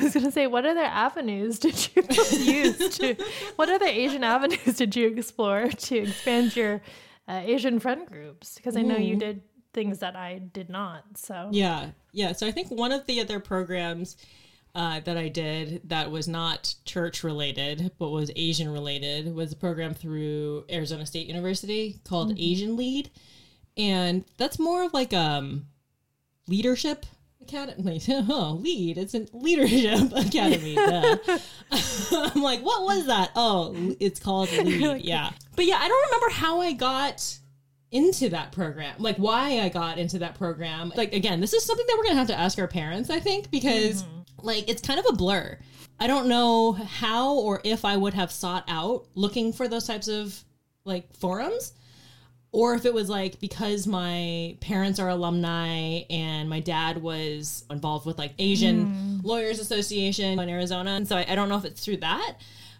was 0.00 0.14
going 0.14 0.24
to 0.24 0.30
say, 0.30 0.46
what 0.46 0.64
other 0.64 0.80
avenues 0.80 1.58
did 1.58 1.88
you 1.94 2.02
use 2.30 2.96
to, 2.98 3.16
what 3.56 3.68
other 3.68 3.86
Asian 3.86 4.22
avenues 4.22 4.76
did 4.76 4.94
you 4.94 5.08
explore 5.08 5.68
to 5.68 5.98
expand 5.98 6.54
your 6.54 6.80
uh, 7.28 7.42
Asian 7.44 7.78
friend 7.78 8.06
groups? 8.06 8.56
Because 8.56 8.76
I 8.76 8.82
know 8.82 8.96
you 8.96 9.16
did 9.16 9.42
things 9.72 9.98
that 10.00 10.16
I 10.16 10.38
did 10.38 10.68
not. 10.68 11.04
So, 11.16 11.48
Yeah, 11.50 11.90
yeah. 12.12 12.32
So 12.32 12.46
I 12.46 12.50
think 12.50 12.70
one 12.70 12.92
of 12.92 13.06
the 13.06 13.20
other 13.20 13.40
programs 13.40 14.16
uh, 14.74 15.00
that 15.00 15.16
I 15.16 15.28
did 15.28 15.88
that 15.88 16.10
was 16.10 16.28
not 16.28 16.74
church 16.84 17.22
related 17.22 17.92
but 17.98 18.10
was 18.10 18.30
Asian 18.36 18.70
related 18.70 19.34
was 19.34 19.52
a 19.52 19.56
program 19.56 19.92
through 19.92 20.64
Arizona 20.70 21.04
State 21.04 21.26
University 21.26 22.00
called 22.04 22.38
Asian 22.38 22.76
Lead, 22.76 23.10
and 23.76 24.24
that's 24.38 24.58
more 24.58 24.84
of 24.84 24.94
like 24.94 25.12
um 25.12 25.66
leadership 26.48 27.04
academy. 27.42 28.00
Oh, 28.08 28.58
lead. 28.60 28.98
It's 28.98 29.14
a 29.14 29.26
leadership 29.32 30.12
academy. 30.16 30.76
I'm 30.78 32.42
like, 32.42 32.60
what 32.60 32.82
was 32.82 33.06
that? 33.06 33.30
Oh, 33.36 33.74
it's 34.00 34.20
called 34.20 34.50
lead. 34.52 35.02
Yeah, 35.02 35.30
but 35.56 35.66
yeah, 35.66 35.78
I 35.80 35.88
don't 35.88 36.04
remember 36.06 36.30
how 36.34 36.60
I 36.60 36.72
got 36.72 37.38
into 37.90 38.30
that 38.30 38.50
program 38.52 38.94
like 38.98 39.16
why 39.18 39.60
i 39.60 39.68
got 39.68 39.98
into 39.98 40.18
that 40.18 40.34
program 40.34 40.90
like 40.96 41.12
again 41.12 41.40
this 41.40 41.52
is 41.52 41.62
something 41.62 41.84
that 41.86 41.94
we're 41.98 42.04
gonna 42.04 42.18
have 42.18 42.26
to 42.26 42.38
ask 42.38 42.58
our 42.58 42.66
parents 42.66 43.10
i 43.10 43.20
think 43.20 43.50
because 43.50 44.02
mm-hmm. 44.02 44.46
like 44.46 44.66
it's 44.66 44.80
kind 44.80 44.98
of 44.98 45.04
a 45.10 45.12
blur 45.12 45.58
i 46.00 46.06
don't 46.06 46.26
know 46.26 46.72
how 46.72 47.34
or 47.34 47.60
if 47.64 47.84
i 47.84 47.94
would 47.94 48.14
have 48.14 48.32
sought 48.32 48.64
out 48.66 49.04
looking 49.14 49.52
for 49.52 49.68
those 49.68 49.86
types 49.86 50.08
of 50.08 50.42
like 50.86 51.14
forums 51.14 51.74
or 52.52 52.74
if 52.74 52.84
it 52.84 52.92
was 52.92 53.08
like 53.08 53.40
because 53.40 53.86
my 53.86 54.56
parents 54.60 55.00
are 55.00 55.08
alumni 55.08 56.02
and 56.10 56.48
my 56.50 56.60
dad 56.60 57.02
was 57.02 57.64
involved 57.70 58.04
with 58.06 58.18
like 58.18 58.34
Asian 58.38 59.20
Lawyers 59.22 59.58
Association 59.58 60.38
in 60.38 60.48
Arizona, 60.48 60.90
and 60.90 61.08
so 61.08 61.16
I, 61.16 61.26
I 61.28 61.34
don't 61.34 61.48
know 61.48 61.56
if 61.56 61.64
it's 61.64 61.82
through 61.84 61.98
that. 61.98 62.36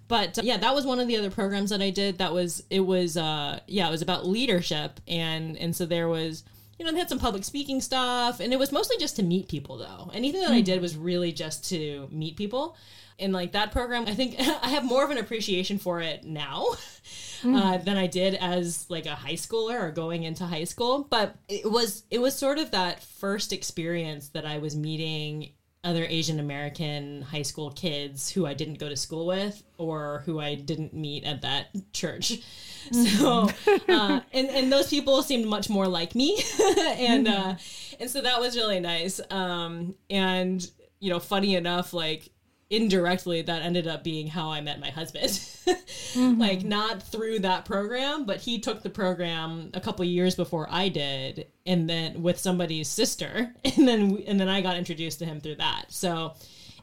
But 0.09 0.39
uh, 0.39 0.43
yeah, 0.45 0.59
that 0.59 0.75
was 0.75 0.85
one 0.85 1.01
of 1.01 1.09
the 1.09 1.17
other 1.17 1.31
programs 1.31 1.71
that 1.71 1.81
I 1.81 1.89
did. 1.89 2.19
That 2.19 2.35
was 2.35 2.63
it 2.69 2.81
was 2.81 3.17
uh 3.17 3.61
yeah 3.67 3.89
it 3.89 3.91
was 3.91 4.03
about 4.03 4.27
leadership 4.27 5.01
and 5.09 5.57
and 5.57 5.75
so 5.75 5.87
there 5.87 6.07
was 6.09 6.45
you 6.79 6.85
know 6.85 6.93
they 6.93 6.99
had 6.99 7.09
some 7.09 7.19
public 7.19 7.45
speaking 7.45 7.81
stuff 7.81 8.41
and 8.41 8.53
it 8.53 8.59
was 8.59 8.73
mostly 8.73 8.99
just 8.99 9.17
to 9.17 9.23
meet 9.23 9.49
people 9.49 9.79
though. 9.79 10.11
Anything 10.13 10.43
that 10.43 10.51
I 10.51 10.61
did 10.61 10.83
was 10.83 10.97
really 10.97 11.33
just 11.33 11.67
to 11.71 12.09
meet 12.11 12.37
people. 12.37 12.77
And 13.23 13.33
like 13.33 13.53
that 13.53 13.73
program, 13.73 14.05
I 14.07 14.15
think 14.15 14.37
I 14.39 14.69
have 14.69 14.85
more 14.85 15.05
of 15.05 15.11
an 15.11 15.19
appreciation 15.19 15.79
for 15.79 16.01
it 16.01 16.25
now 16.25 16.67
uh, 17.45 17.79
than 17.79 17.97
I 17.97 18.07
did 18.07 18.35
as 18.35 18.87
like 18.91 19.07
a 19.07 19.15
high 19.15 19.35
schooler 19.35 19.81
or 19.81 19.91
going 19.91 20.25
into 20.25 20.45
high 20.45 20.65
school. 20.65 21.07
But 21.09 21.37
it 21.49 21.71
was 21.71 22.05
it 22.11 22.21
was 22.21 22.37
sort 22.37 22.59
of 22.59 22.71
that 22.73 23.03
first 23.03 23.53
experience 23.53 24.29
that 24.31 24.45
I 24.45 24.59
was 24.59 24.77
meeting 24.77 25.53
other 25.85 26.05
Asian 26.05 26.39
American 26.39 27.23
high 27.23 27.43
school 27.43 27.71
kids 27.71 28.31
who 28.31 28.47
I 28.47 28.55
didn't 28.55 28.79
go 28.79 28.89
to 28.89 28.97
school 28.97 29.27
with 29.27 29.63
or 29.79 30.23
who 30.27 30.39
I 30.39 30.55
didn't 30.55 30.95
meet 30.95 31.25
at 31.25 31.43
that 31.43 31.69
church. 31.93 32.41
So, 32.91 33.49
uh, 33.89 34.21
and 34.33 34.49
and 34.49 34.73
those 34.73 34.89
people 34.91 35.23
seemed 35.23 35.47
much 35.47 35.71
more 35.71 35.87
like 35.87 36.17
me, 36.17 36.43
and 36.77 37.29
uh, 37.29 37.55
and 38.01 38.11
so 38.11 38.21
that 38.21 38.41
was 38.41 38.57
really 38.57 38.81
nice. 38.81 39.21
Um, 39.31 39.95
and 40.11 40.69
you 40.99 41.11
know, 41.11 41.21
funny 41.21 41.55
enough, 41.55 41.95
like 41.95 42.33
indirectly 42.73 43.43
that 43.43 43.63
ended 43.63 43.87
up 43.87 44.03
being 44.03 44.27
how 44.29 44.51
I 44.51 44.61
met 44.61 44.81
my 44.81 44.91
husband. 44.91 45.41
Like 46.15 46.63
not 46.63 47.03
through 47.03 47.39
that 47.39 47.65
program, 47.65 48.27
but 48.27 48.41
he 48.41 48.59
took 48.59 48.83
the 48.83 48.91
program 48.91 49.71
a 49.73 49.81
couple 49.81 50.05
years 50.05 50.35
before 50.35 50.67
I 50.71 50.89
did 50.91 51.47
and 51.65 51.89
then 51.89 52.23
with 52.23 52.39
somebody's 52.39 52.89
sister 52.89 53.55
and 53.65 53.89
then 53.89 54.11
we- 54.11 54.25
and 54.27 54.39
then 54.39 54.49
I 54.49 54.61
got 54.61 54.77
introduced 54.77 55.21
to 55.21 55.25
him 55.25 55.41
through 55.41 55.55
that. 55.57 55.87
So 55.89 56.35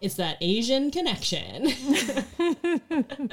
it's 0.01 0.15
that 0.15 0.37
Asian 0.41 0.89
connection. 0.89 1.67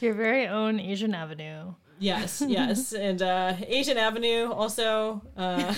Your 0.00 0.12
very 0.14 0.46
own 0.48 0.80
Asian 0.80 1.14
Avenue. 1.14 1.74
yes, 1.98 2.42
yes. 2.46 2.92
And 2.92 3.22
uh 3.22 3.54
Asian 3.66 3.96
Avenue 3.96 4.50
also 4.52 5.22
uh 5.36 5.74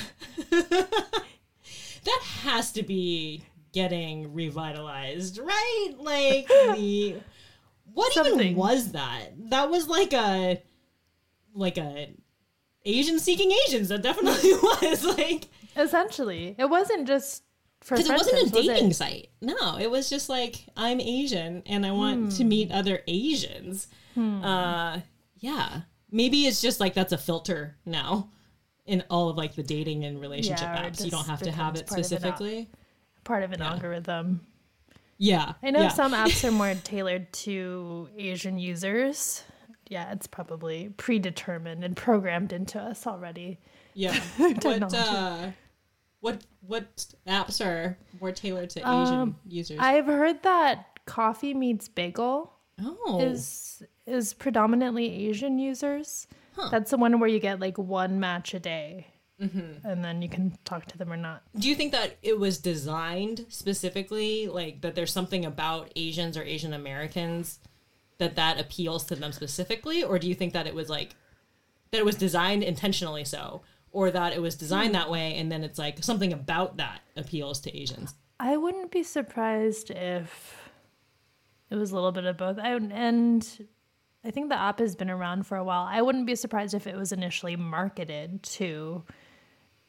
that 0.50 2.20
has 2.42 2.72
to 2.72 2.82
be 2.82 3.44
getting 3.74 4.32
revitalized, 4.32 5.38
right? 5.38 5.90
Like 5.98 6.46
the 6.48 7.16
what 7.92 8.16
even 8.26 8.56
was 8.56 8.92
that? 8.92 9.30
That 9.50 9.68
was 9.70 9.88
like 9.88 10.12
a 10.14 10.62
like 11.54 11.76
a 11.76 12.14
Asian 12.86 13.18
seeking 13.18 13.52
Asians. 13.66 13.88
That 13.88 14.02
definitely 14.02 14.52
was 14.82 15.04
like 15.04 15.48
Essentially, 15.76 16.54
it 16.56 16.70
wasn't 16.70 17.06
just 17.06 17.42
for 17.82 17.96
because 17.96 18.08
it 18.08 18.12
wasn't 18.12 18.36
a 18.36 18.38
friendships, 18.50 18.56
was 18.56 18.66
dating 18.66 18.92
site. 18.92 19.28
No, 19.42 19.76
it 19.78 19.90
was 19.90 20.08
just 20.08 20.28
like 20.28 20.54
I'm 20.76 21.00
Asian 21.00 21.62
and 21.66 21.84
I 21.84 21.90
want 21.90 22.32
to 22.32 22.44
meet 22.44 22.70
other 22.70 23.00
Asians. 23.06 23.88
Uh, 24.16 25.00
yeah, 25.38 25.80
maybe 26.10 26.46
it's 26.46 26.62
just 26.62 26.78
like 26.80 26.94
that's 26.94 27.12
a 27.12 27.18
filter 27.18 27.76
now 27.84 28.30
in 28.86 29.02
all 29.10 29.28
of 29.28 29.36
like 29.36 29.54
the 29.54 29.62
dating 29.62 30.04
and 30.04 30.20
relationship 30.20 30.68
Yeah, 30.68 30.88
apps. 30.88 31.04
You 31.04 31.10
don't 31.10 31.26
have 31.26 31.42
to 31.42 31.50
have 31.50 31.74
it 31.74 31.82
of 31.82 31.82
it 31.82 31.90
specifically. 31.90 32.70
Part 33.24 33.42
of 33.42 33.52
an 33.52 33.62
algorithm. 33.62 34.46
Yeah, 35.18 35.54
I 35.62 35.70
know 35.70 35.82
yeah. 35.82 35.88
some 35.88 36.12
apps 36.22 36.44
are 36.44 36.50
more 36.50 36.74
tailored 36.84 37.32
to 37.32 38.08
Asian 38.16 38.58
users. 38.58 39.42
Yeah, 39.88 40.12
it's 40.12 40.26
probably 40.26 40.90
predetermined 40.96 41.84
and 41.84 41.96
programmed 41.96 42.52
into 42.52 42.80
us 42.80 43.06
already. 43.06 43.58
Yeah. 43.94 44.18
what 44.36 44.94
uh, 44.94 45.50
what 46.20 46.42
what 46.66 47.06
apps 47.26 47.64
are 47.64 47.98
more 48.20 48.32
tailored 48.32 48.70
to 48.70 48.80
Asian 48.80 49.14
Um, 49.14 49.36
users? 49.46 49.78
I've 49.80 50.06
heard 50.06 50.42
that 50.42 51.04
Coffee 51.06 51.54
Meets 51.54 51.88
Bagel 51.88 52.52
oh, 52.82 53.20
is 53.20 53.82
is 54.06 54.34
predominantly 54.34 55.28
Asian 55.28 55.58
users. 55.58 56.26
Huh. 56.56 56.68
That's 56.70 56.90
the 56.90 56.96
one 56.96 57.18
where 57.20 57.28
you 57.28 57.40
get 57.40 57.60
like 57.60 57.78
one 57.78 58.20
match 58.20 58.54
a 58.54 58.60
day, 58.60 59.08
Mm-hmm. 59.41 59.85
and 59.85 60.05
then 60.05 60.22
you 60.22 60.28
can 60.28 60.57
talk 60.64 60.87
to 60.87 60.97
them 60.97 61.12
or 61.12 61.16
not. 61.16 61.43
do 61.59 61.68
you 61.68 61.74
think 61.74 61.91
that 61.91 62.16
it 62.22 62.39
was 62.39 62.59
designed 62.59 63.47
specifically, 63.49 64.47
like 64.47 64.80
that? 64.82 64.95
There's 64.95 65.12
something 65.12 65.45
about 65.45 65.91
Asians 65.97 66.37
or 66.37 66.43
Asian 66.45 66.72
Americans 66.72 67.59
that 68.18 68.37
that 68.37 68.61
appeals 68.61 69.05
to 69.07 69.16
them 69.16 69.32
specifically, 69.32 70.05
or 70.05 70.20
do 70.20 70.28
you 70.28 70.37
think 70.37 70.53
that 70.53 70.68
it 70.68 70.74
was 70.74 70.89
like 70.89 71.16
that 71.91 71.99
it 71.99 72.05
was 72.05 72.14
designed 72.14 72.62
intentionally 72.62 73.24
so, 73.24 73.62
or 73.91 74.11
that 74.12 74.32
it 74.35 74.41
was 74.41 74.55
designed 74.55 74.91
Hmm. 74.91 75.01
that 75.01 75.11
way 75.11 75.35
and 75.35 75.51
then 75.51 75.64
it's 75.64 75.78
like 75.80 76.03
something 76.05 76.32
about 76.32 76.76
that 76.76 77.01
appeals 77.16 77.61
to 77.62 77.76
Asians? 77.76 78.14
I 78.39 78.57
wouldn't 78.57 78.93
be 78.93 79.03
surprised 79.03 79.91
if 79.91 80.70
it 81.70 81.74
was 81.76 81.91
a 81.91 81.95
little 81.97 82.12
bit 82.12 82.24
of 82.24 82.37
both. 82.37 82.59
I, 82.59 82.74
and 82.74 83.66
I 84.24 84.30
think 84.30 84.49
the 84.49 84.59
app 84.59 84.78
has 84.78 84.95
been 84.95 85.11
around 85.11 85.47
for 85.47 85.57
a 85.57 85.64
while. 85.64 85.87
I 85.91 86.03
wouldn't 86.03 86.26
be 86.26 86.37
surprised 86.37 86.74
if 86.74 86.87
it 86.87 86.97
was 86.97 87.11
initially 87.12 87.57
marketed 87.57 88.43
to 88.45 89.03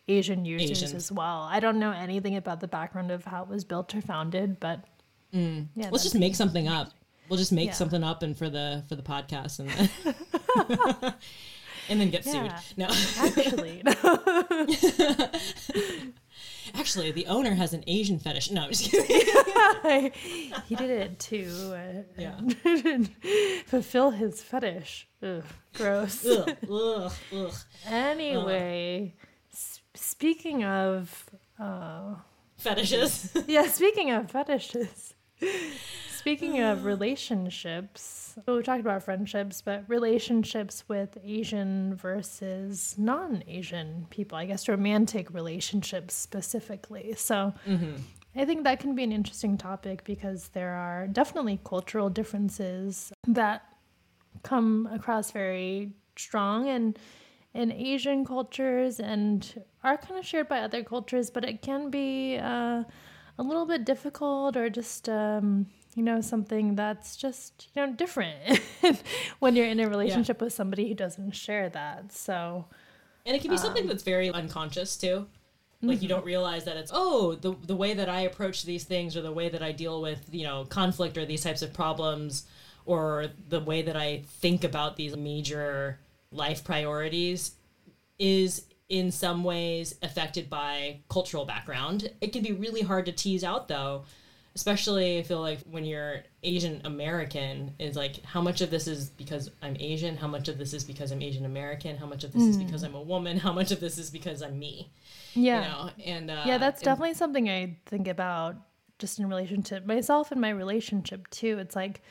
Asian 0.08 0.45
users 0.45 0.72
Asians. 0.84 0.93
as 0.93 1.12
well. 1.12 1.47
I 1.49 1.60
don't 1.60 1.80
know 1.80 1.91
anything 1.91 2.36
about 2.36 2.60
the 2.60 2.68
background 2.68 3.12
of 3.12 3.26
how 3.26 3.43
it 3.43 3.49
was 3.49 3.64
built 3.64 3.93
or 3.95 4.01
founded, 4.01 4.60
but 4.60 4.84
yeah, 5.32 5.64
Let's 5.91 6.03
just 6.03 6.16
make 6.16 6.36
something 6.36 6.68
up. 6.68 6.91
We'll 7.28 7.38
just 7.39 7.51
make 7.51 7.68
Yeah. 7.68 7.74
something 7.74 8.03
up 8.03 8.22
and 8.24 8.38
for 8.38 8.49
the 8.49 8.84
for 8.88 8.95
the 8.95 9.01
podcast 9.01 9.60
and 9.60 9.70
then 9.70 9.89
and 11.89 11.99
then 12.01 12.10
get 12.12 12.26
Yeah. 12.26 12.58
sued. 12.60 12.78
No. 12.78 12.88
actually. 13.38 13.84
Actually, 16.74 17.12
the 17.12 17.28
owner 17.28 17.53
has 17.53 17.74
an 17.74 17.84
Asian 17.88 18.20
fetish. 18.20 18.51
No, 18.51 18.64
I'm 18.64 18.70
just 18.72 18.91
kidding. 18.91 20.12
he 20.68 20.76
did 20.76 20.89
it 20.89 21.20
to 21.20 21.45
uh, 21.74 22.03
Yeah. 22.18 22.39
fulfill 23.68 24.12
his 24.12 24.41
fetish. 24.41 25.08
Ugh, 25.24 25.43
gross. 25.74 26.26
ugh, 26.26 26.56
ugh. 27.34 27.53
Anyway, 27.88 29.14
s- 29.16 29.26
speaking 30.16 30.63
of, 30.63 31.26
uh, 31.59 32.16
Fetishes. 32.57 33.36
yeah, 33.47 33.68
speaking 33.68 34.11
of 34.11 34.32
fetishes, 34.32 35.13
speaking 36.09 36.61
of 36.61 36.86
relationships, 36.93 38.38
we 38.47 38.61
talked 38.63 38.80
about 38.80 39.03
friendships, 39.03 39.61
but 39.61 39.84
relationships 39.88 40.84
with 40.88 41.18
Asian 41.24 41.95
versus 41.95 42.95
non 42.97 43.43
Asian 43.47 44.07
people, 44.09 44.38
I 44.38 44.45
guess 44.45 44.68
romantic 44.70 45.34
relationships 45.34 46.13
specifically. 46.16 47.13
So 47.18 47.53
I 48.36 48.45
think 48.45 48.63
that 48.63 48.80
can 48.80 48.95
be 48.95 49.03
an 49.03 49.11
interesting 49.11 49.57
topic 49.57 50.03
because 50.03 50.49
there 50.49 50.72
are 50.74 51.07
definitely 51.07 51.59
cultural 51.66 52.09
differences 52.09 53.11
that 53.28 53.63
come 54.43 54.88
across 54.93 55.32
very 55.32 55.91
strong 56.16 56.70
and 56.70 56.97
in 57.56 57.72
Asian 57.72 58.26
cultures 58.26 58.99
and 58.99 59.64
are 59.84 59.97
kind 59.97 60.20
of 60.20 60.26
shared 60.26 60.49
by 60.49 60.60
other 60.60 60.84
cultures, 60.84 61.30
but 61.30 61.45
it 61.45 61.62
can 61.62 61.89
be 61.89 62.38
uh, 62.38 62.84
a 63.38 63.43
little 63.43 63.66
bit 63.66 63.86
difficult 63.86 64.58
or 64.58 64.70
just 64.70 65.08
um, 65.08 65.68
you 65.95 66.03
know 66.03 66.20
something 66.20 66.76
that's 66.76 67.16
just 67.16 67.70
you 67.74 67.86
know 67.86 67.93
different 67.93 68.60
when 69.39 69.56
you're 69.56 69.68
in 69.68 69.80
a 69.80 69.89
relationship 69.89 70.41
with 70.41 70.53
somebody 70.53 70.89
who 70.89 70.93
doesn't 70.93 71.32
share 71.32 71.70
that. 71.70 72.12
So 72.12 72.66
And 73.26 73.36
it 73.36 73.41
can 73.41 73.49
be 73.49 73.56
Um, 73.56 73.64
something 73.64 73.88
that's 73.88 74.03
very 74.03 74.30
unconscious 74.30 74.97
too. 74.97 75.28
Like 75.82 75.97
mm-hmm. 75.97 76.03
you 76.03 76.10
don't 76.10 76.26
realize 76.26 76.66
that 76.66 76.76
it's 76.76 76.91
oh 76.93 77.36
the 77.36 77.56
the 77.66 77.76
way 77.76 77.93
that 77.93 78.10
I 78.10 78.22
approach 78.22 78.64
these 78.64 78.84
things 78.84 79.16
or 79.16 79.22
the 79.22 79.32
way 79.32 79.47
that 79.49 79.64
I 79.64 79.72
deal 79.72 80.01
with 80.01 80.28
you 80.32 80.43
know 80.43 80.66
conflict 80.66 81.18
or 81.18 81.26
these 81.26 81.43
types 81.43 81.62
of 81.62 81.74
problems 81.74 82.45
or 82.86 83.28
the 83.49 83.62
way 83.62 83.82
that 83.82 83.95
I 83.95 84.24
think 84.41 84.64
about 84.64 84.95
these 84.97 85.16
major 85.16 85.99
life 86.36 86.63
priorities 86.63 87.51
is 88.19 88.65
in 88.89 89.11
some 89.11 89.43
ways 89.43 89.95
affected 90.03 90.49
by 90.49 90.99
cultural 91.09 91.45
background. 91.45 92.11
It 92.21 92.31
can 92.33 92.43
be 92.43 92.51
really 92.51 92.81
hard 92.81 93.05
to 93.07 93.11
tease 93.11 93.43
out 93.43 93.67
though, 93.67 94.03
especially 94.55 95.17
I 95.17 95.23
feel 95.23 95.41
like 95.41 95.59
when 95.69 95.86
you're 95.86 96.21
Asian 96.43 96.81
American 96.86 97.73
is 97.79 97.95
like 97.95 98.23
how 98.23 98.41
much 98.41 98.61
of 98.61 98.69
this 98.69 98.88
is 98.88 99.09
because 99.09 99.49
I'm 99.61 99.75
Asian, 99.79 100.15
how 100.15 100.27
much 100.27 100.47
of 100.47 100.57
this 100.57 100.73
is 100.73 100.83
because 100.83 101.11
I'm 101.11 101.21
Asian 101.21 101.45
American, 101.45 101.97
how 101.97 102.05
much 102.05 102.23
of 102.23 102.31
this 102.31 102.43
is 102.43 102.57
because 102.57 102.83
I'm 102.83 102.95
a 102.95 103.01
woman, 103.01 103.38
how 103.38 103.51
much 103.53 103.71
of 103.71 103.79
this 103.79 103.97
is 103.97 104.09
because 104.11 104.41
I'm 104.43 104.57
me. 104.59 104.91
yeah, 105.33 105.61
You 105.61 105.67
know, 105.67 105.89
and 106.05 106.31
uh, 106.31 106.43
yeah, 106.45 106.57
that's 106.59 106.81
and- 106.81 106.86
definitely 106.86 107.15
something 107.15 107.49
I 107.49 107.77
think 107.88 108.07
about 108.07 108.55
just 108.99 109.19
in 109.19 109.27
relation 109.27 109.61
to 109.63 109.81
myself 109.81 110.31
and 110.31 110.39
my 110.39 110.51
relationship 110.51 111.27
too. 111.31 111.57
It's 111.57 111.75
like 111.75 112.01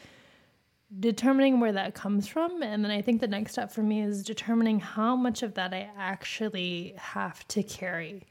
determining 1.00 1.60
where 1.60 1.72
that 1.72 1.94
comes 1.94 2.26
from 2.26 2.62
and 2.62 2.84
then 2.84 2.90
i 2.90 3.00
think 3.00 3.20
the 3.20 3.26
next 3.26 3.52
step 3.52 3.72
for 3.72 3.82
me 3.82 4.00
is 4.00 4.22
determining 4.22 4.78
how 4.78 5.16
much 5.16 5.42
of 5.42 5.54
that 5.54 5.72
i 5.72 5.90
actually 5.98 6.94
have 6.96 7.46
to 7.48 7.62
carry. 7.62 8.26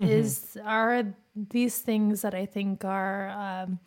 Is 0.00 0.56
are 0.64 1.04
these 1.36 1.78
things 1.78 2.22
that 2.22 2.34
i 2.34 2.44
think 2.44 2.84
are 2.84 3.28
um, 3.28 3.78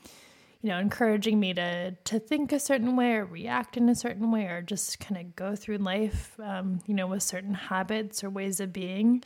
you 0.62 0.70
know 0.70 0.80
encouraging 0.80 1.42
me 1.42 1.54
to 1.54 1.92
to 1.92 2.20
think 2.20 2.54
a 2.54 2.60
certain 2.60 2.96
way 2.96 3.16
or 3.16 3.26
react 3.26 3.76
in 3.76 3.90
a 3.90 3.96
certain 3.96 4.32
way 4.32 4.46
or 4.46 4.62
just 4.62 5.02
kind 5.02 5.20
of 5.20 5.36
go 5.36 5.58
through 5.58 5.78
life 5.80 6.40
um, 6.42 6.80
you 6.86 6.94
know 6.94 7.06
with 7.06 7.22
certain 7.22 7.54
habits 7.54 8.24
or 8.24 8.30
ways 8.30 8.62
of 8.62 8.72
being 8.72 9.22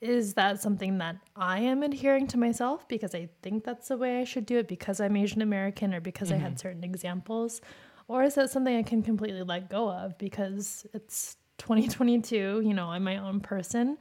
is 0.00 0.34
that 0.34 0.60
something 0.60 0.98
that 0.98 1.16
I 1.34 1.60
am 1.60 1.82
adhering 1.82 2.26
to 2.28 2.38
myself 2.38 2.86
because 2.88 3.14
I 3.14 3.28
think 3.42 3.64
that's 3.64 3.88
the 3.88 3.96
way 3.96 4.20
I 4.20 4.24
should 4.24 4.44
do 4.44 4.58
it 4.58 4.68
because 4.68 5.00
I'm 5.00 5.16
Asian 5.16 5.40
American 5.40 5.94
or 5.94 6.00
because 6.00 6.30
I 6.30 6.36
had 6.36 6.58
certain 6.60 6.84
examples? 6.84 7.62
Or 8.08 8.22
is 8.22 8.34
that 8.34 8.50
something 8.50 8.76
I 8.76 8.82
can 8.82 9.02
completely 9.02 9.42
let 9.42 9.70
go 9.70 9.90
of 9.90 10.18
because 10.18 10.86
it's 10.92 11.36
2022, 11.58 12.62
you 12.64 12.74
know, 12.74 12.88
I'm 12.88 13.04
my 13.04 13.16
own 13.16 13.40
person. 13.40 13.96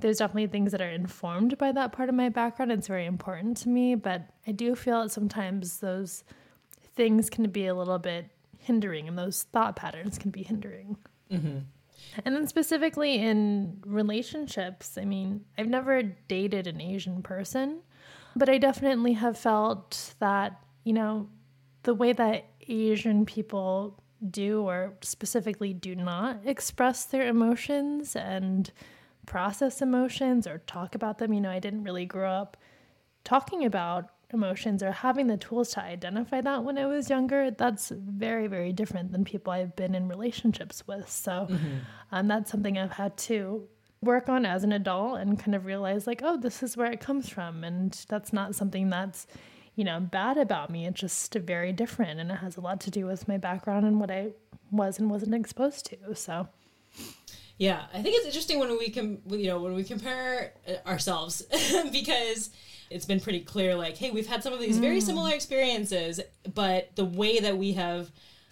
There's 0.00 0.18
definitely 0.18 0.48
things 0.48 0.72
that 0.72 0.80
are 0.80 0.90
informed 0.90 1.56
by 1.58 1.72
that 1.72 1.92
part 1.92 2.08
of 2.08 2.14
my 2.14 2.28
background. 2.28 2.72
It's 2.72 2.88
very 2.88 3.06
important 3.06 3.56
to 3.58 3.68
me, 3.68 3.94
but 3.94 4.28
I 4.46 4.52
do 4.52 4.74
feel 4.74 5.02
that 5.02 5.10
sometimes 5.10 5.78
those 5.78 6.24
things 6.96 7.30
can 7.30 7.48
be 7.50 7.66
a 7.66 7.74
little 7.74 7.98
bit 7.98 8.26
hindering 8.58 9.08
and 9.08 9.16
those 9.16 9.44
thought 9.44 9.76
patterns 9.76 10.18
can 10.18 10.30
be 10.30 10.42
hindering. 10.42 10.96
Mm-hmm. 11.30 11.58
And 12.24 12.34
then 12.34 12.46
specifically 12.46 13.16
in 13.16 13.78
relationships, 13.84 14.98
I 15.00 15.04
mean, 15.04 15.44
I've 15.56 15.68
never 15.68 16.02
dated 16.02 16.66
an 16.66 16.80
Asian 16.80 17.22
person, 17.22 17.80
but 18.34 18.48
I 18.48 18.58
definitely 18.58 19.14
have 19.14 19.38
felt 19.38 20.14
that, 20.18 20.60
you 20.84 20.92
know, 20.92 21.28
the 21.82 21.94
way 21.94 22.12
that 22.12 22.44
Asian 22.68 23.26
people 23.26 24.00
do 24.30 24.62
or 24.62 24.94
specifically 25.02 25.72
do 25.72 25.94
not 25.94 26.40
express 26.44 27.04
their 27.04 27.28
emotions 27.28 28.16
and 28.16 28.70
process 29.26 29.82
emotions 29.82 30.46
or 30.46 30.58
talk 30.66 30.94
about 30.94 31.18
them. 31.18 31.32
You 31.32 31.40
know, 31.40 31.50
I 31.50 31.58
didn't 31.58 31.84
really 31.84 32.06
grow 32.06 32.30
up 32.30 32.56
talking 33.24 33.64
about 33.64 34.10
emotions 34.32 34.82
or 34.82 34.90
having 34.90 35.26
the 35.26 35.36
tools 35.36 35.70
to 35.70 35.82
identify 35.82 36.40
that 36.40 36.64
when 36.64 36.78
I 36.78 36.86
was 36.86 37.10
younger, 37.10 37.50
that's 37.50 37.90
very, 37.90 38.46
very 38.46 38.72
different 38.72 39.12
than 39.12 39.24
people 39.24 39.52
I've 39.52 39.76
been 39.76 39.94
in 39.94 40.08
relationships 40.08 40.86
with. 40.86 41.08
So 41.08 41.48
um, 42.10 42.26
that's 42.26 42.50
something 42.50 42.78
I've 42.78 42.92
had 42.92 43.16
to 43.18 43.68
work 44.00 44.28
on 44.28 44.44
as 44.44 44.64
an 44.64 44.72
adult 44.72 45.20
and 45.20 45.38
kind 45.38 45.54
of 45.54 45.64
realize, 45.64 46.06
like, 46.06 46.22
oh, 46.24 46.36
this 46.36 46.62
is 46.62 46.76
where 46.76 46.90
it 46.90 47.00
comes 47.00 47.28
from. 47.28 47.64
And 47.64 47.92
that's 48.08 48.32
not 48.32 48.54
something 48.54 48.90
that's, 48.90 49.26
you 49.76 49.84
know, 49.84 50.00
bad 50.00 50.38
about 50.38 50.70
me. 50.70 50.86
It's 50.86 51.00
just 51.00 51.34
very 51.34 51.72
different. 51.72 52.18
And 52.18 52.30
it 52.32 52.36
has 52.36 52.56
a 52.56 52.60
lot 52.60 52.80
to 52.80 52.90
do 52.90 53.06
with 53.06 53.28
my 53.28 53.36
background 53.36 53.86
and 53.86 54.00
what 54.00 54.10
I 54.10 54.30
was 54.70 54.98
and 54.98 55.10
wasn't 55.10 55.34
exposed 55.34 55.86
to. 55.86 56.14
So. 56.16 56.48
Yeah, 57.58 57.84
I 57.92 58.02
think 58.02 58.16
it's 58.16 58.26
interesting 58.26 58.58
when 58.58 58.76
we 58.78 58.90
can, 58.90 59.22
you 59.30 59.46
know, 59.46 59.60
when 59.60 59.74
we 59.74 59.84
compare 59.84 60.52
uh, 60.68 60.88
ourselves 60.88 61.42
because 61.92 62.50
it's 62.90 63.06
been 63.06 63.20
pretty 63.20 63.40
clear, 63.40 63.74
like, 63.74 63.96
hey, 63.96 64.10
we've 64.10 64.26
had 64.26 64.42
some 64.42 64.52
of 64.52 64.60
these 64.60 64.78
very 64.78 65.00
similar 65.00 65.32
experiences, 65.32 66.20
but 66.54 66.94
the 66.96 67.04
way 67.04 67.40
that 67.40 67.56
we 67.56 67.72
have 67.72 68.10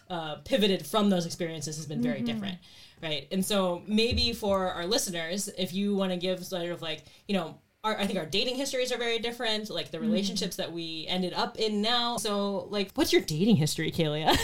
uh, 0.08 0.36
pivoted 0.44 0.86
from 0.86 1.10
those 1.10 1.26
experiences 1.26 1.76
has 1.76 1.86
been 1.86 2.02
very 2.02 2.22
different, 2.22 2.58
right? 3.02 3.28
And 3.30 3.44
so 3.44 3.82
maybe 3.86 4.32
for 4.32 4.70
our 4.70 4.86
listeners, 4.86 5.48
if 5.58 5.74
you 5.74 5.94
want 5.94 6.10
to 6.12 6.16
give 6.16 6.44
sort 6.44 6.70
of 6.70 6.82
like, 6.82 7.04
you 7.28 7.34
know, 7.34 7.58
our, 7.84 7.98
I 7.98 8.06
think 8.06 8.18
our 8.18 8.26
dating 8.26 8.56
histories 8.56 8.90
are 8.90 8.98
very 8.98 9.18
different, 9.18 9.68
like 9.68 9.90
the 9.90 10.00
relationships 10.00 10.56
that 10.56 10.72
we 10.72 11.04
ended 11.06 11.34
up 11.34 11.58
in 11.58 11.82
now. 11.82 12.16
So, 12.16 12.66
like, 12.70 12.90
what's 12.94 13.12
your 13.12 13.22
dating 13.22 13.56
history, 13.56 13.92
Kalia? 13.92 14.36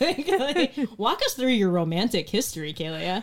Like, 0.00 0.76
walk 0.98 1.22
us 1.24 1.34
through 1.34 1.48
your 1.48 1.70
romantic 1.70 2.28
history, 2.28 2.74
Kalia. 2.74 3.22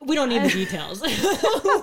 we 0.00 0.14
don't 0.14 0.28
need 0.28 0.42
the 0.42 0.50
details. 0.50 1.00
we 1.02 1.08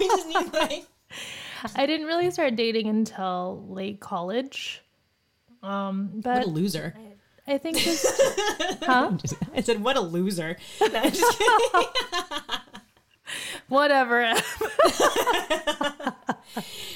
just 0.07 0.27
need 0.27 0.53
like 0.53 0.85
I 1.75 1.85
didn't 1.85 2.07
really 2.07 2.29
start 2.31 2.55
dating 2.55 2.87
until 2.87 3.65
late 3.69 3.99
college. 3.99 4.81
Um, 5.61 6.11
but 6.15 6.39
what 6.39 6.47
a 6.47 6.49
loser. 6.49 6.93
I 7.45 7.57
think 7.57 7.77
just, 7.77 8.05
huh? 8.83 9.17
I 9.53 9.61
said, 9.61 9.83
"What 9.83 9.97
a 9.97 10.01
loser." 10.01 10.57
No, 10.79 10.87
I'm 10.93 11.11
just 11.11 11.37
kidding. 11.37 11.89
Whatever. 13.67 14.33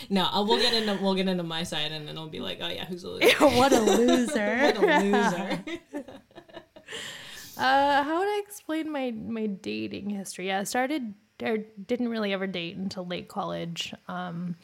no, 0.10 0.24
uh, 0.26 0.44
we'll 0.44 0.60
get 0.60 0.74
into 0.74 0.98
we'll 1.02 1.16
get 1.16 1.28
into 1.28 1.44
my 1.44 1.64
side, 1.64 1.92
and 1.92 2.08
then 2.08 2.16
it'll 2.16 2.30
be 2.30 2.40
like, 2.40 2.60
"Oh 2.62 2.68
yeah, 2.68 2.86
who's 2.86 3.04
a 3.04 3.10
loser?" 3.10 3.36
what 3.40 3.74
a 3.74 3.80
loser. 3.80 4.58
what 4.62 4.78
a 4.78 5.00
loser. 5.00 5.64
Uh, 7.58 8.04
how 8.04 8.20
would 8.20 8.28
I 8.28 8.42
explain 8.46 8.92
my 8.92 9.12
my 9.12 9.48
dating 9.48 10.10
history? 10.10 10.48
Yeah, 10.48 10.60
I 10.60 10.64
started 10.64 11.14
or 11.42 11.58
didn't 11.58 12.10
really 12.10 12.34
ever 12.34 12.48
date 12.48 12.78
until 12.78 13.06
late 13.06 13.28
college. 13.28 13.94
Um, 14.08 14.56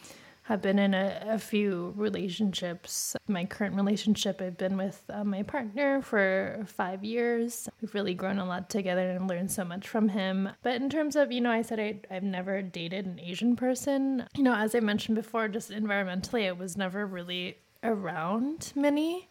have 0.43 0.61
been 0.61 0.77
in 0.77 0.93
a, 0.93 1.25
a 1.29 1.39
few 1.39 1.93
relationships. 1.95 3.15
My 3.27 3.45
current 3.45 3.75
relationship, 3.75 4.41
I've 4.41 4.57
been 4.57 4.75
with 4.75 5.01
uh, 5.09 5.23
my 5.23 5.43
partner 5.43 6.01
for 6.01 6.65
five 6.67 7.03
years. 7.03 7.69
We've 7.81 7.93
really 7.93 8.13
grown 8.13 8.39
a 8.39 8.45
lot 8.45 8.69
together 8.69 9.11
and 9.11 9.29
learned 9.29 9.51
so 9.51 9.63
much 9.63 9.87
from 9.87 10.09
him. 10.09 10.49
But 10.61 10.75
in 10.75 10.89
terms 10.89 11.15
of, 11.15 11.31
you 11.31 11.39
know, 11.39 11.51
I 11.51 11.61
said 11.61 11.79
I, 11.79 11.99
I've 12.13 12.23
never 12.23 12.61
dated 12.61 13.05
an 13.05 13.21
Asian 13.21 13.55
person. 13.55 14.27
You 14.35 14.43
know, 14.43 14.53
as 14.53 14.75
I 14.75 14.81
mentioned 14.81 15.15
before, 15.15 15.47
just 15.47 15.71
environmentally, 15.71 16.47
I 16.47 16.51
was 16.51 16.75
never 16.75 17.05
really 17.05 17.57
around 17.81 18.73
many. 18.75 19.29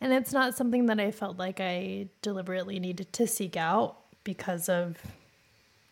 And 0.00 0.12
it's 0.12 0.32
not 0.32 0.54
something 0.54 0.86
that 0.86 1.00
I 1.00 1.10
felt 1.10 1.38
like 1.38 1.60
I 1.60 2.08
deliberately 2.20 2.78
needed 2.78 3.14
to 3.14 3.26
seek 3.26 3.56
out 3.56 3.96
because 4.24 4.68
of 4.68 4.98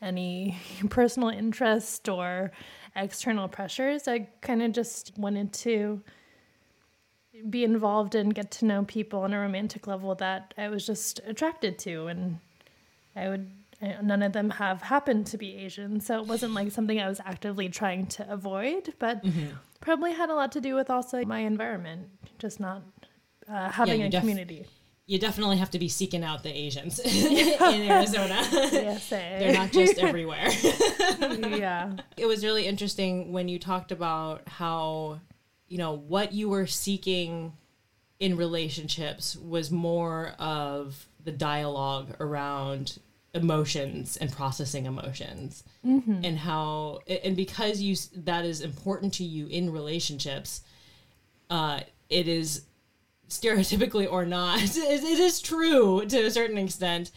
any 0.02 0.58
personal 0.90 1.30
interest 1.30 2.08
or 2.08 2.50
external 2.96 3.48
pressures. 3.48 4.06
I 4.08 4.28
kind 4.40 4.62
of 4.62 4.72
just 4.72 5.16
wanted 5.18 5.52
to 5.54 6.02
be 7.48 7.64
involved 7.64 8.14
and 8.14 8.34
get 8.34 8.50
to 8.52 8.64
know 8.64 8.84
people 8.84 9.20
on 9.20 9.32
a 9.32 9.40
romantic 9.40 9.86
level 9.86 10.14
that 10.16 10.54
I 10.56 10.68
was 10.68 10.86
just 10.86 11.20
attracted 11.26 11.78
to. 11.80 12.06
And 12.06 12.38
I 13.16 13.28
would, 13.28 13.50
none 14.02 14.22
of 14.22 14.32
them 14.32 14.50
have 14.50 14.82
happened 14.82 15.26
to 15.28 15.38
be 15.38 15.56
Asian. 15.56 16.00
So 16.00 16.20
it 16.20 16.26
wasn't 16.26 16.54
like 16.54 16.70
something 16.72 17.00
I 17.00 17.08
was 17.08 17.20
actively 17.24 17.68
trying 17.68 18.06
to 18.08 18.30
avoid, 18.30 18.94
but 18.98 19.24
probably 19.80 20.12
had 20.12 20.30
a 20.30 20.34
lot 20.34 20.52
to 20.52 20.60
do 20.60 20.74
with 20.74 20.90
also 20.90 21.24
my 21.24 21.40
environment, 21.40 22.08
just 22.38 22.60
not 22.60 22.82
uh, 23.48 23.70
having 23.70 24.00
you 24.00 24.06
a 24.06 24.10
def- 24.10 24.20
community. 24.20 24.66
You 25.12 25.18
definitely 25.18 25.58
have 25.58 25.70
to 25.72 25.78
be 25.78 25.90
seeking 25.90 26.24
out 26.24 26.42
the 26.42 26.48
Asians 26.48 26.98
in 27.04 27.90
Arizona. 27.90 28.42
Yes, 28.50 29.10
They're 29.10 29.52
not 29.52 29.70
just 29.70 29.98
everywhere. 29.98 30.48
yeah. 31.20 31.92
it 32.16 32.24
was 32.24 32.42
really 32.42 32.64
interesting 32.64 33.30
when 33.30 33.46
you 33.46 33.58
talked 33.58 33.92
about 33.92 34.48
how 34.48 35.20
you 35.68 35.76
know 35.76 35.92
what 35.92 36.32
you 36.32 36.48
were 36.48 36.66
seeking 36.66 37.52
in 38.20 38.38
relationships 38.38 39.36
was 39.36 39.70
more 39.70 40.32
of 40.38 41.06
the 41.22 41.30
dialogue 41.30 42.16
around 42.18 42.98
emotions 43.34 44.16
and 44.16 44.32
processing 44.32 44.86
emotions 44.86 45.62
and 46.24 46.38
how 46.38 47.00
and 47.06 47.36
because 47.36 47.82
you 47.82 47.94
that 48.16 48.46
is 48.46 48.62
important 48.62 49.12
to 49.12 49.24
you 49.24 49.46
in 49.48 49.70
relationships 49.70 50.62
uh 51.50 51.80
it 52.08 52.28
is 52.28 52.62
stereotypically 53.40 54.10
or 54.10 54.24
not. 54.24 54.60
It 54.62 54.76
it 54.76 55.18
is 55.20 55.40
true 55.40 56.04
to 56.06 56.26
a 56.26 56.30
certain 56.30 56.58
extent 56.58 57.10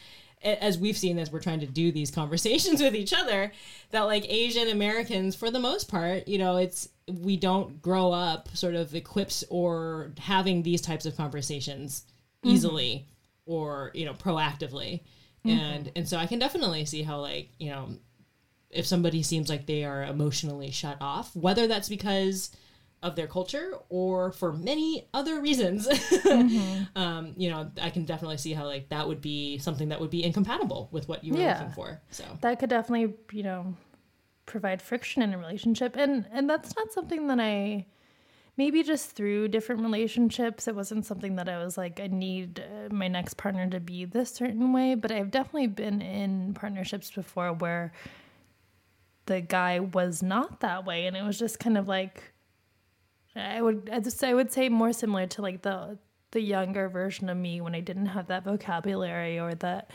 as 0.44 0.78
we've 0.78 0.98
seen 0.98 1.18
as 1.18 1.32
we're 1.32 1.40
trying 1.40 1.60
to 1.60 1.66
do 1.66 1.92
these 1.92 2.12
conversations 2.12 2.82
with 2.82 2.96
each 2.96 3.14
other 3.14 3.52
that 3.92 4.02
like 4.02 4.26
asian 4.30 4.68
americans 4.68 5.36
for 5.36 5.50
the 5.50 5.60
most 5.60 5.90
part 5.90 6.28
you 6.28 6.38
know 6.38 6.58
it's 6.58 6.90
we 7.08 7.36
don't 7.36 7.82
grow 7.82 8.12
up 8.12 8.48
sort 8.56 8.76
of 8.76 8.94
equipped 8.96 9.44
or 9.50 10.12
having 10.20 10.64
these 10.64 10.82
types 10.82 11.06
of 11.06 11.18
conversations 11.18 12.06
mm-hmm. 12.44 12.56
easily 12.56 13.08
or 13.46 13.92
you 13.94 14.06
know 14.06 14.14
proactively. 14.14 15.02
Mm-hmm. 15.46 15.50
And 15.50 15.92
and 15.96 16.10
so 16.10 16.18
i 16.18 16.26
can 16.26 16.40
definitely 16.40 16.86
see 16.86 17.04
how 17.04 17.20
like 17.20 17.50
you 17.60 17.70
know 17.70 17.90
if 18.72 18.86
somebody 18.86 19.22
seems 19.22 19.50
like 19.50 19.68
they 19.68 19.84
are 19.84 20.04
emotionally 20.04 20.72
shut 20.72 20.98
off 21.00 21.36
whether 21.36 21.68
that's 21.68 21.88
because 21.88 22.50
of 23.06 23.16
their 23.16 23.28
culture 23.28 23.74
or 23.90 24.32
for 24.32 24.52
many 24.52 25.08
other 25.14 25.40
reasons. 25.42 25.88
Um, 26.96 27.34
you 27.36 27.50
know 27.50 27.70
i 27.82 27.90
can 27.90 28.06
definitely 28.06 28.38
see 28.38 28.54
how 28.54 28.66
like 28.66 28.88
that 28.90 29.06
would 29.08 29.20
be 29.20 29.58
something 29.58 29.90
that 29.90 30.00
would 30.00 30.10
be 30.10 30.24
incompatible 30.24 30.88
with 30.92 31.08
what 31.10 31.24
you 31.24 31.34
were 31.34 31.40
Yeah. 31.40 31.54
looking 31.60 31.74
for 31.74 32.02
so. 32.10 32.24
That 32.42 32.60
could 32.60 32.70
definitely 32.70 33.16
you 33.32 33.44
know 33.44 33.76
provide 34.46 34.82
friction 34.82 35.22
in 35.22 35.34
a 35.34 35.38
relationship 35.38 35.96
and 35.98 36.26
and 36.32 36.50
that's 36.50 36.76
not 36.76 36.92
something 36.94 37.28
that 37.28 37.40
i 37.40 37.86
maybe 38.58 38.82
just 38.84 39.12
through 39.12 39.48
different 39.50 39.82
relationships 39.82 40.68
it 40.68 40.76
wasn't 40.76 41.06
something 41.06 41.36
that 41.36 41.50
i 41.50 41.58
was 41.64 41.78
like 41.78 42.00
i 42.00 42.08
need 42.08 42.62
uh, 42.64 42.94
my 42.94 43.08
next 43.10 43.36
partner 43.36 43.68
to 43.70 43.80
be 43.80 44.06
this 44.06 44.30
certain 44.32 44.72
way 44.72 44.96
but 44.96 45.12
i've 45.12 45.32
definitely 45.32 45.68
been 45.68 46.00
in 46.02 46.54
partnerships 46.54 47.10
before 47.12 47.52
where 47.54 47.92
the 49.26 49.42
guy 49.42 49.80
was 49.80 50.22
not 50.24 50.60
that 50.62 50.86
way 50.86 51.08
and 51.08 51.18
it 51.18 51.24
was 51.24 51.38
just 51.40 51.60
kind 51.60 51.78
of 51.78 51.88
like 51.88 52.32
i 53.36 53.62
would 53.62 53.90
i 53.92 54.00
just 54.00 54.24
i 54.24 54.34
would 54.34 54.52
say 54.52 54.70
more 54.70 54.94
similar 54.94 55.28
to 55.28 55.42
like 55.42 55.62
the 55.62 55.98
the 56.32 56.42
younger 56.42 56.90
version 56.90 57.30
of 57.30 57.38
me 57.38 57.62
when 57.62 57.76
i 57.76 57.80
didn't 57.80 58.08
have 58.08 58.28
that 58.28 58.44
vocabulary 58.44 59.40
or 59.40 59.54
that 59.56 59.92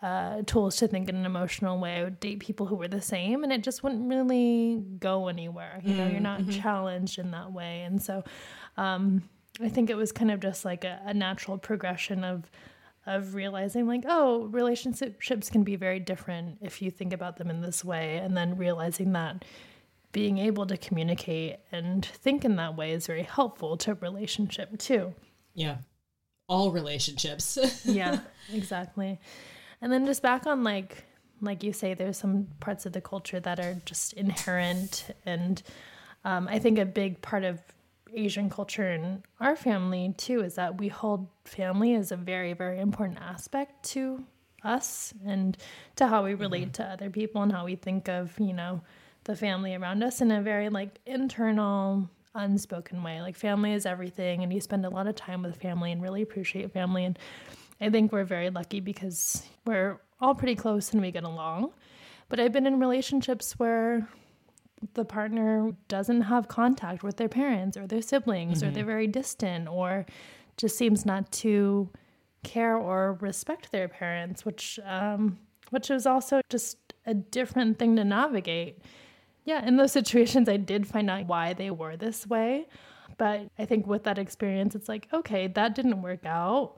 uh, 0.00 0.42
tools 0.46 0.76
to 0.76 0.86
think 0.86 1.08
in 1.08 1.16
an 1.16 1.26
emotional 1.26 1.78
way. 1.78 1.96
I 1.96 2.04
would 2.04 2.20
date 2.20 2.38
people 2.38 2.66
who 2.66 2.76
were 2.76 2.86
the 2.86 3.00
same, 3.00 3.42
and 3.42 3.52
it 3.52 3.64
just 3.64 3.82
wouldn't 3.82 4.08
really 4.08 4.80
go 5.00 5.26
anywhere. 5.26 5.80
You 5.82 5.94
know, 5.94 6.06
you're 6.06 6.20
not 6.20 6.48
challenged 6.50 7.18
in 7.18 7.32
that 7.32 7.52
way, 7.52 7.82
and 7.82 8.00
so 8.00 8.22
um, 8.76 9.24
I 9.60 9.68
think 9.68 9.90
it 9.90 9.96
was 9.96 10.12
kind 10.12 10.30
of 10.30 10.40
just 10.40 10.64
like 10.64 10.84
a, 10.84 11.00
a 11.04 11.14
natural 11.14 11.58
progression 11.58 12.24
of 12.24 12.50
of 13.06 13.34
realizing 13.34 13.86
like 13.86 14.04
oh 14.06 14.44
relationships 14.50 15.48
can 15.48 15.64
be 15.64 15.76
very 15.76 15.98
different 15.98 16.58
if 16.60 16.82
you 16.82 16.90
think 16.90 17.14
about 17.14 17.38
them 17.38 17.48
in 17.48 17.62
this 17.62 17.82
way 17.82 18.18
and 18.18 18.36
then 18.36 18.54
realizing 18.56 19.12
that 19.12 19.46
being 20.18 20.38
able 20.38 20.66
to 20.66 20.76
communicate 20.76 21.58
and 21.70 22.04
think 22.04 22.44
in 22.44 22.56
that 22.56 22.76
way 22.76 22.90
is 22.90 23.06
very 23.06 23.22
helpful 23.22 23.76
to 23.76 23.92
a 23.92 23.94
relationship 23.94 24.76
too. 24.76 25.14
Yeah. 25.54 25.76
All 26.48 26.72
relationships. 26.72 27.56
Yeah 27.84 28.18
exactly. 28.52 29.20
And 29.80 29.92
then 29.92 30.06
just 30.06 30.20
back 30.20 30.44
on 30.46 30.64
like 30.64 31.04
like 31.40 31.62
you 31.62 31.72
say 31.72 31.94
there's 31.94 32.18
some 32.18 32.48
parts 32.58 32.84
of 32.84 32.92
the 32.92 33.00
culture 33.00 33.38
that 33.38 33.60
are 33.60 33.76
just 33.84 34.12
inherent 34.14 35.06
and 35.24 35.62
um, 36.24 36.48
i 36.48 36.58
think 36.58 36.80
a 36.80 36.84
big 36.84 37.22
part 37.22 37.44
of 37.44 37.60
asian 38.12 38.50
culture 38.50 38.90
in 38.90 39.22
our 39.38 39.54
family 39.54 40.12
too 40.16 40.40
is 40.42 40.56
that 40.56 40.80
we 40.80 40.88
hold 40.88 41.28
family 41.44 41.94
as 41.94 42.10
a 42.10 42.16
very 42.16 42.54
very 42.54 42.80
important 42.80 43.20
aspect 43.20 43.84
to 43.84 44.24
us 44.64 45.14
and 45.24 45.56
to 45.94 46.08
how 46.08 46.24
we 46.24 46.34
relate 46.34 46.72
to 46.72 46.84
other 46.84 47.08
people 47.08 47.40
and 47.40 47.52
how 47.52 47.64
we 47.64 47.76
think 47.76 48.08
of 48.08 48.32
you 48.40 48.52
know 48.52 48.80
the 49.28 49.36
family 49.36 49.74
around 49.74 50.02
us 50.02 50.22
in 50.22 50.30
a 50.30 50.40
very 50.40 50.70
like 50.70 50.98
internal 51.04 52.08
unspoken 52.34 53.02
way. 53.02 53.20
Like 53.20 53.36
family 53.36 53.74
is 53.74 53.84
everything 53.84 54.42
and 54.42 54.50
you 54.50 54.58
spend 54.58 54.86
a 54.86 54.88
lot 54.88 55.06
of 55.06 55.16
time 55.16 55.42
with 55.42 55.54
family 55.56 55.92
and 55.92 56.02
really 56.02 56.22
appreciate 56.22 56.72
family. 56.72 57.04
And 57.04 57.18
I 57.78 57.90
think 57.90 58.10
we're 58.10 58.24
very 58.24 58.48
lucky 58.48 58.80
because 58.80 59.46
we're 59.66 60.00
all 60.18 60.34
pretty 60.34 60.54
close 60.54 60.92
and 60.92 61.02
we 61.02 61.10
get 61.10 61.24
along. 61.24 61.72
But 62.30 62.40
I've 62.40 62.52
been 62.52 62.66
in 62.66 62.80
relationships 62.80 63.52
where 63.58 64.08
the 64.94 65.04
partner 65.04 65.72
doesn't 65.88 66.22
have 66.22 66.48
contact 66.48 67.02
with 67.02 67.18
their 67.18 67.28
parents 67.28 67.76
or 67.76 67.86
their 67.86 68.00
siblings 68.00 68.62
or 68.62 68.70
they're 68.70 68.84
very 68.84 69.08
distant 69.08 69.68
or 69.68 70.06
just 70.56 70.78
seems 70.78 71.04
not 71.04 71.30
to 71.32 71.90
care 72.44 72.76
or 72.76 73.18
respect 73.20 73.72
their 73.72 73.88
parents 73.88 74.44
which 74.44 74.78
um 74.84 75.36
which 75.70 75.90
is 75.90 76.06
also 76.06 76.40
just 76.48 76.78
a 77.06 77.12
different 77.12 77.76
thing 77.76 77.96
to 77.96 78.04
navigate 78.04 78.78
yeah 79.48 79.66
in 79.66 79.76
those 79.76 79.92
situations 79.92 80.48
i 80.48 80.56
did 80.56 80.86
find 80.86 81.08
out 81.10 81.26
why 81.26 81.52
they 81.52 81.70
were 81.70 81.96
this 81.96 82.26
way 82.26 82.66
but 83.16 83.48
i 83.58 83.64
think 83.64 83.86
with 83.86 84.04
that 84.04 84.18
experience 84.18 84.74
it's 84.74 84.88
like 84.88 85.08
okay 85.12 85.46
that 85.46 85.74
didn't 85.74 86.02
work 86.02 86.24
out 86.24 86.76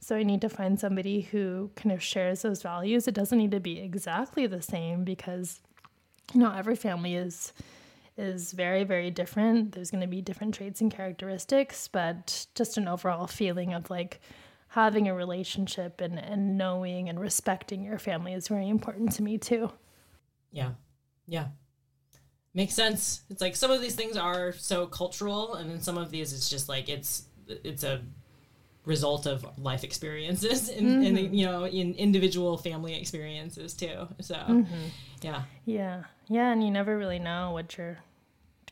so 0.00 0.16
I 0.16 0.22
need 0.22 0.40
to 0.40 0.48
find 0.48 0.80
somebody 0.80 1.20
who 1.20 1.70
kind 1.76 1.92
of 1.92 2.02
shares 2.02 2.40
those 2.40 2.62
values. 2.62 3.06
It 3.06 3.14
doesn't 3.14 3.36
need 3.36 3.50
to 3.50 3.60
be 3.60 3.78
exactly 3.80 4.46
the 4.46 4.62
same 4.62 5.04
because 5.04 5.60
you 6.32 6.40
know 6.40 6.52
every 6.52 6.76
family 6.76 7.14
is 7.14 7.52
is 8.16 8.52
very 8.52 8.82
very 8.82 9.10
different. 9.10 9.72
There's 9.72 9.90
going 9.90 10.00
to 10.00 10.06
be 10.06 10.22
different 10.22 10.54
traits 10.54 10.80
and 10.80 10.90
characteristics, 10.90 11.86
but 11.86 12.46
just 12.54 12.78
an 12.78 12.88
overall 12.88 13.26
feeling 13.26 13.74
of 13.74 13.90
like 13.90 14.20
having 14.68 15.06
a 15.06 15.14
relationship 15.14 16.00
and 16.00 16.18
and 16.18 16.56
knowing 16.56 17.10
and 17.10 17.20
respecting 17.20 17.84
your 17.84 17.98
family 17.98 18.32
is 18.32 18.48
very 18.48 18.70
important 18.70 19.12
to 19.12 19.22
me 19.22 19.36
too. 19.36 19.70
Yeah. 20.50 20.72
Yeah. 21.26 21.48
Makes 22.52 22.74
sense. 22.74 23.22
It's 23.30 23.40
like 23.40 23.54
some 23.54 23.70
of 23.70 23.80
these 23.80 23.94
things 23.94 24.16
are 24.16 24.52
so 24.52 24.86
cultural 24.86 25.54
and 25.54 25.70
then 25.70 25.80
some 25.80 25.96
of 25.96 26.10
these 26.10 26.32
it's 26.32 26.50
just 26.50 26.68
like 26.68 26.88
it's 26.88 27.24
it's 27.46 27.84
a 27.84 28.02
result 28.84 29.26
of 29.26 29.46
life 29.58 29.84
experiences 29.84 30.68
and, 30.76 31.04
and 31.04 31.16
mm-hmm. 31.16 31.34
you 31.34 31.46
know 31.46 31.66
in 31.66 31.94
individual 31.94 32.56
family 32.56 32.98
experiences 32.98 33.74
too. 33.74 34.08
So 34.20 34.34
mm-hmm. 34.34 34.88
yeah. 35.22 35.42
Yeah. 35.64 36.04
Yeah, 36.28 36.52
and 36.52 36.62
you 36.62 36.70
never 36.70 36.96
really 36.96 37.18
know 37.18 37.50
what 37.52 37.76
you're 37.76 37.98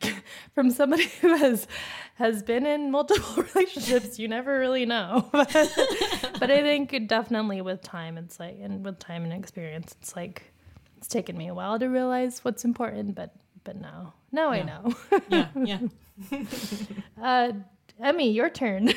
from 0.54 0.70
somebody 0.70 1.06
who 1.20 1.36
has 1.36 1.66
has 2.14 2.42
been 2.42 2.66
in 2.66 2.90
multiple 2.90 3.44
relationships, 3.54 4.18
you 4.18 4.28
never 4.28 4.58
really 4.58 4.86
know. 4.86 5.28
but, 5.32 5.52
but 5.52 6.50
I 6.50 6.62
think 6.62 7.06
definitely 7.06 7.60
with 7.62 7.82
time 7.82 8.18
it's 8.18 8.40
like 8.40 8.58
and 8.60 8.84
with 8.84 8.98
time 8.98 9.24
and 9.24 9.32
experience, 9.32 9.94
it's 10.00 10.16
like 10.16 10.52
it's 10.96 11.08
taken 11.08 11.36
me 11.36 11.48
a 11.48 11.54
while 11.54 11.78
to 11.78 11.86
realize 11.86 12.44
what's 12.44 12.64
important, 12.64 13.14
but 13.14 13.34
but 13.64 13.80
now 13.80 14.14
now 14.32 14.50
I 14.50 14.62
know. 14.62 14.94
Yeah. 15.28 15.48
Yeah. 15.64 15.78
uh 17.22 17.52
Emmy, 18.00 18.30
your 18.30 18.48
turn. 18.50 18.88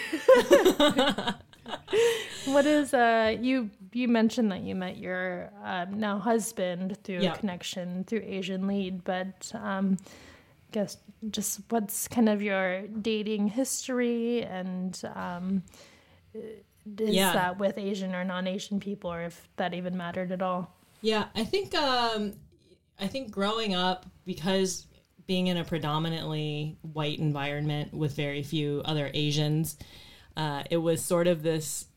what 2.45 2.65
is 2.65 2.93
uh 2.93 3.35
you 3.39 3.69
you 3.93 4.07
mentioned 4.07 4.51
that 4.51 4.61
you 4.61 4.75
met 4.75 4.97
your 4.97 5.51
um, 5.63 5.99
now 5.99 6.17
husband 6.17 6.97
through 7.03 7.19
Yeah. 7.19 7.33
a 7.33 7.37
connection 7.37 8.03
through 8.05 8.23
Asian 8.25 8.67
Lead, 8.67 9.03
but 9.03 9.51
um 9.55 9.97
guess 10.71 10.97
just 11.29 11.59
what's 11.69 12.07
kind 12.07 12.29
of 12.29 12.41
your 12.41 12.87
dating 12.87 13.47
history 13.47 14.43
and 14.43 14.99
um 15.15 15.63
is 16.33 17.15
Yeah. 17.15 17.33
that 17.33 17.59
with 17.59 17.77
Asian 17.77 18.15
or 18.15 18.23
non-Asian 18.23 18.79
people 18.79 19.11
or 19.13 19.21
if 19.21 19.47
that 19.57 19.73
even 19.73 19.95
mattered 19.97 20.31
at 20.31 20.41
all? 20.41 20.73
Yeah, 21.01 21.25
I 21.35 21.43
think 21.43 21.75
um, 21.75 22.33
I 23.01 23.07
think 23.07 23.31
growing 23.31 23.73
up 23.73 24.05
because 24.25 24.85
being 25.25 25.47
in 25.47 25.57
a 25.57 25.63
predominantly 25.63 26.77
white 26.81 27.19
environment 27.19 27.93
with 27.93 28.15
very 28.15 28.43
few 28.43 28.81
other 28.85 29.09
Asians, 29.13 29.77
uh, 30.37 30.63
it 30.69 30.77
was 30.77 31.03
sort 31.03 31.27
of 31.27 31.41
this 31.41 31.87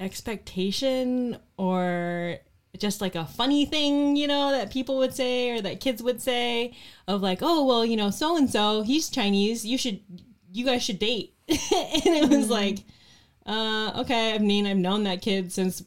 expectation 0.00 1.38
or 1.56 2.38
just 2.78 3.00
like 3.00 3.14
a 3.14 3.24
funny 3.24 3.66
thing, 3.66 4.16
you 4.16 4.26
know, 4.26 4.50
that 4.50 4.72
people 4.72 4.98
would 4.98 5.14
say 5.14 5.50
or 5.50 5.60
that 5.60 5.80
kids 5.80 6.02
would 6.02 6.20
say 6.20 6.74
of 7.06 7.22
like, 7.22 7.38
oh 7.42 7.64
well, 7.64 7.84
you 7.84 7.96
know, 7.96 8.10
so 8.10 8.36
and 8.36 8.50
so, 8.50 8.82
he's 8.82 9.10
Chinese, 9.10 9.64
you 9.64 9.78
should, 9.78 10.00
you 10.50 10.64
guys 10.64 10.82
should 10.82 10.98
date, 10.98 11.34
and 11.48 11.58
it 11.60 12.28
was 12.28 12.48
like, 12.50 12.78
uh, 13.46 13.92
okay, 14.00 14.34
I 14.34 14.38
mean, 14.38 14.66
I've 14.66 14.76
known 14.76 15.04
that 15.04 15.22
kid 15.22 15.52
since 15.52 15.84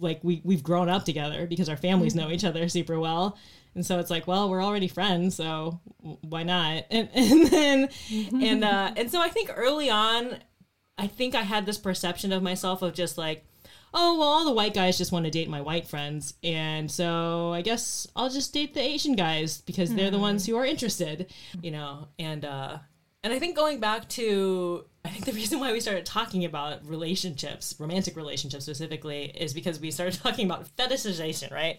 like 0.00 0.20
we 0.22 0.40
we've 0.44 0.62
grown 0.62 0.88
up 0.88 1.04
together 1.04 1.46
because 1.46 1.68
our 1.68 1.76
families 1.76 2.14
know 2.14 2.30
each 2.30 2.44
other 2.44 2.68
super 2.68 2.98
well. 3.00 3.36
And 3.78 3.86
so 3.86 4.00
it's 4.00 4.10
like, 4.10 4.26
well, 4.26 4.50
we're 4.50 4.60
already 4.60 4.88
friends, 4.88 5.36
so 5.36 5.78
why 6.22 6.42
not? 6.42 6.86
And 6.90 7.08
and 7.14 7.46
then 7.46 7.88
and 8.42 8.64
uh 8.64 8.92
and 8.96 9.08
so 9.08 9.20
I 9.20 9.28
think 9.28 9.52
early 9.54 9.88
on 9.88 10.38
I 10.98 11.06
think 11.06 11.36
I 11.36 11.42
had 11.42 11.64
this 11.64 11.78
perception 11.78 12.32
of 12.32 12.42
myself 12.42 12.82
of 12.82 12.92
just 12.92 13.16
like, 13.16 13.46
oh, 13.94 14.18
well, 14.18 14.28
all 14.28 14.44
the 14.44 14.52
white 14.52 14.74
guys 14.74 14.98
just 14.98 15.12
want 15.12 15.26
to 15.26 15.30
date 15.30 15.48
my 15.48 15.60
white 15.60 15.86
friends. 15.86 16.34
And 16.42 16.90
so 16.90 17.52
I 17.52 17.62
guess 17.62 18.08
I'll 18.16 18.30
just 18.30 18.52
date 18.52 18.74
the 18.74 18.80
Asian 18.80 19.14
guys 19.14 19.60
because 19.60 19.94
they're 19.94 20.10
the 20.10 20.18
ones 20.18 20.44
who 20.44 20.56
are 20.56 20.66
interested, 20.66 21.32
you 21.62 21.70
know? 21.70 22.08
And, 22.18 22.44
uh, 22.44 22.78
and 23.28 23.36
I 23.36 23.38
think 23.38 23.56
going 23.56 23.78
back 23.78 24.08
to, 24.10 24.86
I 25.04 25.10
think 25.10 25.26
the 25.26 25.32
reason 25.42 25.60
why 25.60 25.70
we 25.70 25.80
started 25.80 26.06
talking 26.06 26.46
about 26.46 26.86
relationships, 26.88 27.74
romantic 27.78 28.16
relationships 28.16 28.64
specifically, 28.64 29.24
is 29.24 29.52
because 29.52 29.78
we 29.78 29.90
started 29.90 30.18
talking 30.22 30.46
about 30.46 30.74
fetishization, 30.78 31.52
right? 31.52 31.78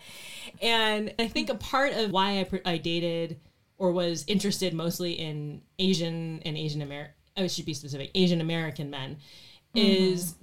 And 0.62 1.12
I 1.18 1.28
think 1.28 1.50
a 1.50 1.56
part 1.56 1.94
of 1.94 2.12
why 2.12 2.46
I, 2.66 2.74
I 2.74 2.78
dated 2.78 3.40
or 3.80 3.92
was 3.92 4.26
interested 4.28 4.76
mostly 4.76 5.14
in 5.14 5.64
Asian 5.80 6.40
and 6.46 6.56
Asian 6.56 6.84
American, 6.84 7.16
I 7.36 7.48
should 7.48 7.66
be 7.66 7.74
specific, 7.74 8.12
Asian 8.14 8.42
American 8.42 8.92
men, 8.92 9.18
mm-hmm. 9.74 9.80
is 9.80 10.36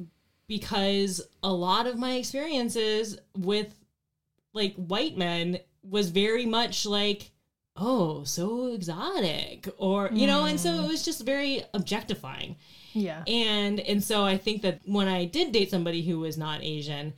because 0.48 1.20
a 1.44 1.52
lot 1.52 1.86
of 1.86 1.98
my 1.98 2.14
experiences 2.14 3.16
with 3.38 3.72
like 4.54 4.74
white 4.74 5.16
men 5.16 5.60
was 5.84 6.10
very 6.10 6.46
much 6.46 6.84
like 6.84 7.30
oh 7.76 8.24
so 8.24 8.72
exotic 8.72 9.68
or 9.78 10.08
you 10.12 10.26
know 10.26 10.44
and 10.44 10.58
so 10.58 10.70
mm. 10.70 10.84
it 10.84 10.88
was 10.88 11.04
just 11.04 11.24
very 11.24 11.62
objectifying. 11.74 12.56
Yeah. 12.92 13.22
and 13.26 13.78
and 13.78 14.02
so 14.02 14.24
i 14.24 14.38
think 14.38 14.62
that 14.62 14.80
when 14.86 15.06
i 15.06 15.26
did 15.26 15.52
date 15.52 15.70
somebody 15.70 16.00
who 16.00 16.18
was 16.18 16.38
not 16.38 16.62
asian 16.62 17.12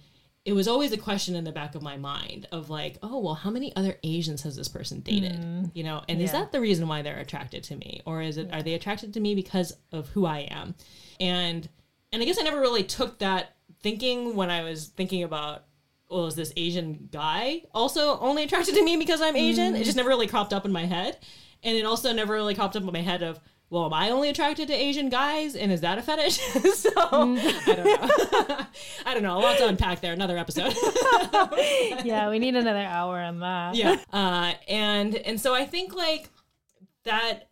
it 0.45 0.53
was 0.53 0.67
always 0.67 0.93
a 0.93 0.97
question 0.97 1.37
in 1.37 1.45
the 1.45 1.53
back 1.53 1.75
of 1.75 1.83
my 1.83 1.97
mind 1.97 2.49
of 2.51 2.69
like 2.69 2.97
oh 3.03 3.21
well 3.21 3.35
how 3.35 3.51
many 3.51 3.75
other 3.77 3.97
asians 4.03 4.43
has 4.43 4.57
this 4.57 4.67
person 4.67 5.01
dated? 5.01 5.41
Mm. 5.41 5.71
You 5.75 5.85
know 5.85 6.03
and 6.09 6.21
is 6.21 6.33
that 6.33 6.51
the 6.51 6.61
reason 6.61 6.89
why 6.89 7.03
they're 7.03 7.19
attracted 7.19 7.63
to 7.65 7.77
me? 7.77 8.01
Or 8.07 8.23
is 8.23 8.39
it 8.39 8.53
are 8.53 8.63
they 8.63 8.75
attracted 8.75 9.15
to 9.15 9.21
me 9.21 9.35
because 9.35 9.77
of 9.93 10.09
who 10.09 10.27
i 10.27 10.39
am? 10.51 10.75
And 11.21 11.69
and 12.13 12.23
i 12.23 12.25
guess 12.25 12.41
i 12.41 12.43
never 12.43 12.61
really 12.61 12.83
took 12.83 13.19
that 13.19 13.55
thinking 13.81 14.35
when 14.35 14.51
i 14.51 14.63
was 14.63 14.89
thinking 14.89 15.23
about 15.23 15.65
well 16.11 16.27
is 16.27 16.35
this 16.35 16.53
asian 16.57 17.09
guy 17.13 17.63
also 17.75 18.19
only 18.21 18.43
attracted 18.45 18.75
to 18.75 18.83
me 18.85 18.97
because 18.97 19.21
i'm 19.21 19.37
asian? 19.37 19.75
It 19.77 19.85
just 19.85 19.97
never 19.97 20.09
really 20.09 20.27
cropped 20.27 20.53
up 20.53 20.65
in 20.65 20.73
my 20.73 20.85
head. 20.87 21.19
And 21.63 21.77
it 21.77 21.85
also 21.85 22.13
never 22.13 22.33
really 22.35 22.55
cropped 22.55 22.77
up 22.77 22.83
in 22.83 22.93
my 22.93 23.01
head 23.03 23.23
of 23.23 23.41
well 23.71 23.85
am 23.87 23.93
i 23.93 24.11
only 24.11 24.29
attracted 24.29 24.69
to 24.69 24.75
asian 24.75 25.09
guys? 25.11 25.55
And 25.57 25.71
is 25.73 25.81
that 25.83 25.99
a 25.99 26.03
fetish? 26.03 26.39
So 26.75 26.91
i 26.97 27.11
don't 27.67 27.85
know. 27.85 28.59
I 29.07 29.15
don't 29.15 29.23
know. 29.23 29.37
A 29.39 29.41
lot 29.41 29.59
to 29.59 29.67
unpack 29.67 30.01
there. 30.01 30.13
Another 30.13 30.39
episode. 30.39 30.75
Yeah, 32.05 32.31
we 32.31 32.39
need 32.39 32.55
another 32.57 32.79
hour 32.81 33.19
on 33.19 33.41
that. 33.41 33.75
yeah. 33.75 33.97
Uh 34.13 34.53
and 34.69 35.15
and 35.17 35.41
so 35.41 35.55
i 35.55 35.65
think 35.67 35.95
like 35.95 36.31
that 37.05 37.47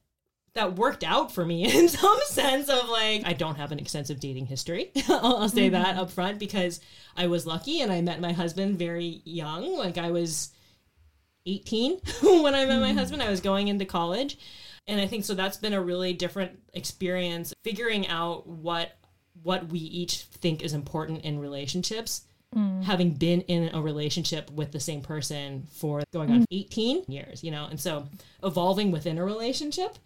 that 0.56 0.76
worked 0.76 1.04
out 1.04 1.32
for 1.32 1.44
me 1.44 1.64
in 1.78 1.88
some 1.88 2.18
sense 2.26 2.68
of 2.68 2.88
like 2.88 3.22
I 3.24 3.32
don't 3.32 3.56
have 3.56 3.72
an 3.72 3.78
extensive 3.78 4.20
dating 4.20 4.46
history. 4.46 4.90
I'll, 5.08 5.48
say 5.48 5.68
that 5.68 5.96
up 5.96 6.10
front 6.10 6.38
because 6.38 6.80
I 7.16 7.28
was 7.28 7.46
lucky 7.46 7.80
and 7.80 7.92
I 7.92 8.00
met 8.00 8.20
my 8.20 8.32
husband 8.32 8.78
very 8.78 9.22
young. 9.24 9.76
Like 9.78 9.96
I 9.98 10.10
was 10.10 10.50
18 11.46 12.00
when 12.22 12.54
I 12.54 12.66
met 12.66 12.80
my 12.80 12.92
mm. 12.92 12.98
husband. 12.98 13.22
I 13.22 13.30
was 13.30 13.40
going 13.40 13.68
into 13.68 13.84
college. 13.84 14.38
And 14.88 15.00
I 15.00 15.06
think 15.06 15.24
so 15.24 15.34
that's 15.34 15.56
been 15.56 15.72
a 15.72 15.80
really 15.80 16.12
different 16.12 16.58
experience 16.74 17.52
figuring 17.64 18.06
out 18.08 18.46
what 18.46 18.92
what 19.42 19.68
we 19.68 19.78
each 19.78 20.22
think 20.22 20.62
is 20.62 20.72
important 20.72 21.22
in 21.22 21.38
relationships 21.38 22.22
mm. 22.54 22.82
having 22.84 23.12
been 23.12 23.42
in 23.42 23.74
a 23.74 23.80
relationship 23.80 24.50
with 24.50 24.72
the 24.72 24.80
same 24.80 25.00
person 25.00 25.66
for 25.70 26.02
going 26.12 26.30
on 26.30 26.40
mm. 26.40 26.46
18 26.50 27.04
years, 27.08 27.44
you 27.44 27.50
know, 27.50 27.66
and 27.66 27.78
so 27.78 28.08
evolving 28.42 28.90
within 28.90 29.18
a 29.18 29.24
relationship 29.24 29.98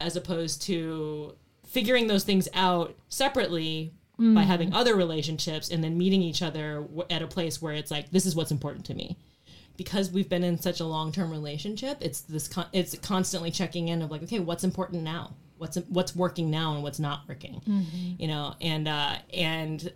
as 0.00 0.16
opposed 0.16 0.62
to 0.62 1.34
figuring 1.66 2.06
those 2.06 2.24
things 2.24 2.48
out 2.54 2.94
separately 3.08 3.92
by 4.34 4.42
having 4.42 4.72
other 4.74 4.96
relationships 4.96 5.70
and 5.70 5.84
then 5.84 5.96
meeting 5.96 6.22
each 6.22 6.42
other 6.42 6.80
w- 6.80 7.04
at 7.08 7.22
a 7.22 7.26
place 7.28 7.62
where 7.62 7.74
it's 7.74 7.90
like, 7.90 8.10
this 8.10 8.26
is 8.26 8.34
what's 8.34 8.50
important 8.50 8.84
to 8.86 8.94
me. 8.94 9.16
Because 9.76 10.10
we've 10.10 10.28
been 10.28 10.42
in 10.42 10.58
such 10.58 10.80
a 10.80 10.84
long 10.84 11.12
term 11.12 11.30
relationship, 11.30 11.98
it's 12.00 12.22
this 12.22 12.48
con- 12.48 12.66
it's 12.72 12.98
constantly 12.98 13.52
checking 13.52 13.86
in 13.88 14.02
of 14.02 14.10
like, 14.10 14.24
okay, 14.24 14.40
what's 14.40 14.64
important 14.64 15.04
now? 15.04 15.34
What's 15.58 15.76
what's 15.88 16.16
working 16.16 16.50
now 16.50 16.74
and 16.74 16.82
what's 16.82 16.98
not 16.98 17.20
working, 17.28 17.60
you 18.18 18.26
know, 18.26 18.54
and 18.60 18.88
uh, 18.88 19.16
and 19.32 19.92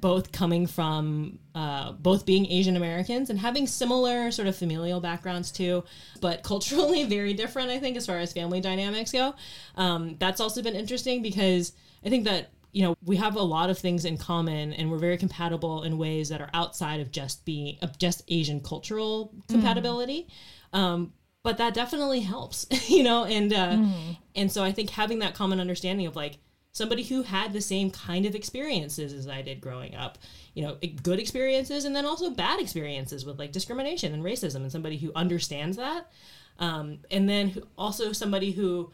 both 0.00 0.32
coming 0.32 0.66
from 0.66 1.38
uh, 1.54 1.92
both 1.92 2.26
being 2.26 2.46
Asian 2.46 2.76
Americans 2.76 3.30
and 3.30 3.38
having 3.38 3.66
similar 3.66 4.30
sort 4.30 4.48
of 4.48 4.56
familial 4.56 5.00
backgrounds 5.00 5.50
too, 5.50 5.84
but 6.20 6.42
culturally 6.42 7.04
very 7.16 7.34
different. 7.34 7.70
I 7.70 7.78
think 7.78 7.96
as 7.96 8.06
far 8.06 8.18
as 8.18 8.32
family 8.32 8.60
dynamics 8.60 9.12
go, 9.12 9.34
um, 9.76 10.16
that's 10.18 10.40
also 10.40 10.62
been 10.62 10.76
interesting 10.76 11.22
because 11.22 11.72
I 12.04 12.08
think 12.08 12.24
that 12.24 12.50
you 12.72 12.82
know 12.82 12.96
we 13.04 13.16
have 13.16 13.36
a 13.36 13.42
lot 13.42 13.70
of 13.70 13.78
things 13.78 14.04
in 14.04 14.18
common 14.18 14.72
and 14.72 14.90
we're 14.90 14.98
very 14.98 15.16
compatible 15.16 15.82
in 15.82 15.98
ways 15.98 16.28
that 16.28 16.40
are 16.40 16.50
outside 16.52 17.00
of 17.00 17.10
just 17.10 17.44
being 17.44 17.78
of 17.82 17.98
just 17.98 18.22
Asian 18.28 18.60
cultural 18.60 19.32
compatibility. 19.48 20.28
Um, 20.72 21.12
but 21.42 21.58
that 21.58 21.74
definitely 21.74 22.20
helps, 22.20 22.66
you 22.88 23.04
know, 23.04 23.24
and 23.24 23.52
uh, 23.52 23.78
and 24.34 24.50
so 24.50 24.64
I 24.64 24.72
think 24.72 24.90
having 24.90 25.20
that 25.20 25.34
common 25.34 25.60
understanding 25.60 26.06
of 26.06 26.16
like 26.16 26.38
somebody 26.76 27.02
who 27.02 27.22
had 27.22 27.54
the 27.54 27.60
same 27.62 27.90
kind 27.90 28.26
of 28.26 28.34
experiences 28.34 29.14
as 29.14 29.26
I 29.26 29.40
did 29.40 29.62
growing 29.62 29.96
up, 29.96 30.18
you 30.52 30.62
know, 30.62 30.76
good 31.02 31.18
experiences 31.18 31.86
and 31.86 31.96
then 31.96 32.04
also 32.04 32.28
bad 32.28 32.60
experiences 32.60 33.24
with 33.24 33.38
like 33.38 33.50
discrimination 33.50 34.12
and 34.12 34.22
racism, 34.22 34.56
and 34.56 34.70
somebody 34.70 34.98
who 34.98 35.10
understands 35.14 35.78
that, 35.78 36.12
um, 36.58 36.98
and 37.10 37.26
then 37.26 37.62
also 37.78 38.12
somebody 38.12 38.50
who 38.52 38.92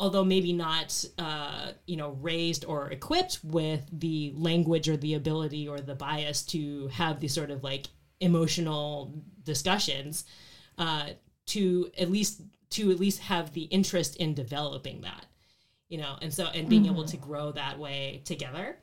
although 0.00 0.24
maybe 0.24 0.52
not 0.52 1.04
uh, 1.16 1.70
you 1.86 1.96
know 1.96 2.10
raised 2.20 2.64
or 2.64 2.90
equipped 2.90 3.38
with 3.44 3.86
the 3.92 4.32
language 4.34 4.88
or 4.88 4.96
the 4.96 5.14
ability 5.14 5.68
or 5.68 5.78
the 5.78 5.94
bias 5.94 6.42
to 6.42 6.88
have 6.88 7.20
these 7.20 7.32
sort 7.32 7.52
of 7.52 7.62
like 7.62 7.86
emotional 8.18 9.14
discussions 9.44 10.24
uh, 10.76 11.10
to 11.46 11.88
at 11.96 12.10
least 12.10 12.42
to 12.70 12.90
at 12.90 12.98
least 12.98 13.20
have 13.20 13.52
the 13.52 13.62
interest 13.62 14.16
in 14.16 14.34
developing 14.34 15.02
that 15.02 15.26
you 15.88 15.98
know 15.98 16.16
and 16.22 16.32
so 16.32 16.46
and 16.46 16.68
being 16.68 16.86
able 16.86 17.04
to 17.04 17.16
grow 17.16 17.52
that 17.52 17.78
way 17.78 18.22
together. 18.24 18.78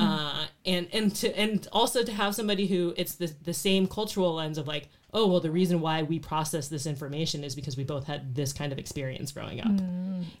Uh, 0.00 0.46
and 0.64 0.86
and 0.92 1.12
to 1.12 1.36
and 1.36 1.66
also 1.72 2.04
to 2.04 2.12
have 2.12 2.32
somebody 2.32 2.68
who 2.68 2.94
it's 2.96 3.16
the 3.16 3.34
the 3.42 3.52
same 3.52 3.88
cultural 3.88 4.34
lens 4.34 4.56
of 4.56 4.68
like 4.68 4.88
oh 5.12 5.26
well 5.26 5.40
the 5.40 5.50
reason 5.50 5.80
why 5.80 6.04
we 6.04 6.20
process 6.20 6.68
this 6.68 6.86
information 6.86 7.42
is 7.42 7.56
because 7.56 7.76
we 7.76 7.82
both 7.82 8.06
had 8.06 8.32
this 8.32 8.52
kind 8.52 8.70
of 8.70 8.78
experience 8.78 9.32
growing 9.32 9.60
up 9.60 9.72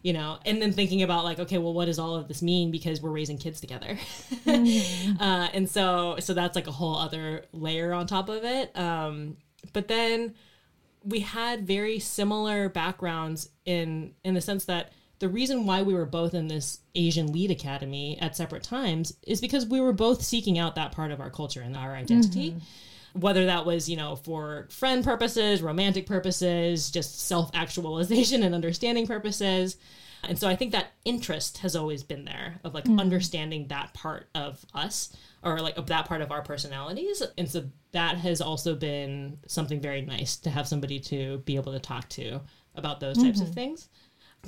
you 0.02 0.12
know? 0.12 0.38
And 0.44 0.60
then 0.60 0.72
thinking 0.72 1.02
about 1.02 1.24
like 1.24 1.38
okay 1.38 1.58
well 1.58 1.72
what 1.72 1.86
does 1.86 1.98
all 1.98 2.14
of 2.14 2.28
this 2.28 2.42
mean 2.42 2.70
because 2.70 3.00
we're 3.00 3.10
raising 3.10 3.38
kids 3.38 3.60
together? 3.60 3.98
Uh, 5.20 5.48
and 5.52 5.68
so 5.68 6.16
so 6.20 6.34
that's 6.34 6.54
like 6.54 6.66
a 6.66 6.72
whole 6.72 6.96
other 6.96 7.44
layer 7.52 7.92
on 7.92 8.06
top 8.06 8.28
of 8.28 8.44
it. 8.44 8.76
Um, 8.76 9.36
but 9.72 9.88
then 9.88 10.34
we 11.04 11.20
had 11.20 11.66
very 11.66 11.98
similar 11.98 12.68
backgrounds 12.68 13.50
in 13.64 14.14
in 14.24 14.34
the 14.34 14.40
sense 14.40 14.64
that 14.66 14.92
the 15.18 15.28
reason 15.28 15.66
why 15.66 15.82
we 15.82 15.94
were 15.94 16.06
both 16.06 16.34
in 16.34 16.48
this 16.48 16.80
Asian 16.94 17.32
Lead 17.32 17.50
Academy 17.50 18.18
at 18.20 18.36
separate 18.36 18.62
times 18.62 19.16
is 19.26 19.40
because 19.40 19.66
we 19.66 19.80
were 19.80 19.92
both 19.92 20.22
seeking 20.22 20.58
out 20.58 20.76
that 20.76 20.92
part 20.92 21.10
of 21.10 21.20
our 21.20 21.30
culture 21.30 21.60
and 21.60 21.76
our 21.76 21.94
identity. 21.94 22.50
Mm-hmm. 22.50 23.20
Whether 23.20 23.46
that 23.46 23.66
was, 23.66 23.88
you 23.88 23.96
know, 23.96 24.16
for 24.16 24.68
friend 24.70 25.02
purposes, 25.02 25.62
romantic 25.62 26.06
purposes, 26.06 26.90
just 26.90 27.20
self 27.20 27.50
actualization 27.54 28.42
and 28.44 28.54
understanding 28.54 29.06
purposes. 29.06 29.76
And 30.24 30.38
so 30.38 30.48
I 30.48 30.56
think 30.56 30.72
that 30.72 30.92
interest 31.04 31.58
has 31.58 31.74
always 31.74 32.02
been 32.02 32.24
there 32.24 32.60
of 32.64 32.74
like 32.74 32.84
mm-hmm. 32.84 33.00
understanding 33.00 33.68
that 33.68 33.94
part 33.94 34.28
of 34.34 34.64
us 34.74 35.16
or 35.42 35.60
like 35.60 35.78
of 35.78 35.86
that 35.86 36.06
part 36.06 36.20
of 36.20 36.32
our 36.32 36.42
personalities. 36.42 37.22
And 37.36 37.48
so 37.48 37.64
that 37.92 38.16
has 38.18 38.40
also 38.40 38.74
been 38.74 39.38
something 39.46 39.80
very 39.80 40.02
nice 40.02 40.36
to 40.38 40.50
have 40.50 40.68
somebody 40.68 41.00
to 41.00 41.38
be 41.38 41.56
able 41.56 41.72
to 41.72 41.80
talk 41.80 42.08
to 42.10 42.40
about 42.74 43.00
those 43.00 43.16
types 43.16 43.40
of 43.40 43.46
mm-hmm. 43.46 43.54
things. 43.54 43.88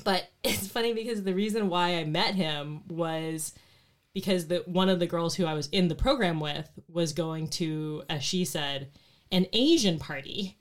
But 0.05 0.30
it's 0.45 0.66
funny 0.66 0.93
because 0.93 1.22
the 1.22 1.34
reason 1.34 1.68
why 1.68 1.97
I 1.97 2.05
met 2.05 2.34
him 2.34 2.82
was 2.88 3.53
because 4.14 4.49
the 4.49 4.64
one 4.66 4.88
of 4.88 4.99
the 4.99 5.07
girls 5.07 5.34
who 5.36 5.47
I 5.47 5.55
was 5.55 5.68
in 5.68 5.88
the 5.88 5.95
program 5.95 6.41
with 6.41 6.68
was 6.88 7.12
going 7.12 7.49
to, 7.49 8.03
as 8.09 8.24
she 8.24 8.45
said, 8.45 8.91
an 9.30 9.47
Asian 9.53 9.99
party. 9.99 10.59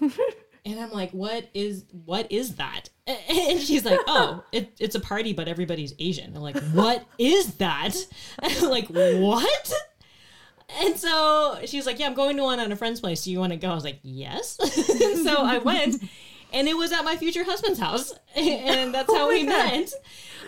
And 0.66 0.80
I'm 0.80 0.92
like, 0.92 1.10
what 1.10 1.50
is 1.52 1.84
what 2.06 2.30
is 2.32 2.56
that? 2.56 2.88
And 3.06 3.60
she's 3.60 3.84
like, 3.84 4.00
oh, 4.06 4.42
it, 4.50 4.72
it's 4.80 4.94
a 4.94 5.00
party, 5.00 5.34
but 5.34 5.46
everybody's 5.46 5.92
Asian. 5.98 6.34
I'm 6.34 6.42
like, 6.42 6.56
what 6.72 7.04
is 7.18 7.56
that? 7.56 7.94
I'm 8.42 8.70
like, 8.70 8.86
what? 8.88 9.72
And 10.80 10.98
so 10.98 11.58
she's 11.66 11.84
like, 11.84 11.98
yeah, 11.98 12.06
I'm 12.06 12.14
going 12.14 12.38
to 12.38 12.44
one 12.44 12.60
on 12.60 12.72
a 12.72 12.76
friend's 12.76 13.00
place. 13.00 13.24
Do 13.24 13.30
you 13.30 13.38
want 13.38 13.52
to 13.52 13.58
go? 13.58 13.70
I 13.70 13.74
was 13.74 13.84
like, 13.84 14.00
yes. 14.02 14.56
so 15.22 15.36
I 15.36 15.58
went, 15.58 16.02
and 16.54 16.68
it 16.68 16.76
was 16.76 16.92
at 16.92 17.04
my 17.04 17.16
future 17.16 17.44
husband's 17.44 17.80
house, 17.80 18.14
and 18.36 18.94
that's 18.94 19.12
how 19.12 19.28
we 19.28 19.42
met. 19.42 19.92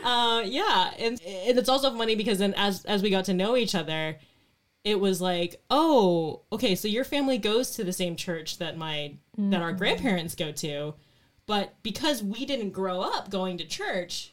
Uh, 0.02 0.42
yeah, 0.46 0.92
and, 0.98 1.20
and 1.26 1.58
it's 1.58 1.68
also 1.68 1.90
funny 1.94 2.14
because 2.14 2.38
then 2.38 2.54
as 2.54 2.84
as 2.84 3.02
we 3.02 3.10
got 3.10 3.24
to 3.26 3.34
know 3.34 3.56
each 3.56 3.74
other, 3.74 4.16
it 4.84 5.00
was 5.00 5.20
like, 5.20 5.60
oh, 5.68 6.42
okay, 6.52 6.74
so 6.76 6.86
your 6.86 7.04
family 7.04 7.38
goes 7.38 7.70
to 7.72 7.84
the 7.84 7.92
same 7.92 8.14
church 8.16 8.58
that 8.58 8.78
my 8.78 9.16
that 9.36 9.60
our 9.60 9.72
grandparents 9.72 10.34
go 10.34 10.52
to, 10.52 10.94
but 11.46 11.74
because 11.82 12.22
we 12.22 12.46
didn't 12.46 12.70
grow 12.70 13.00
up 13.00 13.28
going 13.30 13.58
to 13.58 13.66
church, 13.66 14.32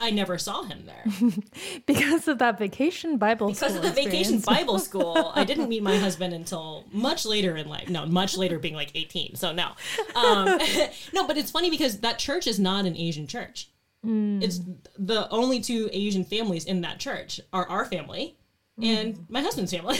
I 0.00 0.10
never 0.10 0.38
saw 0.38 0.62
him 0.62 0.86
there. 0.86 1.04
because 1.86 2.26
of 2.26 2.38
that 2.38 2.58
vacation 2.58 3.18
Bible 3.18 3.48
Because 3.48 3.74
school 3.74 3.76
of 3.76 3.82
the 3.82 4.02
vacation. 4.02 4.40
Bible 4.40 4.78
school, 4.88 5.32
I 5.34 5.44
didn't 5.44 5.68
meet 5.68 5.82
my 5.82 5.98
husband 5.98 6.32
until 6.32 6.84
much 6.90 7.26
later 7.26 7.56
in 7.56 7.68
life. 7.68 7.88
No, 7.88 8.06
much 8.06 8.36
later 8.36 8.58
being 8.58 8.74
like 8.74 8.90
18. 8.94 9.36
So 9.36 9.52
no. 9.52 9.72
Um, 10.14 10.58
no, 11.12 11.26
but 11.26 11.36
it's 11.36 11.50
funny 11.50 11.70
because 11.70 12.00
that 12.00 12.18
church 12.18 12.46
is 12.46 12.58
not 12.58 12.86
an 12.86 12.96
Asian 12.96 13.26
church. 13.26 13.68
It's 14.02 14.60
the 14.98 15.28
only 15.28 15.60
two 15.60 15.90
Asian 15.92 16.24
families 16.24 16.64
in 16.64 16.80
that 16.80 16.98
church 16.98 17.38
are 17.52 17.68
our 17.68 17.84
family 17.84 18.38
and 18.82 19.26
my 19.28 19.42
husband's 19.42 19.72
family. 19.72 19.98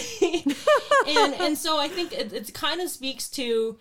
and 1.07 1.35
and 1.35 1.59
so 1.59 1.79
I 1.79 1.89
think 1.89 2.13
it, 2.13 2.33
it 2.33 2.55
kind 2.55 2.81
of 2.81 2.89
speaks 2.89 3.29
to 3.31 3.77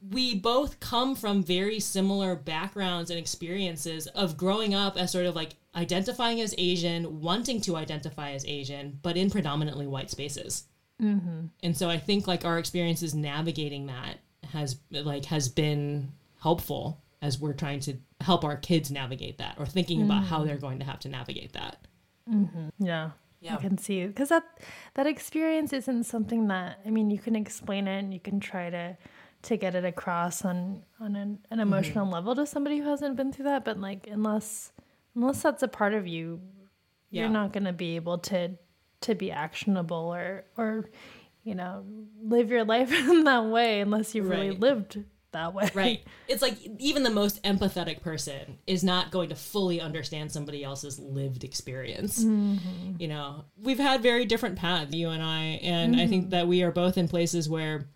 we 0.00 0.34
both 0.34 0.78
come 0.80 1.14
from 1.14 1.42
very 1.42 1.80
similar 1.80 2.36
backgrounds 2.36 3.10
and 3.10 3.18
experiences 3.18 4.06
of 4.08 4.36
growing 4.36 4.74
up 4.74 4.96
as 4.96 5.10
sort 5.10 5.26
of 5.26 5.34
like 5.34 5.56
identifying 5.74 6.40
as 6.40 6.54
Asian, 6.56 7.20
wanting 7.20 7.60
to 7.62 7.76
identify 7.76 8.30
as 8.30 8.44
Asian, 8.46 8.98
but 9.02 9.16
in 9.16 9.30
predominantly 9.30 9.86
white 9.86 10.10
spaces. 10.10 10.64
Mm-hmm. 11.02 11.46
And 11.62 11.76
so 11.76 11.90
I 11.90 11.98
think 11.98 12.26
like 12.26 12.44
our 12.44 12.58
experiences 12.58 13.14
navigating 13.14 13.86
that 13.86 14.18
has 14.52 14.76
like 14.90 15.26
has 15.26 15.48
been 15.48 16.12
helpful 16.40 17.00
as 17.20 17.40
we're 17.40 17.52
trying 17.52 17.80
to 17.80 17.94
help 18.20 18.44
our 18.44 18.56
kids 18.56 18.90
navigate 18.90 19.38
that 19.38 19.56
or 19.58 19.66
thinking 19.66 20.02
about 20.02 20.24
how 20.24 20.40
mm. 20.40 20.46
they're 20.46 20.56
going 20.56 20.78
to 20.78 20.84
have 20.84 21.00
to 21.00 21.08
navigate 21.08 21.52
that. 21.52 21.86
Mm-hmm. 22.30 22.68
Yeah. 22.78 23.10
Yeah. 23.40 23.54
I 23.54 23.58
can 23.58 23.78
see 23.78 24.04
because 24.06 24.30
that 24.30 24.44
that 24.94 25.06
experience 25.06 25.72
isn't 25.72 26.04
something 26.04 26.48
that 26.48 26.80
I 26.84 26.90
mean 26.90 27.10
you 27.10 27.18
can 27.18 27.36
explain 27.36 27.86
it 27.86 28.00
and 28.00 28.12
you 28.12 28.18
can 28.18 28.40
try 28.40 28.68
to 28.68 28.96
to 29.42 29.56
get 29.56 29.74
it 29.74 29.84
across 29.84 30.44
on 30.44 30.82
on 31.00 31.14
an, 31.16 31.38
an 31.50 31.60
emotional 31.60 32.04
Mm-hmm. 32.04 32.14
level 32.14 32.34
to 32.36 32.46
somebody 32.46 32.78
who 32.78 32.84
hasn't 32.88 33.16
been 33.16 33.32
through 33.32 33.44
that 33.46 33.64
but 33.64 33.78
like 33.78 34.06
unless 34.10 34.72
unless 35.14 35.42
that's 35.42 35.62
a 35.62 35.68
part 35.68 35.94
of 35.94 36.06
you 36.06 36.40
Yeah. 37.10 37.22
you're 37.22 37.30
not 37.30 37.52
going 37.52 37.64
to 37.64 37.72
be 37.72 37.96
able 37.96 38.18
to 38.18 38.56
to 39.02 39.14
be 39.14 39.30
actionable 39.30 40.12
or 40.12 40.44
or 40.56 40.90
you 41.44 41.54
know 41.54 41.84
live 42.22 42.50
your 42.50 42.64
life 42.74 42.92
in 42.92 43.24
that 43.24 43.44
way 43.46 43.80
unless 43.80 44.14
you 44.14 44.22
really 44.24 44.50
Right. 44.50 44.60
lived 44.60 45.04
that 45.32 45.52
way 45.54 45.70
Right. 45.74 46.02
It's 46.26 46.40
like 46.42 46.56
even 46.78 47.02
the 47.04 47.10
most 47.10 47.42
empathetic 47.44 48.00
person 48.00 48.58
is 48.66 48.82
not 48.82 49.10
going 49.12 49.28
to 49.28 49.34
fully 49.36 49.78
understand 49.80 50.32
somebody 50.32 50.64
else's 50.64 50.98
lived 50.98 51.44
experience. 51.44 52.24
You 52.24 53.08
know, 53.08 53.44
we've 53.62 53.78
had 53.78 54.02
very 54.02 54.24
different 54.24 54.56
paths, 54.56 54.94
you 54.94 55.10
and 55.10 55.22
I, 55.22 55.60
and 55.62 55.96
I 55.96 56.06
think 56.06 56.30
that 56.30 56.48
we 56.48 56.62
are 56.62 56.72
both 56.72 56.96
in 56.98 57.08
places 57.08 57.46
where 57.48 57.88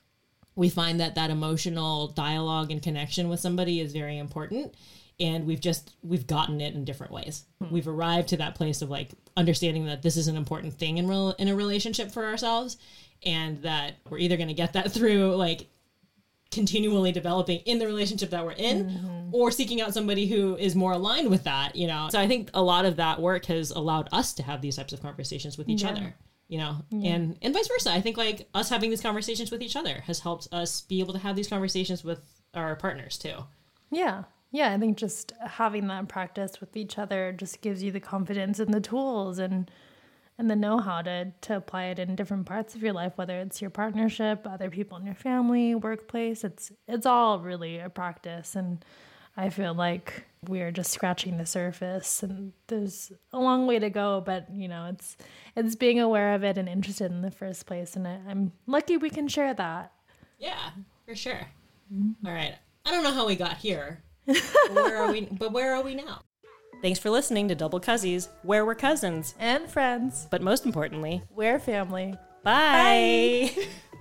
we 0.55 0.69
find 0.69 1.01
that 1.01 1.15
that 1.15 1.31
emotional 1.31 2.09
dialogue 2.09 2.71
and 2.71 2.83
connection 2.83 3.29
with 3.29 3.41
somebody 3.41 3.81
is 3.81 3.93
very 3.93 4.19
important 4.19 4.75
and 5.21 5.47
we've 5.47 5.61
just 5.61 5.95
we've 6.03 6.27
gotten 6.27 6.61
it 6.61 6.75
in 6.75 6.85
different 6.85 7.13
ways. 7.13 7.45
Hmm. 7.61 7.71
We've 7.71 7.89
arrived 7.89 8.29
to 8.31 8.37
that 8.39 8.55
place 8.55 8.83
of 8.83 8.91
like 8.91 9.11
understanding 9.37 9.87
that 9.87 10.03
this 10.03 10.17
is 10.17 10.29
an 10.29 10.37
important 10.37 10.75
thing 10.75 10.99
in 10.99 11.09
real 11.09 11.31
in 11.39 11.49
a 11.49 11.55
relationship 11.55 12.11
for 12.11 12.27
ourselves 12.27 12.77
and 13.25 13.63
that 13.63 13.95
we're 14.09 14.19
either 14.19 14.37
going 14.37 14.49
to 14.49 14.55
get 14.55 14.73
that 14.75 14.93
through 14.95 15.35
like 15.37 15.69
continually 16.51 17.13
developing 17.13 17.61
in 17.61 17.79
the 17.79 17.87
relationship 17.87 18.29
that 18.29 18.45
we're 18.45 18.53
in 18.53 18.85
mm-hmm. 18.85 19.35
or 19.35 19.51
seeking 19.51 19.81
out 19.81 19.95
somebody 19.95 20.27
who 20.27 20.55
is 20.57 20.77
more 20.77 20.93
aligned 20.93 21.31
with 21.31 21.45
that 21.45 21.75
you 21.75 21.87
know? 21.87 22.09
So 22.11 22.21
i 22.21 22.29
think 22.29 22.51
a 22.53 22.61
lot 22.61 22.85
of 22.85 22.97
that 22.97 23.19
work 23.21 23.47
has 23.47 23.71
allowed 23.71 24.11
us 24.13 24.35
to 24.35 24.43
have 24.43 24.61
these 24.61 24.77
types 24.77 24.93
of 24.93 25.01
conversations 25.01 25.57
with 25.57 25.71
each 25.71 25.83
Yeah. 25.83 25.91
other 25.93 26.15
you 26.53 26.59
know 26.59 26.77
and 26.93 27.39
and 27.41 27.55
vice 27.55 27.67
versa 27.67 27.91
i 27.91 28.01
think 28.01 28.19
like 28.19 28.47
us 28.53 28.69
having 28.69 28.91
these 28.91 29.01
conversations 29.01 29.51
with 29.51 29.63
each 29.63 29.75
other 29.75 30.03
has 30.07 30.21
helped 30.21 30.47
us 30.53 30.83
be 30.83 31.01
able 31.01 31.15
to 31.15 31.19
have 31.19 31.35
these 31.35 31.49
conversations 31.49 32.05
with 32.05 32.21
our 32.53 32.77
partners 32.77 33.17
too 33.17 33.39
Yeah. 33.91 34.25
Yeah. 34.51 34.71
I 34.75 34.79
think 34.79 34.99
just 34.99 35.33
having 35.41 35.87
that 35.89 36.09
practice 36.09 36.61
with 36.61 36.77
each 36.77 36.99
other 36.99 37.33
just 37.33 37.63
gives 37.63 37.83
you 37.83 37.91
the 37.91 38.01
confidence 38.01 38.59
and 38.61 38.75
the 38.75 38.83
tools 38.83 39.39
and 39.39 39.71
and 40.39 40.51
the 40.51 40.57
know 40.57 40.77
how 40.79 41.01
to 41.01 41.33
to 41.47 41.57
apply 41.57 41.85
it 41.93 41.99
in 41.99 42.17
different 42.17 42.45
parts 42.45 42.75
of 42.75 42.83
your 42.83 42.93
life, 42.93 43.13
whether 43.17 43.39
it's 43.41 43.63
your 43.63 43.71
partnership, 43.71 44.47
other 44.47 44.69
people 44.69 44.99
in 44.99 45.07
your 45.07 45.15
family, 45.15 45.75
workplace. 45.75 46.45
It's 46.45 46.71
it's 46.87 47.07
all 47.07 47.41
really 47.41 47.79
a 47.79 47.89
practice 47.89 48.55
and 48.55 48.85
I 49.37 49.49
feel 49.51 49.75
like 49.75 50.25
we're 50.49 50.71
just 50.73 50.91
scratching 50.91 51.39
the 51.39 51.47
surface 51.47 52.23
and 52.23 52.53
there's 52.67 53.13
a 53.33 53.39
long 53.39 53.67
way 53.67 53.79
to 53.79 53.89
go, 53.91 54.21
but 54.25 54.49
you 54.53 54.69
know, 54.69 54.87
it's 54.93 55.17
it's 55.57 55.75
being 55.77 56.01
aware 56.01 56.35
of 56.35 56.43
it 56.45 56.59
and 56.59 56.69
interested 56.69 57.11
in 57.11 57.23
the 57.23 57.31
first 57.31 57.65
place. 57.67 57.97
And 57.97 58.07
I, 58.07 58.19
I'm 58.29 58.53
lucky 58.67 58.97
we 58.97 59.09
can 59.11 59.29
share 59.29 59.55
that. 59.55 59.93
yeah 60.39 60.71
for 61.07 61.15
sure 61.17 61.47
All 62.25 62.33
right 62.33 62.55
i 62.87 62.91
don't 62.91 63.03
know 63.05 63.13
how 63.13 63.27
we 63.27 63.35
got 63.37 63.57
here 63.59 64.03
but 64.27 64.37
where 64.73 64.97
are 65.03 65.11
we 65.13 65.21
but 65.33 65.53
where 65.53 65.75
are 65.75 65.83
we 65.83 65.95
now 65.97 66.23
thanks 66.81 66.99
for 66.99 67.11
listening 67.11 67.49
to 67.49 67.55
double 67.55 67.81
cousins 67.81 68.29
where 68.43 68.65
we're 68.65 68.75
cousins 68.77 69.35
And 69.39 69.69
friends, 69.69 70.27
but 70.31 70.43
most 70.43 70.65
importantly 70.67 71.23
we're 71.35 71.59
family. 71.59 72.15
bye. 72.45 73.51